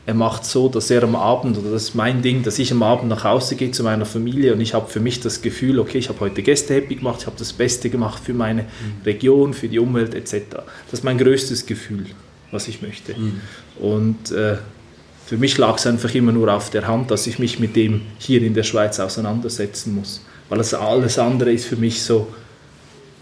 er 0.07 0.13
macht 0.13 0.45
so, 0.45 0.69
dass 0.69 0.91
er 0.91 1.03
am 1.03 1.15
Abend, 1.15 1.57
oder 1.57 1.71
das 1.71 1.83
ist 1.83 1.95
mein 1.95 2.21
Ding, 2.21 2.43
dass 2.43 2.59
ich 2.59 2.71
am 2.71 2.83
Abend 2.83 3.09
nach 3.09 3.23
Hause 3.23 3.55
gehe 3.55 3.71
zu 3.71 3.83
meiner 3.83 4.05
Familie 4.05 4.53
und 4.53 4.61
ich 4.61 4.73
habe 4.73 4.87
für 4.87 4.99
mich 4.99 5.19
das 5.19 5.41
Gefühl, 5.41 5.79
okay, 5.79 5.97
ich 5.97 6.09
habe 6.09 6.19
heute 6.19 6.43
Gäste 6.43 6.75
happy 6.75 6.95
gemacht, 6.95 7.21
ich 7.21 7.25
habe 7.25 7.37
das 7.39 7.53
Beste 7.53 7.89
gemacht 7.89 8.21
für 8.23 8.33
meine 8.33 8.63
mhm. 8.63 8.67
Region, 9.03 9.53
für 9.53 9.67
die 9.67 9.79
Umwelt 9.79 10.13
etc. 10.13 10.43
Das 10.51 10.99
ist 10.99 11.03
mein 11.03 11.17
größtes 11.17 11.65
Gefühl, 11.65 12.05
was 12.51 12.67
ich 12.67 12.83
möchte. 12.83 13.15
Mhm. 13.17 13.41
Und 13.79 14.31
äh, 14.31 14.57
für 15.25 15.37
mich 15.37 15.57
lag 15.57 15.77
es 15.77 15.87
einfach 15.87 16.13
immer 16.13 16.31
nur 16.31 16.53
auf 16.53 16.69
der 16.69 16.87
Hand, 16.87 17.09
dass 17.09 17.25
ich 17.25 17.39
mich 17.39 17.59
mit 17.59 17.75
dem 17.75 18.01
hier 18.19 18.43
in 18.43 18.53
der 18.53 18.63
Schweiz 18.63 18.99
auseinandersetzen 18.99 19.95
muss. 19.95 20.23
Weil 20.49 20.59
das 20.59 20.75
alles 20.75 21.17
andere 21.17 21.51
ist 21.51 21.65
für 21.65 21.77
mich 21.77 22.03
so, 22.03 22.27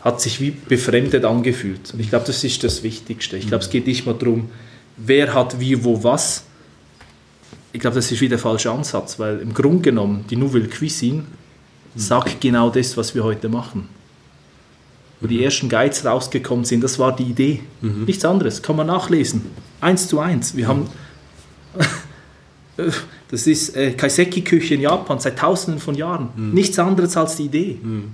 hat 0.01 0.19
sich 0.19 0.41
wie 0.41 0.51
befremdet 0.51 1.23
angefühlt. 1.23 1.93
Und 1.93 2.01
ich 2.01 2.09
glaube, 2.09 2.25
das 2.25 2.43
ist 2.43 2.61
das 2.65 2.83
Wichtigste. 2.83 3.37
Ich 3.37 3.47
glaube, 3.47 3.63
es 3.63 3.69
geht 3.69 3.87
nicht 3.87 4.05
mal 4.05 4.15
darum, 4.15 4.49
wer 4.97 5.33
hat 5.33 5.61
wie, 5.61 5.81
wo, 5.85 6.03
was. 6.03 6.43
Ich 7.73 7.79
glaube, 7.79 7.95
das 7.95 8.11
ist 8.11 8.21
wieder 8.21 8.37
der 8.37 8.39
falsche 8.39 8.71
Ansatz, 8.71 9.19
weil 9.19 9.39
im 9.39 9.53
Grunde 9.53 9.81
genommen 9.81 10.25
die 10.29 10.35
Nouvelle 10.35 10.69
Cuisine 10.69 11.23
sagt 11.95 12.39
genau 12.39 12.69
das, 12.69 12.95
was 12.95 13.13
wir 13.15 13.23
heute 13.23 13.49
machen. 13.49 13.89
Wo 15.19 15.27
die 15.27 15.43
ersten 15.43 15.69
Guides 15.69 16.05
rausgekommen 16.05 16.65
sind, 16.65 16.83
das 16.83 16.99
war 16.99 17.15
die 17.15 17.23
Idee. 17.23 17.61
Mhm. 17.81 18.05
Nichts 18.05 18.23
anderes, 18.25 18.61
kann 18.61 18.75
man 18.75 18.87
nachlesen. 18.87 19.41
Eins 19.81 20.07
zu 20.07 20.19
eins. 20.19 20.55
Wir 20.55 20.67
haben 20.67 20.87
das 23.29 23.47
ist 23.47 23.75
äh, 23.75 23.93
Kaiseki-Küche 23.93 24.75
in 24.75 24.81
Japan 24.81 25.19
seit 25.19 25.39
tausenden 25.39 25.81
von 25.81 25.95
Jahren. 25.95 26.29
Mhm. 26.35 26.53
Nichts 26.53 26.77
anderes 26.77 27.17
als 27.17 27.37
die 27.37 27.45
Idee. 27.45 27.79
Mhm. 27.81 28.11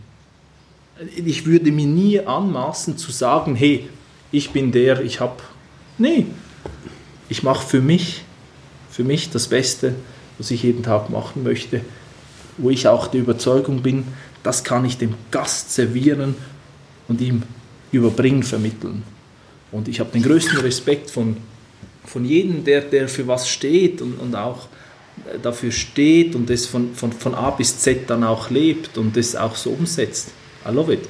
Ich 1.16 1.46
würde 1.46 1.72
mir 1.72 1.86
nie 1.86 2.20
anmaßen 2.20 2.98
zu 2.98 3.12
sagen, 3.12 3.56
hey, 3.56 3.90
ich 4.32 4.52
bin 4.52 4.72
der, 4.72 5.02
ich 5.02 5.20
habe... 5.20 5.38
Nee, 5.98 6.28
ich 7.30 7.44
mache 7.44 7.66
für 7.66 7.82
mich, 7.82 8.24
für 9.00 9.06
mich 9.06 9.30
das 9.30 9.48
Beste, 9.48 9.96
was 10.38 10.52
ich 10.52 10.64
jeden 10.64 10.84
Tag 10.84 11.10
machen 11.10 11.42
möchte, 11.42 11.80
wo 12.58 12.70
ich 12.70 12.86
auch 12.86 13.08
der 13.08 13.22
Überzeugung 13.22 13.82
bin, 13.82 14.04
das 14.44 14.66
kann 14.66 14.84
ich 14.84 14.98
dem 14.98 15.14
Gast 15.32 15.74
servieren 15.74 16.36
und 17.08 17.22
ihm 17.22 17.44
überbringen, 17.94 18.44
vermitteln. 18.44 19.04
Und 19.72 19.88
ich 19.88 20.02
habe 20.02 20.12
den 20.12 20.22
größten 20.22 20.60
Respekt 20.60 21.10
von 21.12 21.38
von 22.04 22.26
jedem, 22.26 22.66
der, 22.66 22.82
der 22.82 23.08
für 23.08 23.26
was 23.26 23.48
steht 23.48 24.02
und, 24.02 24.20
und 24.20 24.36
auch 24.36 24.68
dafür 25.42 25.72
steht 25.72 26.36
und 26.36 26.50
das 26.50 26.66
von, 26.66 26.94
von, 26.94 27.14
von 27.14 27.34
A 27.36 27.52
bis 27.52 27.80
Z 27.80 28.10
dann 28.10 28.26
auch 28.26 28.50
lebt 28.50 28.98
und 28.98 29.16
das 29.16 29.34
auch 29.38 29.56
so 29.56 29.70
umsetzt. 29.70 30.32
I 30.68 30.74
love 30.74 30.94
it. 30.94 31.08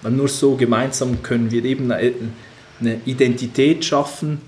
Weil 0.00 0.10
nur 0.10 0.26
so 0.26 0.56
gemeinsam 0.56 1.22
können 1.22 1.52
wir 1.52 1.64
eben 1.64 1.92
eine 1.92 3.00
Identität 3.04 3.84
schaffen, 3.84 4.40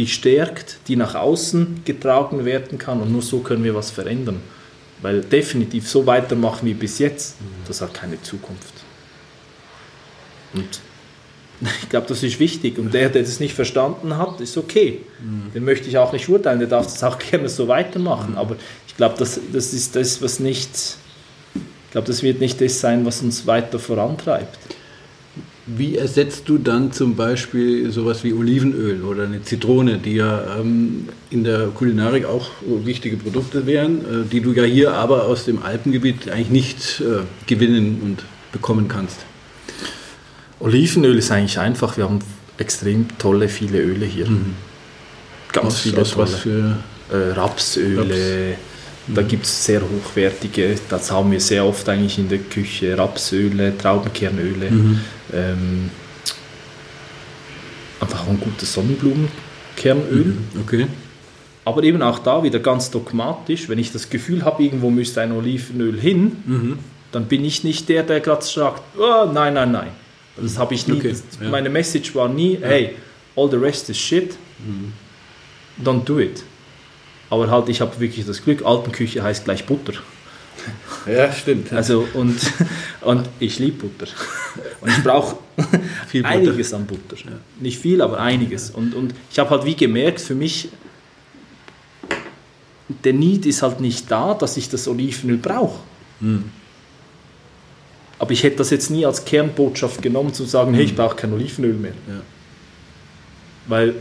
die 0.00 0.06
stärkt, 0.06 0.78
die 0.88 0.96
nach 0.96 1.14
außen 1.14 1.82
getragen 1.84 2.46
werden 2.46 2.78
kann 2.78 3.02
und 3.02 3.12
nur 3.12 3.20
so 3.20 3.40
können 3.40 3.62
wir 3.64 3.74
was 3.74 3.90
verändern. 3.90 4.40
Weil 5.02 5.20
definitiv 5.20 5.86
so 5.86 6.06
weitermachen 6.06 6.64
wie 6.64 6.72
bis 6.72 6.98
jetzt, 7.00 7.36
das 7.68 7.82
hat 7.82 7.92
keine 7.92 8.20
Zukunft. 8.22 8.72
Und 10.54 10.80
ich 11.82 11.90
glaube, 11.90 12.06
das 12.08 12.22
ist 12.22 12.40
wichtig. 12.40 12.78
Und 12.78 12.94
der, 12.94 13.10
der 13.10 13.20
das 13.24 13.40
nicht 13.40 13.52
verstanden 13.52 14.16
hat, 14.16 14.40
ist 14.40 14.56
okay. 14.56 15.00
Mhm. 15.22 15.52
Den 15.52 15.64
möchte 15.66 15.86
ich 15.86 15.98
auch 15.98 16.14
nicht 16.14 16.26
urteilen, 16.30 16.60
der 16.60 16.68
darf 16.68 16.86
das 16.86 17.04
auch 17.04 17.18
gerne 17.30 17.50
so 17.50 17.68
weitermachen. 17.68 18.30
Mhm. 18.30 18.38
Aber 18.38 18.56
ich 18.88 18.96
glaube, 18.96 19.16
das, 19.18 19.38
das 19.52 19.74
ist 19.74 19.96
das, 19.96 20.22
was 20.22 20.40
nicht, 20.40 20.96
ich 21.54 21.90
glaube, 21.90 22.06
das 22.06 22.22
wird 22.22 22.40
nicht 22.40 22.58
das 22.58 22.80
sein, 22.80 23.04
was 23.04 23.20
uns 23.20 23.46
weiter 23.46 23.78
vorantreibt. 23.78 24.58
Wie 25.76 25.96
ersetzt 25.96 26.48
du 26.48 26.58
dann 26.58 26.92
zum 26.92 27.16
Beispiel 27.16 27.90
sowas 27.90 28.24
wie 28.24 28.32
Olivenöl 28.32 29.02
oder 29.04 29.24
eine 29.24 29.42
Zitrone, 29.42 29.98
die 29.98 30.14
ja 30.14 30.58
ähm, 30.58 31.08
in 31.30 31.44
der 31.44 31.66
Kulinarik 31.68 32.24
auch 32.24 32.48
wichtige 32.84 33.16
Produkte 33.16 33.66
wären, 33.66 33.98
äh, 34.00 34.28
die 34.30 34.40
du 34.40 34.52
ja 34.52 34.64
hier 34.64 34.94
aber 34.94 35.26
aus 35.26 35.44
dem 35.44 35.62
Alpengebiet 35.62 36.30
eigentlich 36.30 36.50
nicht 36.50 37.00
äh, 37.00 37.24
gewinnen 37.46 38.00
und 38.02 38.24
bekommen 38.52 38.88
kannst? 38.88 39.18
Olivenöl 40.60 41.18
ist 41.18 41.30
eigentlich 41.30 41.58
einfach. 41.58 41.96
Wir 41.96 42.04
haben 42.04 42.20
extrem 42.58 43.06
tolle, 43.18 43.48
viele 43.48 43.80
Öle 43.80 44.06
hier. 44.06 44.28
Mhm. 44.28 44.54
Ganz 45.52 45.66
was, 45.66 45.80
viele 45.80 46.02
tolle. 46.02 46.16
Was 46.16 46.34
für 46.34 46.76
äh, 47.12 47.32
Rapsöle. 47.32 48.50
Raps. 48.50 48.69
Da 49.14 49.22
gibt 49.22 49.44
es 49.44 49.64
sehr 49.64 49.80
hochwertige, 49.82 50.76
das 50.88 51.10
haben 51.10 51.32
wir 51.32 51.40
sehr 51.40 51.64
oft 51.64 51.88
eigentlich 51.88 52.18
in 52.18 52.28
der 52.28 52.38
Küche. 52.38 52.96
Rapsöle, 52.96 53.76
Traubenkernöle. 53.76 54.70
Mhm. 54.70 55.00
Ähm, 55.32 55.90
einfach 58.00 58.26
ein 58.28 58.40
gutes 58.40 58.72
Sonnenblumenkernöl. 58.72 60.24
Mhm. 60.24 60.38
Okay. 60.62 60.86
Aber 61.64 61.82
eben 61.82 62.02
auch 62.02 62.18
da 62.20 62.42
wieder 62.42 62.58
ganz 62.58 62.90
dogmatisch, 62.90 63.68
wenn 63.68 63.78
ich 63.78 63.92
das 63.92 64.10
Gefühl 64.10 64.44
habe, 64.44 64.62
irgendwo 64.62 64.90
müsste 64.90 65.20
ein 65.20 65.32
Olivenöl 65.32 66.00
hin, 66.00 66.36
mhm. 66.46 66.78
dann 67.12 67.26
bin 67.26 67.44
ich 67.44 67.64
nicht 67.64 67.88
der, 67.88 68.02
der 68.02 68.20
gerade 68.20 68.44
sagt, 68.44 68.82
oh, 68.98 69.30
nein, 69.32 69.54
nein, 69.54 69.72
nein. 69.72 69.90
Das 70.36 70.58
habe 70.58 70.74
ich 70.74 70.86
nie. 70.88 70.98
Okay, 70.98 71.14
ja. 71.40 71.48
Meine 71.50 71.68
Message 71.68 72.14
war 72.14 72.28
nie, 72.28 72.58
hey, 72.60 72.96
all 73.36 73.50
the 73.50 73.56
rest 73.56 73.90
is 73.90 73.98
shit, 73.98 74.36
mhm. 74.58 74.92
don't 75.84 76.04
do 76.04 76.18
it. 76.18 76.42
Aber 77.30 77.48
halt, 77.50 77.68
ich 77.68 77.80
habe 77.80 77.98
wirklich 78.00 78.26
das 78.26 78.42
Glück, 78.42 78.64
Alpenküche 78.64 79.22
heißt 79.22 79.44
gleich 79.44 79.64
Butter. 79.64 79.94
Ja, 81.06 81.32
stimmt. 81.32 81.72
Also, 81.72 82.06
und, 82.12 82.38
und 83.00 83.28
ich 83.38 83.58
liebe 83.58 83.86
Butter. 83.86 84.10
Und 84.80 84.90
ich 84.90 85.02
brauche 85.02 85.36
einiges 86.24 86.74
an 86.74 86.86
Butter. 86.86 87.16
Ja. 87.16 87.32
Nicht 87.60 87.78
viel, 87.78 88.02
aber 88.02 88.20
einiges. 88.20 88.70
Und, 88.70 88.94
und 88.94 89.14
ich 89.30 89.38
habe 89.38 89.50
halt 89.50 89.64
wie 89.64 89.74
gemerkt, 89.74 90.20
für 90.20 90.34
mich, 90.34 90.68
der 93.04 93.12
Need 93.12 93.46
ist 93.46 93.62
halt 93.62 93.80
nicht 93.80 94.10
da, 94.10 94.34
dass 94.34 94.56
ich 94.56 94.68
das 94.68 94.88
Olivenöl 94.88 95.38
brauche. 95.38 95.78
Mhm. 96.20 96.50
Aber 98.18 98.32
ich 98.32 98.42
hätte 98.42 98.56
das 98.56 98.68
jetzt 98.70 98.90
nie 98.90 99.06
als 99.06 99.24
Kernbotschaft 99.24 100.02
genommen, 100.02 100.34
zu 100.34 100.44
sagen, 100.44 100.74
hey, 100.74 100.84
ich 100.84 100.92
mhm. 100.92 100.96
brauche 100.96 101.16
kein 101.16 101.32
Olivenöl 101.32 101.74
mehr. 101.74 101.94
Ja. 102.06 102.20
Weil, 103.66 103.94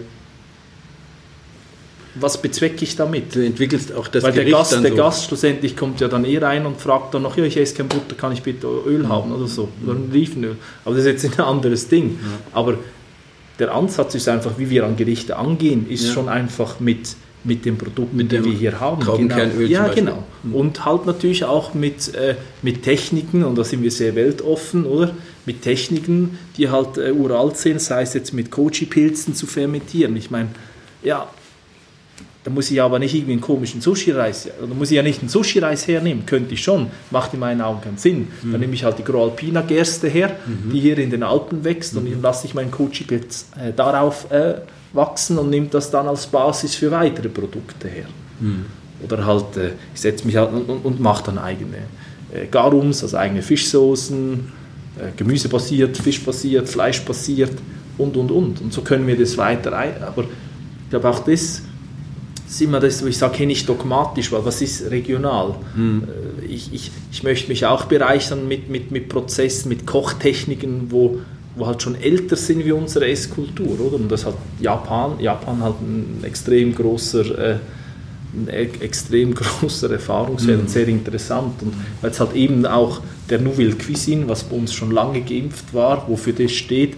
was 2.15 2.41
bezwecke 2.41 2.83
ich 2.83 2.95
damit? 2.95 3.35
Du 3.35 3.45
entwickelst 3.45 3.93
auch 3.93 4.07
das 4.07 4.23
Weil 4.23 4.31
Gericht 4.31 4.51
der 4.51 4.57
Gast, 4.57 4.83
der 4.83 4.91
so. 4.91 4.95
Gast 4.95 5.25
schlussendlich 5.25 5.77
kommt 5.77 6.01
ja 6.01 6.07
dann 6.07 6.25
eh 6.25 6.37
rein 6.37 6.65
und 6.65 6.79
fragt 6.79 7.13
dann 7.13 7.21
noch, 7.21 7.37
ja, 7.37 7.43
ich 7.43 7.57
esse 7.57 7.75
kein 7.75 7.87
Butter, 7.87 8.15
kann 8.15 8.31
ich 8.31 8.41
bitte 8.41 8.67
Öl 8.67 8.99
mhm. 8.99 9.09
haben 9.09 9.31
oder 9.31 9.47
so, 9.47 9.69
oder 9.83 9.93
ein 9.93 10.09
Olivenöl. 10.11 10.55
Aber 10.85 10.95
das 10.95 11.05
ist 11.05 11.23
jetzt 11.23 11.39
ein 11.39 11.45
anderes 11.45 11.87
Ding. 11.87 12.19
Ja. 12.21 12.27
Aber 12.53 12.75
der 13.59 13.73
Ansatz 13.73 14.15
ist 14.15 14.27
einfach, 14.27 14.57
wie 14.57 14.69
wir 14.69 14.85
an 14.85 14.95
Gerichte 14.95 15.37
angehen, 15.37 15.89
ist 15.89 16.07
ja. 16.07 16.13
schon 16.13 16.29
einfach 16.29 16.79
mit 16.79 17.15
mit 17.43 17.65
den 17.65 17.77
Produkten, 17.77 18.17
mit 18.17 18.31
die 18.31 18.43
wir 18.43 18.51
hier 18.51 18.79
haben. 18.79 19.01
Traubenkernöl 19.01 19.67
genau. 19.67 19.69
Ja, 19.69 19.87
genau. 19.93 20.23
Mhm. 20.43 20.55
Und 20.55 20.85
halt 20.85 21.05
natürlich 21.05 21.45
auch 21.45 21.73
mit, 21.73 22.13
äh, 22.13 22.35
mit 22.61 22.83
Techniken, 22.83 23.43
und 23.43 23.57
da 23.57 23.63
sind 23.63 23.81
wir 23.81 23.91
sehr 23.91 24.15
weltoffen, 24.15 24.85
oder? 24.85 25.11
Mit 25.45 25.61
Techniken, 25.61 26.37
die 26.57 26.69
halt 26.69 26.97
äh, 26.97 27.11
uralt 27.11 27.55
sind, 27.55 27.81
sei 27.81 28.01
es 28.01 28.13
jetzt 28.13 28.33
mit 28.33 28.51
Kochi-Pilzen 28.51 29.35
zu 29.35 29.47
fermentieren. 29.47 30.17
Ich 30.17 30.29
meine, 30.29 30.49
ja, 31.01 31.29
da 32.43 32.51
muss 32.51 32.71
ich 32.71 32.81
aber 32.81 32.99
nicht 32.99 33.13
irgendwie 33.13 33.33
einen 33.33 33.41
komischen 33.41 33.81
Sushi-Reis, 33.81 34.49
da 34.59 34.73
muss 34.73 34.91
ich 34.91 34.95
ja 34.95 35.03
nicht 35.03 35.19
einen 35.19 35.29
Sushi-Reis 35.29 35.87
hernehmen, 35.87 36.25
könnte 36.25 36.53
ich 36.53 36.63
schon, 36.63 36.87
macht 37.11 37.33
in 37.33 37.39
meinen 37.39 37.61
Augen 37.61 37.81
keinen 37.81 37.97
Sinn. 37.97 38.27
Mhm. 38.41 38.51
Dann 38.51 38.61
nehme 38.61 38.73
ich 38.73 38.83
halt 38.83 38.97
die 38.97 39.03
Groalpina 39.03 39.61
Gerste 39.61 40.07
her, 40.07 40.37
mhm. 40.45 40.71
die 40.71 40.79
hier 40.79 40.97
in 40.97 41.09
den 41.09 41.23
Alpen 41.23 41.63
wächst, 41.63 41.93
mhm. 41.93 41.99
und 41.99 42.11
dann 42.11 42.21
lasse 42.21 42.47
ich 42.47 42.53
meinen 42.53 42.71
Kochi-Pilz 42.71 43.47
äh, 43.61 43.73
darauf 43.73 44.31
äh, 44.31 44.55
wachsen 44.93 45.37
und 45.37 45.49
nimmt 45.49 45.73
das 45.73 45.91
dann 45.91 46.07
als 46.07 46.27
Basis 46.27 46.75
für 46.75 46.91
weitere 46.91 47.29
Produkte 47.29 47.87
her. 47.89 48.05
Mhm. 48.39 48.65
Oder 49.03 49.25
halt, 49.25 49.57
äh, 49.57 49.71
ich 49.93 50.01
setze 50.01 50.25
mich 50.25 50.37
halt 50.37 50.51
und, 50.51 50.69
und, 50.69 50.85
und 50.85 50.99
mache 50.99 51.25
dann 51.25 51.37
eigene 51.37 51.77
äh, 52.33 52.47
Garums, 52.49 53.03
also 53.03 53.17
eigene 53.17 53.41
Fischsoßen, 53.41 54.51
äh, 54.97 55.11
gemüsebasiert, 55.15 55.97
fischbasiert, 55.97 56.69
fleischbasiert 56.69 57.53
und 57.97 58.15
und 58.17 58.31
und. 58.31 58.61
Und 58.61 58.73
so 58.73 58.81
können 58.81 59.05
wir 59.07 59.17
das 59.17 59.37
weiter. 59.37 59.73
Aber 60.07 60.23
ich 60.23 60.89
glaube 60.89 61.09
auch 61.09 61.19
das 61.19 61.63
ist 62.49 62.61
immer 62.61 62.79
das, 62.79 63.03
wo 63.03 63.07
ich 63.07 63.17
sage, 63.17 63.37
hey, 63.37 63.45
nicht 63.45 63.67
dogmatisch, 63.69 64.31
weil 64.31 64.43
was 64.43 64.61
ist 64.61 64.89
regional? 64.89 65.55
Mhm. 65.75 66.03
Ich, 66.47 66.73
ich, 66.73 66.91
ich 67.11 67.23
möchte 67.23 67.49
mich 67.49 67.65
auch 67.65 67.85
bereichern 67.85 68.47
mit, 68.47 68.69
mit, 68.69 68.91
mit 68.91 69.09
Prozessen, 69.09 69.69
mit 69.69 69.85
Kochtechniken, 69.85 70.91
wo 70.91 71.19
wo 71.59 71.67
halt 71.67 71.81
schon 71.81 71.95
älter 71.95 72.35
sind 72.35 72.65
wie 72.65 72.71
unsere 72.71 73.07
Esskultur, 73.07 73.79
oder? 73.79 73.95
Und 73.95 74.09
das 74.09 74.25
hat 74.25 74.35
Japan, 74.59 75.19
Japan 75.19 75.61
halt 75.61 75.75
ein 75.81 76.23
extrem 76.23 76.73
großer, 76.73 77.37
äh, 77.37 77.57
e 78.47 78.69
extrem 78.79 79.33
großer 79.35 79.91
Erfahrungswert 79.91 80.57
mhm. 80.57 80.63
und 80.63 80.69
sehr 80.69 80.87
interessant. 80.87 81.61
Und 81.61 81.73
weil 82.01 82.11
es 82.11 82.19
halt 82.19 82.33
eben 82.33 82.65
auch 82.65 83.01
der 83.29 83.39
Nouvelle 83.39 83.75
Cuisine, 83.75 84.27
was 84.27 84.43
bei 84.43 84.55
uns 84.55 84.73
schon 84.73 84.91
lange 84.91 85.21
geimpft 85.21 85.73
war, 85.73 86.07
wofür 86.07 86.33
das 86.33 86.51
steht, 86.51 86.95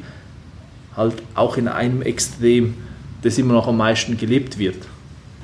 halt 0.96 1.16
auch 1.34 1.58
in 1.58 1.68
einem 1.68 2.02
Extrem, 2.02 2.76
das 3.22 3.38
immer 3.38 3.54
noch 3.54 3.68
am 3.68 3.78
meisten 3.78 4.18
gelebt 4.18 4.60
wird. 4.60 4.78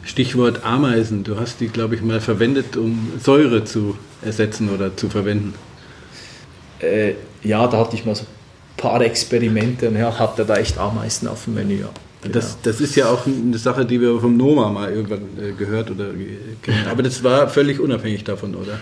Stichwort 0.08 0.64
Ameisen. 0.64 1.24
Du 1.24 1.38
hast 1.38 1.60
die, 1.60 1.68
glaube 1.68 1.96
ich, 1.96 2.02
mal 2.02 2.22
verwendet, 2.22 2.78
um 2.78 3.12
Säure 3.22 3.66
zu 3.66 3.98
ersetzen 4.24 4.70
oder 4.70 4.96
zu 4.96 5.10
verwenden. 5.10 5.54
Äh, 6.80 7.14
ja, 7.44 7.68
da 7.68 7.78
hatte 7.78 7.96
ich 7.96 8.06
mal 8.06 8.16
so 8.16 8.26
paar 8.78 9.02
Experimente 9.02 9.90
und 9.90 9.98
ja, 9.98 10.18
hat 10.18 10.40
er 10.40 10.46
da 10.46 10.56
echt 10.56 10.78
Ameisen 10.78 11.28
auf 11.28 11.44
dem 11.44 11.56
Menü. 11.56 11.82
Ja. 11.82 11.90
Das, 12.32 12.58
das 12.62 12.80
ist 12.80 12.96
ja 12.96 13.10
auch 13.10 13.26
eine 13.26 13.58
Sache, 13.58 13.86
die 13.86 14.00
wir 14.00 14.20
vom 14.20 14.38
Noma 14.38 14.70
mal 14.70 14.92
irgendwann 14.92 15.22
äh, 15.40 15.52
gehört 15.52 15.92
oder 15.92 16.06
kennen. 16.62 16.88
Aber 16.90 17.04
das 17.04 17.24
war 17.24 17.50
völlig 17.50 17.80
unabhängig 17.80 18.24
davon, 18.24 18.56
oder? 18.56 18.80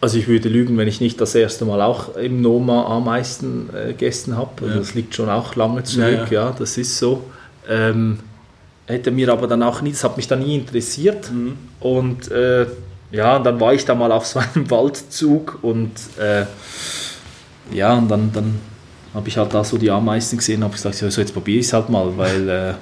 Also 0.00 0.18
ich 0.18 0.28
würde 0.28 0.48
lügen, 0.48 0.76
wenn 0.78 0.88
ich 0.88 1.00
nicht 1.00 1.20
das 1.20 1.34
erste 1.34 1.64
Mal 1.64 1.80
auch 1.82 2.16
im 2.16 2.40
Noma 2.40 2.86
Ameisen 2.86 3.70
äh, 3.74 3.88
gegessen 3.88 4.36
habe. 4.36 4.66
Ja. 4.66 4.76
Das 4.76 4.94
liegt 4.94 5.14
schon 5.14 5.28
auch 5.28 5.56
lange 5.56 5.82
zurück, 5.82 6.30
Ja, 6.30 6.46
ja, 6.46 6.54
das 6.56 6.78
ist 6.78 6.98
so. 6.98 7.24
Ähm, 7.68 8.18
hätte 8.86 9.10
mir 9.10 9.30
aber 9.32 9.46
dann 9.46 9.62
auch 9.62 9.82
nie, 9.82 9.90
das 9.90 10.04
hat 10.04 10.16
mich 10.16 10.28
dann 10.28 10.40
nie 10.40 10.56
interessiert. 10.56 11.30
Und 11.80 12.30
äh, 12.30 12.66
ja, 13.10 13.36
und 13.36 13.44
dann 13.44 13.60
war 13.60 13.74
ich 13.74 13.84
da 13.84 13.94
mal 13.94 14.12
auf 14.12 14.26
so 14.26 14.38
einem 14.38 14.70
Waldzug 14.70 15.58
und 15.62 15.92
äh, 16.18 16.46
ja, 17.72 17.94
und 17.94 18.08
dann, 18.08 18.32
dann 18.32 18.54
habe 19.14 19.28
ich 19.28 19.36
halt 19.36 19.52
da 19.54 19.64
so 19.64 19.78
die 19.78 19.90
Ameisen 19.90 20.38
gesehen 20.38 20.58
und 20.58 20.64
habe 20.64 20.74
gesagt, 20.74 20.96
so 20.96 21.20
jetzt 21.20 21.32
probiere 21.32 21.60
ich 21.60 21.66
es 21.66 21.72
halt 21.72 21.88
mal, 21.88 22.16
weil 22.16 22.48
äh, 22.48 22.74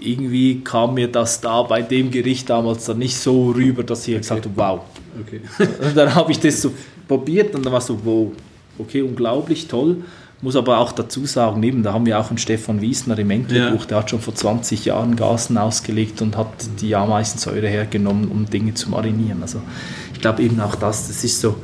irgendwie 0.00 0.60
kam 0.62 0.94
mir 0.94 1.10
das 1.10 1.40
da 1.40 1.62
bei 1.62 1.82
dem 1.82 2.10
Gericht 2.10 2.50
damals 2.50 2.84
dann 2.84 2.98
nicht 2.98 3.16
so 3.16 3.50
rüber, 3.50 3.82
dass 3.82 4.06
ich 4.06 4.16
gesagt 4.16 4.44
habe, 4.44 4.56
wow. 4.56 4.80
Okay. 5.20 5.40
Und 5.82 5.96
dann 5.96 6.14
habe 6.14 6.30
ich 6.30 6.38
das 6.38 6.60
so 6.60 6.72
probiert 7.08 7.54
und 7.54 7.64
dann 7.64 7.72
war 7.72 7.80
so, 7.80 7.98
wow, 8.04 8.32
okay, 8.78 9.00
unglaublich 9.00 9.66
toll. 9.66 9.98
Muss 10.42 10.54
aber 10.54 10.78
auch 10.78 10.92
dazu 10.92 11.24
sagen, 11.24 11.60
neben, 11.60 11.82
da 11.82 11.94
haben 11.94 12.04
wir 12.04 12.18
auch 12.20 12.28
einen 12.28 12.36
Stefan 12.38 12.82
Wiesner 12.82 13.18
im 13.18 13.30
Enkelbuch, 13.30 13.80
Ja. 13.80 13.86
der 13.86 13.98
hat 13.98 14.10
schon 14.10 14.20
vor 14.20 14.34
20 14.34 14.84
Jahren 14.84 15.16
Gasen 15.16 15.56
ausgelegt 15.56 16.20
und 16.20 16.36
hat 16.36 16.48
die 16.80 16.94
Ameisensäure 16.94 17.66
hergenommen, 17.68 18.28
um 18.28 18.44
Dinge 18.44 18.74
zu 18.74 18.90
marinieren. 18.90 19.38
Also 19.40 19.62
ich 20.12 20.20
glaube 20.20 20.42
eben 20.42 20.60
auch 20.60 20.74
das, 20.74 21.08
das 21.08 21.24
ist 21.24 21.40
so, 21.40 21.56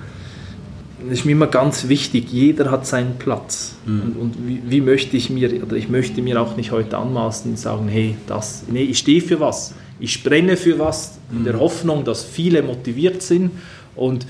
das 1.04 1.18
ist 1.18 1.24
mir 1.26 1.32
immer 1.32 1.48
ganz 1.48 1.88
wichtig, 1.88 2.32
jeder 2.32 2.70
hat 2.70 2.86
seinen 2.86 3.16
Platz. 3.18 3.74
Und, 3.86 4.16
und 4.18 4.34
wie, 4.46 4.62
wie 4.66 4.80
möchte 4.80 5.16
ich 5.18 5.28
mir, 5.28 5.62
oder 5.62 5.76
ich 5.76 5.90
möchte 5.90 6.22
mir 6.22 6.40
auch 6.40 6.56
nicht 6.56 6.70
heute 6.70 6.96
anmaßen 6.96 7.50
und 7.50 7.58
sagen, 7.58 7.88
hey, 7.88 8.16
das, 8.26 8.62
nee, 8.70 8.84
ich 8.84 8.98
stehe 8.98 9.20
für 9.20 9.38
was. 9.38 9.74
Ich 10.00 10.24
brenne 10.24 10.56
für 10.56 10.78
was, 10.78 11.18
in 11.30 11.44
der 11.44 11.60
Hoffnung, 11.60 12.04
dass 12.04 12.24
viele 12.24 12.62
motiviert 12.62 13.22
sind 13.22 13.50
und 13.94 14.26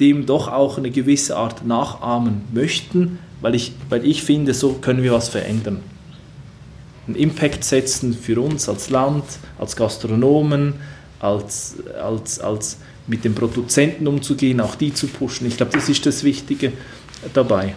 dem 0.00 0.26
doch 0.26 0.48
auch 0.48 0.78
eine 0.78 0.90
gewisse 0.90 1.36
Art 1.36 1.64
nachahmen 1.64 2.42
möchten, 2.52 3.18
weil 3.44 3.54
ich, 3.54 3.72
weil 3.90 4.06
ich 4.06 4.22
finde, 4.22 4.54
so 4.54 4.72
können 4.72 5.02
wir 5.02 5.12
was 5.12 5.28
verändern. 5.28 5.80
Einen 7.06 7.14
Impact 7.14 7.62
setzen 7.62 8.14
für 8.14 8.40
uns 8.40 8.70
als 8.70 8.88
Land, 8.88 9.24
als 9.58 9.76
Gastronomen, 9.76 10.72
als, 11.20 11.74
als, 12.02 12.40
als 12.40 12.78
mit 13.06 13.22
den 13.22 13.34
Produzenten 13.34 14.06
umzugehen, 14.06 14.62
auch 14.62 14.76
die 14.76 14.94
zu 14.94 15.08
pushen. 15.08 15.46
Ich 15.46 15.58
glaube, 15.58 15.72
das 15.72 15.90
ist 15.90 16.06
das 16.06 16.24
Wichtige 16.24 16.72
dabei. 17.34 17.74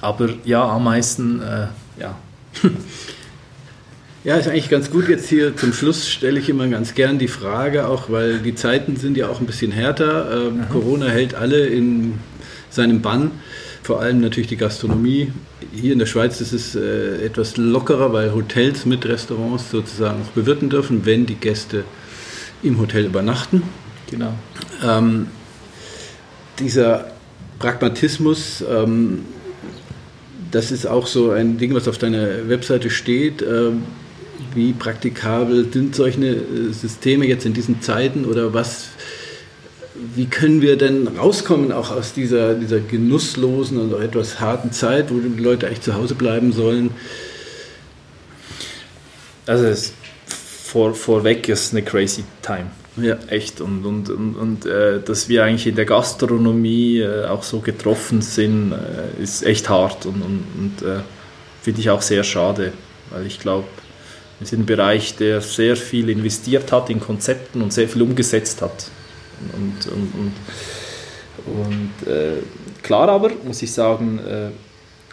Aber 0.00 0.30
ja, 0.44 0.68
Ameisen, 0.68 1.40
äh, 1.40 1.68
ja. 2.00 2.18
Ja, 4.22 4.36
ist 4.36 4.48
eigentlich 4.48 4.68
ganz 4.68 4.90
gut. 4.90 5.08
Jetzt 5.08 5.30
hier 5.30 5.56
zum 5.56 5.72
Schluss 5.72 6.06
stelle 6.06 6.40
ich 6.40 6.50
immer 6.50 6.68
ganz 6.68 6.94
gern 6.94 7.18
die 7.18 7.26
Frage, 7.26 7.86
auch 7.86 8.10
weil 8.10 8.40
die 8.40 8.54
Zeiten 8.54 8.96
sind 8.96 9.16
ja 9.16 9.30
auch 9.30 9.40
ein 9.40 9.46
bisschen 9.46 9.72
härter. 9.72 10.48
Ähm, 10.48 10.68
Corona 10.68 11.06
hält 11.06 11.34
alle 11.34 11.64
in 11.64 12.18
seinem 12.68 13.00
Bann, 13.00 13.30
vor 13.82 14.00
allem 14.00 14.20
natürlich 14.20 14.48
die 14.48 14.56
Gastronomie. 14.56 15.32
Hier 15.72 15.92
in 15.92 15.98
der 15.98 16.06
Schweiz 16.06 16.40
ist 16.40 16.52
es 16.52 16.74
äh, 16.74 17.24
etwas 17.24 17.56
lockerer, 17.56 18.12
weil 18.12 18.34
Hotels 18.34 18.86
mit 18.86 19.06
Restaurants 19.06 19.70
sozusagen 19.70 20.22
auch 20.22 20.32
bewirten 20.32 20.68
dürfen, 20.68 21.06
wenn 21.06 21.26
die 21.26 21.36
Gäste 21.36 21.84
im 22.62 22.78
Hotel 22.78 23.06
übernachten. 23.06 23.62
Genau. 24.10 24.34
Ähm, 24.84 25.28
dieser 26.58 27.12
Pragmatismus, 27.58 28.62
ähm, 28.68 29.24
das 30.50 30.70
ist 30.70 30.86
auch 30.86 31.06
so 31.06 31.30
ein 31.30 31.58
Ding, 31.58 31.74
was 31.74 31.88
auf 31.88 31.98
deiner 31.98 32.48
Webseite 32.48 32.90
steht. 32.90 33.42
Ähm, 33.42 33.84
wie 34.54 34.72
praktikabel 34.72 35.70
sind 35.72 35.94
solche 35.94 36.20
äh, 36.20 36.72
Systeme 36.72 37.26
jetzt 37.26 37.46
in 37.46 37.54
diesen 37.54 37.80
Zeiten 37.82 38.24
oder 38.24 38.52
was? 38.52 38.90
Wie 40.20 40.26
können 40.26 40.60
wir 40.60 40.76
denn 40.76 41.08
rauskommen 41.08 41.72
auch 41.72 41.90
aus 41.90 42.12
dieser, 42.12 42.52
dieser 42.52 42.78
genusslosen 42.78 43.78
und 43.78 43.94
auch 43.94 44.02
etwas 44.02 44.38
harten 44.38 44.70
Zeit, 44.70 45.10
wo 45.10 45.18
die 45.18 45.42
Leute 45.42 45.66
eigentlich 45.66 45.80
zu 45.80 45.94
Hause 45.94 46.14
bleiben 46.14 46.52
sollen? 46.52 46.90
Also 49.46 49.64
es, 49.64 49.94
vor, 50.26 50.94
vorweg 50.94 51.48
ist 51.48 51.72
eine 51.72 51.82
crazy 51.82 52.22
time. 52.42 52.66
Ja. 52.98 53.16
Echt. 53.28 53.62
Und, 53.62 53.86
und, 53.86 54.10
und, 54.10 54.34
und 54.34 54.66
äh, 54.66 55.00
dass 55.00 55.30
wir 55.30 55.42
eigentlich 55.44 55.66
in 55.66 55.76
der 55.76 55.86
Gastronomie 55.86 56.98
äh, 56.98 57.24
auch 57.24 57.42
so 57.42 57.60
getroffen 57.60 58.20
sind, 58.20 58.72
äh, 58.72 59.22
ist 59.22 59.42
echt 59.42 59.70
hart 59.70 60.04
und, 60.04 60.20
und, 60.20 60.44
und 60.58 60.86
äh, 60.86 61.00
finde 61.62 61.80
ich 61.80 61.88
auch 61.88 62.02
sehr 62.02 62.24
schade, 62.24 62.74
weil 63.08 63.24
ich 63.24 63.40
glaube, 63.40 63.64
wir 64.38 64.46
sind 64.46 64.64
ein 64.64 64.66
Bereich, 64.66 65.16
der 65.16 65.40
sehr 65.40 65.76
viel 65.76 66.10
investiert 66.10 66.72
hat 66.72 66.90
in 66.90 67.00
Konzepten 67.00 67.62
und 67.62 67.72
sehr 67.72 67.88
viel 67.88 68.02
umgesetzt 68.02 68.60
hat. 68.60 68.90
Und, 69.52 69.86
und, 69.92 70.12
und, 70.14 70.32
und 71.46 72.12
äh, 72.12 72.42
klar 72.82 73.08
aber, 73.08 73.30
muss 73.44 73.62
ich 73.62 73.72
sagen, 73.72 74.18
äh, 74.18 74.50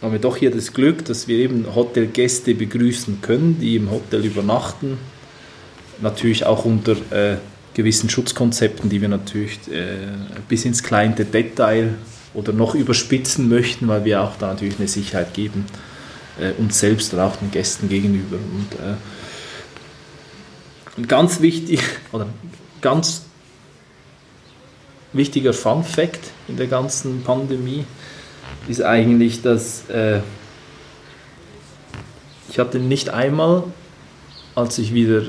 haben 0.01 0.11
wir 0.11 0.19
doch 0.19 0.37
hier 0.37 0.51
das 0.51 0.73
Glück, 0.73 1.05
dass 1.05 1.27
wir 1.27 1.37
eben 1.37 1.65
Hotelgäste 1.73 2.53
begrüßen 2.53 3.21
können, 3.21 3.57
die 3.59 3.77
im 3.77 3.89
Hotel 3.89 4.25
übernachten. 4.25 4.97
Natürlich 6.01 6.45
auch 6.45 6.65
unter 6.65 6.93
äh, 7.11 7.37
gewissen 7.73 8.09
Schutzkonzepten, 8.09 8.89
die 8.89 9.01
wir 9.01 9.07
natürlich 9.07 9.59
äh, 9.71 9.97
bis 10.47 10.65
ins 10.65 10.83
kleinste 10.83 11.25
Detail 11.25 11.95
oder 12.33 12.53
noch 12.53 12.75
überspitzen 12.75 13.49
möchten, 13.49 13.87
weil 13.87 14.05
wir 14.05 14.21
auch 14.21 14.35
da 14.37 14.47
natürlich 14.47 14.77
eine 14.77 14.87
Sicherheit 14.87 15.33
geben, 15.33 15.65
äh, 16.39 16.51
uns 16.59 16.79
selbst 16.79 17.13
und 17.13 17.19
auch 17.19 17.35
den 17.35 17.49
Gästen 17.51 17.89
gegenüber. 17.89 18.37
Und, 18.37 18.73
äh, 18.79 18.95
und 20.97 21.09
ganz 21.09 21.41
wichtig, 21.41 21.81
oder 22.11 22.27
ganz 22.81 23.26
wichtiger 25.13 25.53
Fun 25.53 25.83
Fact 25.83 26.31
in 26.47 26.57
der 26.57 26.67
ganzen 26.67 27.23
Pandemie 27.23 27.85
ist 28.67 28.81
eigentlich, 28.81 29.41
dass 29.41 29.89
äh, 29.89 30.19
ich 32.49 32.59
hatte 32.59 32.79
nicht 32.79 33.09
einmal, 33.09 33.63
als 34.55 34.77
ich 34.77 34.93
wieder 34.93 35.19
äh, 35.19 35.25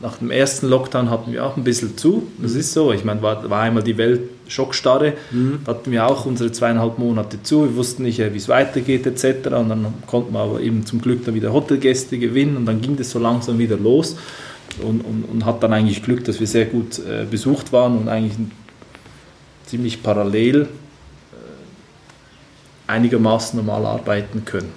nach 0.00 0.18
dem 0.18 0.30
ersten 0.30 0.68
Lockdown 0.68 1.10
hatten 1.10 1.32
wir 1.32 1.44
auch 1.44 1.56
ein 1.56 1.64
bisschen 1.64 1.96
zu. 1.96 2.28
Das 2.38 2.52
ist 2.52 2.72
so. 2.72 2.92
Ich 2.92 3.04
meine, 3.04 3.22
war, 3.22 3.48
war 3.48 3.62
einmal 3.62 3.82
die 3.82 3.96
Welt 3.96 4.20
Schockstarre. 4.46 5.14
Da 5.64 5.72
hatten 5.72 5.90
wir 5.90 6.06
auch 6.06 6.26
unsere 6.26 6.52
zweieinhalb 6.52 6.98
Monate 6.98 7.42
zu. 7.42 7.64
Wir 7.64 7.76
wussten 7.76 8.02
nicht, 8.02 8.20
äh, 8.20 8.32
wie 8.32 8.38
es 8.38 8.48
weitergeht 8.48 9.06
etc. 9.06 9.46
Und 9.54 9.70
dann 9.70 9.94
konnten 10.06 10.34
wir 10.34 10.40
aber 10.40 10.60
eben 10.60 10.84
zum 10.84 11.00
Glück 11.00 11.24
dann 11.24 11.34
wieder 11.34 11.52
Hotelgäste 11.52 12.18
gewinnen 12.18 12.56
und 12.56 12.66
dann 12.66 12.80
ging 12.80 12.96
das 12.96 13.10
so 13.10 13.18
langsam 13.18 13.58
wieder 13.58 13.76
los. 13.76 14.16
Und, 14.82 15.00
und, 15.00 15.24
und 15.24 15.44
hat 15.44 15.62
dann 15.62 15.72
eigentlich 15.72 16.02
Glück, 16.02 16.24
dass 16.24 16.40
wir 16.40 16.46
sehr 16.46 16.66
gut 16.66 16.98
äh, 16.98 17.24
besucht 17.30 17.72
waren 17.72 17.98
und 17.98 18.08
eigentlich 18.08 18.34
ziemlich 19.66 20.02
parallel 20.02 20.68
einigermaßen 22.86 23.58
normal 23.58 23.86
arbeiten 23.86 24.44
können. 24.44 24.72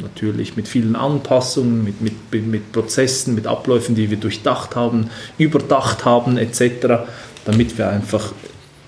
Natürlich 0.00 0.56
mit 0.56 0.68
vielen 0.68 0.94
Anpassungen, 0.94 1.82
mit, 1.82 2.00
mit, 2.00 2.46
mit 2.46 2.72
Prozessen, 2.72 3.34
mit 3.34 3.46
Abläufen, 3.46 3.94
die 3.94 4.10
wir 4.10 4.18
durchdacht 4.18 4.76
haben, 4.76 5.10
überdacht 5.38 6.04
haben 6.04 6.36
etc., 6.36 7.06
damit 7.44 7.78
wir 7.78 7.88
einfach 7.88 8.32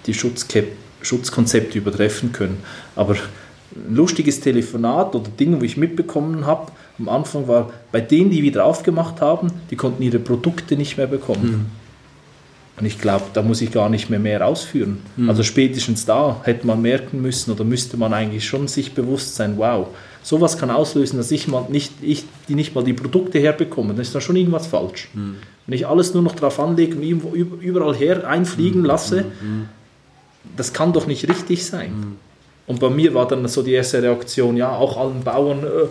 die 0.07 0.15
Schutzke 0.15 0.65
Schutzkonzepte 1.01 1.79
übertreffen 1.79 2.33
können. 2.33 2.59
Aber 2.97 3.13
ein 3.15 3.95
lustiges 3.95 4.41
Telefonat 4.41 5.15
oder 5.15 5.29
Dinge, 5.31 5.61
wo 5.61 5.65
ich 5.65 5.77
mitbekommen 5.77 6.45
habe, 6.45 6.73
am 6.99 7.09
Anfang 7.09 7.47
war, 7.49 7.71
bei 7.93 8.01
denen, 8.01 8.31
die 8.31 8.43
wieder 8.43 8.65
aufgemacht 8.65 9.21
haben, 9.21 9.51
die 9.71 9.77
konnten 9.77 10.03
ihre 10.03 10.19
Produkte 10.19 10.77
nicht 10.77 10.97
mehr 10.97 11.07
bekommen. 11.07 11.71
Und 12.79 12.87
ich 12.87 13.01
glaube, 13.01 13.25
da 13.33 13.43
muss 13.43 13.61
ich 13.61 13.73
gar 13.73 13.89
nicht 13.89 14.09
mehr 14.09 14.21
mehr 14.21 14.47
ausführen. 14.47 14.99
Also 15.29 15.43
spätestens 15.43 16.05
da 16.07 16.41
hätte 16.45 16.67
man 16.67 16.81
merken 16.81 17.21
müssen 17.21 17.51
oder 17.51 17.65
müsste 17.65 17.97
man 17.97 18.13
eigentlich 18.13 18.47
schon 18.47 18.69
sich 18.69 18.95
bewusst 18.95 19.35
sein, 19.35 19.55
wow, 19.57 19.89
sowas 20.23 20.59
kann 20.59 20.71
auslösen, 20.71 21.17
dass 21.17 21.31
ich, 21.31 21.49
mal 21.49 21.67
nicht, 21.71 21.93
ich 22.03 22.25
die 22.49 22.55
nicht 22.55 22.75
mal 22.75 22.85
die 22.85 22.93
Produkte 22.93 23.39
herbekomme. 23.41 23.95
Dann 23.95 24.03
ist 24.03 24.15
da 24.15 24.21
schon 24.21 24.37
irgendwas 24.37 24.69
falsch. 24.69 25.09
Wenn 25.67 25.75
ich 25.75 25.87
alles 25.87 26.15
nur 26.15 26.23
noch 26.23 26.37
drauf 26.37 26.61
anlege 26.61 26.97
und 26.97 27.35
überall 27.35 27.95
her 27.95 28.29
einfliegen 28.29 28.85
lasse, 28.85 29.25
das 30.57 30.73
kann 30.73 30.93
doch 30.93 31.07
nicht 31.07 31.29
richtig 31.29 31.67
sein. 31.67 32.17
Und 32.69 32.81
bei 32.81 32.91
mir 32.91 33.15
war 33.15 33.27
dann 33.27 33.49
so 33.49 33.63
die 33.63 33.73
erste 33.73 34.03
Reaktion, 34.03 34.57
ja, 34.57 34.71
auch 34.71 34.99
allen 34.99 35.23
Bauern, 35.25 35.65
äh, 35.65 35.87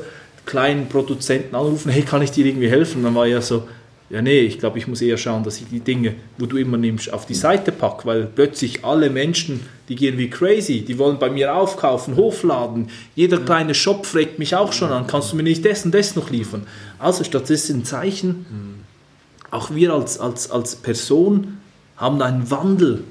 kleinen 0.48 0.90
Produzenten 0.90 1.56
anrufen, 1.56 1.92
hey, 1.92 2.02
kann 2.02 2.24
ich 2.24 2.32
dir 2.32 2.46
irgendwie 2.48 2.70
helfen? 2.70 3.04
Dann 3.04 3.14
war 3.14 3.28
ja 3.28 3.42
so, 3.42 3.68
ja, 4.10 4.22
nee, 4.22 4.40
ich 4.40 4.58
glaube, 4.58 4.80
ich 4.80 4.88
muss 4.88 5.02
eher 5.02 5.18
schauen, 5.18 5.44
dass 5.44 5.60
ich 5.60 5.68
die 5.68 5.82
Dinge, 5.82 6.16
wo 6.38 6.46
du 6.46 6.58
immer 6.58 6.78
nimmst, 6.78 7.14
auf 7.14 7.26
die 7.26 7.36
Seite 7.36 7.72
packe, 7.72 8.08
weil 8.08 8.26
plötzlich 8.26 8.86
alle 8.86 9.10
Menschen, 9.10 9.60
die 9.90 9.96
gehen 9.96 10.18
wie 10.18 10.30
crazy, 10.30 10.82
die 10.82 10.98
wollen 10.98 11.20
bei 11.20 11.30
mir 11.30 11.54
aufkaufen, 11.54 12.16
hochladen. 12.16 12.90
Jeder 13.16 13.40
kleine 13.40 13.76
Shop 13.76 14.06
fragt 14.06 14.40
mich 14.40 14.56
auch 14.56 14.72
schon 14.72 14.92
an, 14.92 15.06
kannst 15.06 15.32
du 15.32 15.36
mir 15.36 15.44
nicht 15.44 15.66
das 15.66 15.84
und 15.86 15.94
das 15.94 16.16
noch 16.16 16.30
liefern? 16.30 16.66
Also 16.98 17.26
statt 17.26 17.50
das 17.50 17.70
ein 17.70 17.84
Zeichen, 17.84 18.46
auch 19.52 19.76
wir 19.76 19.94
als, 19.94 20.20
als, 20.20 20.50
als 20.50 20.78
Person 20.78 21.58
haben 21.98 22.22
einen 22.22 22.50
Wandel 22.50 23.04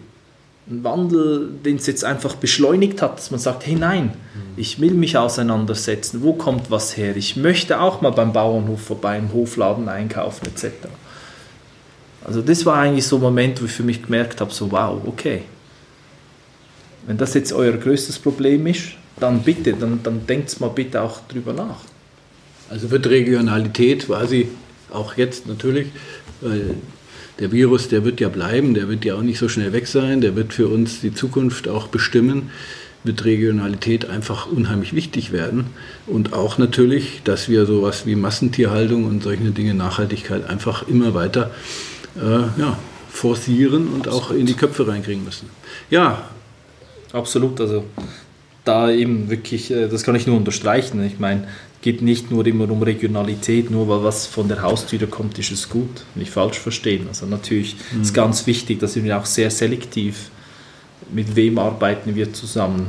ein 0.68 0.82
Wandel, 0.82 1.50
den 1.64 1.76
es 1.76 1.86
jetzt 1.86 2.04
einfach 2.04 2.34
beschleunigt 2.34 3.00
hat, 3.00 3.18
dass 3.18 3.30
man 3.30 3.38
sagt, 3.38 3.66
hey 3.66 3.76
nein, 3.76 4.14
ich 4.56 4.80
will 4.80 4.94
mich 4.94 5.16
auseinandersetzen, 5.16 6.22
wo 6.22 6.32
kommt 6.32 6.70
was 6.70 6.96
her, 6.96 7.16
ich 7.16 7.36
möchte 7.36 7.80
auch 7.80 8.00
mal 8.00 8.10
beim 8.10 8.32
Bauernhof 8.32 8.80
vorbei, 8.80 9.18
im 9.18 9.32
Hofladen 9.32 9.88
einkaufen 9.88 10.46
etc. 10.46 10.88
Also 12.24 12.42
das 12.42 12.66
war 12.66 12.78
eigentlich 12.78 13.06
so 13.06 13.16
ein 13.16 13.22
Moment, 13.22 13.60
wo 13.62 13.66
ich 13.66 13.72
für 13.72 13.84
mich 13.84 14.02
gemerkt 14.02 14.40
habe, 14.40 14.52
so 14.52 14.72
wow, 14.72 15.00
okay, 15.06 15.42
wenn 17.06 17.16
das 17.16 17.34
jetzt 17.34 17.52
euer 17.52 17.72
größtes 17.72 18.18
Problem 18.18 18.66
ist, 18.66 18.88
dann 19.20 19.42
bitte, 19.42 19.74
dann, 19.74 20.00
dann 20.02 20.26
denkt 20.26 20.60
mal 20.60 20.68
bitte 20.68 21.00
auch 21.00 21.20
drüber 21.28 21.52
nach. 21.52 21.78
Also 22.68 22.90
wird 22.90 23.06
Regionalität 23.06 24.06
quasi 24.06 24.48
auch 24.92 25.16
jetzt 25.16 25.46
natürlich, 25.46 25.88
weil 26.40 26.74
der 27.38 27.52
Virus, 27.52 27.88
der 27.88 28.04
wird 28.04 28.20
ja 28.20 28.28
bleiben, 28.28 28.74
der 28.74 28.88
wird 28.88 29.04
ja 29.04 29.14
auch 29.14 29.22
nicht 29.22 29.38
so 29.38 29.48
schnell 29.48 29.72
weg 29.72 29.86
sein, 29.86 30.20
der 30.20 30.36
wird 30.36 30.52
für 30.52 30.68
uns 30.68 31.00
die 31.00 31.14
Zukunft 31.14 31.68
auch 31.68 31.88
bestimmen, 31.88 32.50
wird 33.04 33.24
Regionalität 33.24 34.08
einfach 34.08 34.46
unheimlich 34.46 34.94
wichtig 34.94 35.32
werden. 35.32 35.66
Und 36.06 36.32
auch 36.32 36.58
natürlich, 36.58 37.20
dass 37.24 37.48
wir 37.48 37.66
sowas 37.66 38.06
wie 38.06 38.16
Massentierhaltung 38.16 39.04
und 39.04 39.22
solche 39.22 39.50
Dinge, 39.50 39.74
Nachhaltigkeit 39.74 40.48
einfach 40.48 40.88
immer 40.88 41.14
weiter 41.14 41.50
äh, 42.16 42.60
ja, 42.60 42.78
forcieren 43.08 43.88
und 43.88 44.08
Absolut. 44.08 44.22
auch 44.22 44.30
in 44.30 44.46
die 44.46 44.54
Köpfe 44.54 44.88
reinkriegen 44.88 45.24
müssen. 45.24 45.48
Ja. 45.90 46.30
Absolut, 47.12 47.60
also 47.60 47.84
da 48.64 48.90
eben 48.90 49.30
wirklich, 49.30 49.70
äh, 49.70 49.88
das 49.88 50.02
kann 50.02 50.16
ich 50.16 50.26
nur 50.26 50.36
unterstreichen. 50.36 51.04
Ich 51.06 51.18
meine, 51.18 51.46
geht 51.86 52.02
nicht 52.02 52.32
nur 52.32 52.44
immer 52.48 52.68
um 52.68 52.82
Regionalität, 52.82 53.70
nur 53.70 53.86
weil 53.86 54.02
was 54.02 54.26
von 54.26 54.48
der 54.48 54.60
Haustür 54.60 55.06
kommt, 55.06 55.38
ist 55.38 55.52
es 55.52 55.68
gut. 55.68 56.02
Nicht 56.16 56.32
falsch 56.32 56.58
verstehen. 56.58 57.06
Also 57.06 57.26
natürlich 57.26 57.76
mhm. 57.92 58.02
ist 58.02 58.12
ganz 58.12 58.44
wichtig, 58.48 58.80
dass 58.80 58.96
wir 58.96 59.16
auch 59.16 59.24
sehr 59.24 59.52
selektiv, 59.52 60.30
mit 61.12 61.36
wem 61.36 61.60
arbeiten 61.60 62.16
wir 62.16 62.32
zusammen. 62.32 62.88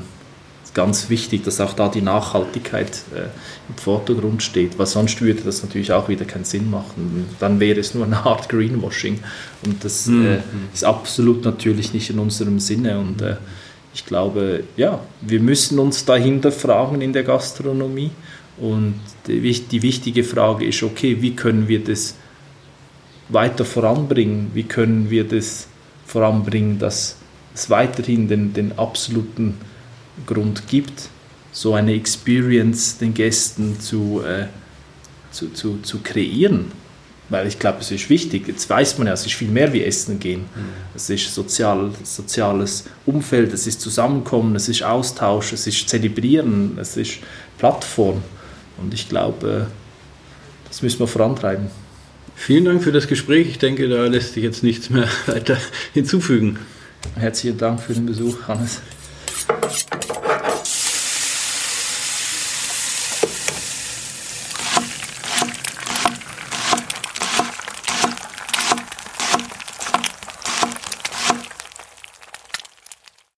Ist 0.63 0.73
ganz 0.73 1.11
wichtig, 1.11 1.43
dass 1.43 1.61
auch 1.61 1.73
da 1.73 1.89
die 1.89 2.01
Nachhaltigkeit 2.01 3.03
äh, 3.13 3.25
im 3.69 3.75
Vordergrund 3.75 4.41
steht, 4.41 4.79
weil 4.79 4.87
sonst 4.87 5.21
würde 5.21 5.41
das 5.45 5.61
natürlich 5.61 5.91
auch 5.91 6.09
wieder 6.09 6.25
keinen 6.25 6.45
Sinn 6.45 6.71
machen. 6.71 7.27
Dann 7.39 7.59
wäre 7.59 7.79
es 7.79 7.93
nur 7.93 8.03
eine 8.03 8.25
Art 8.25 8.49
Greenwashing 8.49 9.19
und 9.63 9.85
das 9.85 10.07
mhm. 10.07 10.25
äh, 10.25 10.37
ist 10.73 10.83
absolut 10.83 11.45
natürlich 11.45 11.93
nicht 11.93 12.09
in 12.09 12.17
unserem 12.17 12.59
Sinne 12.59 12.97
und 12.97 13.21
äh, 13.21 13.35
ich 13.93 14.05
glaube, 14.05 14.63
ja, 14.75 14.99
wir 15.21 15.39
müssen 15.39 15.77
uns 15.77 16.05
dahinter 16.05 16.51
fragen 16.51 17.01
in 17.01 17.13
der 17.13 17.23
Gastronomie. 17.23 18.11
Und 18.59 18.95
die, 19.27 19.43
wichtige 19.43 20.23
Frage 20.23 20.65
ist, 20.65 20.81
okay, 20.81 21.17
wie 21.21 21.35
können 21.35 21.67
wir 21.67 21.83
das 21.83 22.15
weiter 23.29 23.65
voranbringen? 23.65 24.51
Wie 24.53 24.63
können 24.63 25.09
wir 25.09 25.25
das 25.25 25.67
voranbringen, 26.05 26.79
dass 26.79 27.17
es 27.53 27.69
weiterhin 27.69 28.27
den, 28.27 28.53
den 28.53 28.77
absoluten 28.77 29.55
Grund 30.25 30.67
gibt, 30.67 31.09
so 31.51 31.73
eine 31.73 31.93
Experience 31.93 32.97
den 32.97 33.13
Gästen 33.13 33.79
zu, 33.79 34.23
äh, 34.25 34.47
zu, 35.31 35.49
zu, 35.49 35.79
zu 35.83 35.99
kreieren? 35.99 36.71
Weil 37.29 37.45
ich 37.45 37.59
glaube, 37.59 37.79
es 37.81 37.91
ist 37.91 38.09
wichtig. 38.09 38.47
Jetzt 38.47 38.69
weiß 38.69 38.97
man 38.97 39.07
ja, 39.07 39.13
es 39.13 39.25
ist 39.25 39.35
viel 39.35 39.49
mehr 39.49 39.71
wie 39.73 39.83
Essen 39.83 40.17
gehen. 40.17 40.41
Mhm. 40.41 40.69
Es 40.95 41.09
ist 41.09 41.33
sozial, 41.33 41.91
soziales 42.03 42.85
Umfeld, 43.05 43.51
es 43.51 43.67
ist 43.67 43.81
Zusammenkommen, 43.81 44.55
es 44.55 44.69
ist 44.69 44.81
Austausch, 44.81 45.51
es 45.51 45.67
ist 45.67 45.89
Zelebrieren, 45.89 46.77
es 46.79 46.95
ist 46.95 47.17
Plattform. 47.57 48.23
Und 48.77 48.93
ich 48.93 49.09
glaube, 49.09 49.67
das 50.67 50.81
müssen 50.81 50.99
wir 50.99 51.07
vorantreiben. 51.07 51.67
Vielen 52.35 52.65
Dank 52.65 52.83
für 52.83 52.91
das 52.91 53.07
Gespräch. 53.07 53.47
Ich 53.47 53.57
denke, 53.57 53.89
da 53.89 54.05
lässt 54.05 54.33
sich 54.33 54.43
jetzt 54.43 54.63
nichts 54.63 54.89
mehr 54.89 55.07
weiter 55.25 55.57
hinzufügen. 55.93 56.59
Herzlichen 57.15 57.57
Dank 57.57 57.81
für 57.81 57.93
den 57.93 58.05
Besuch, 58.05 58.47
Hannes. 58.47 58.81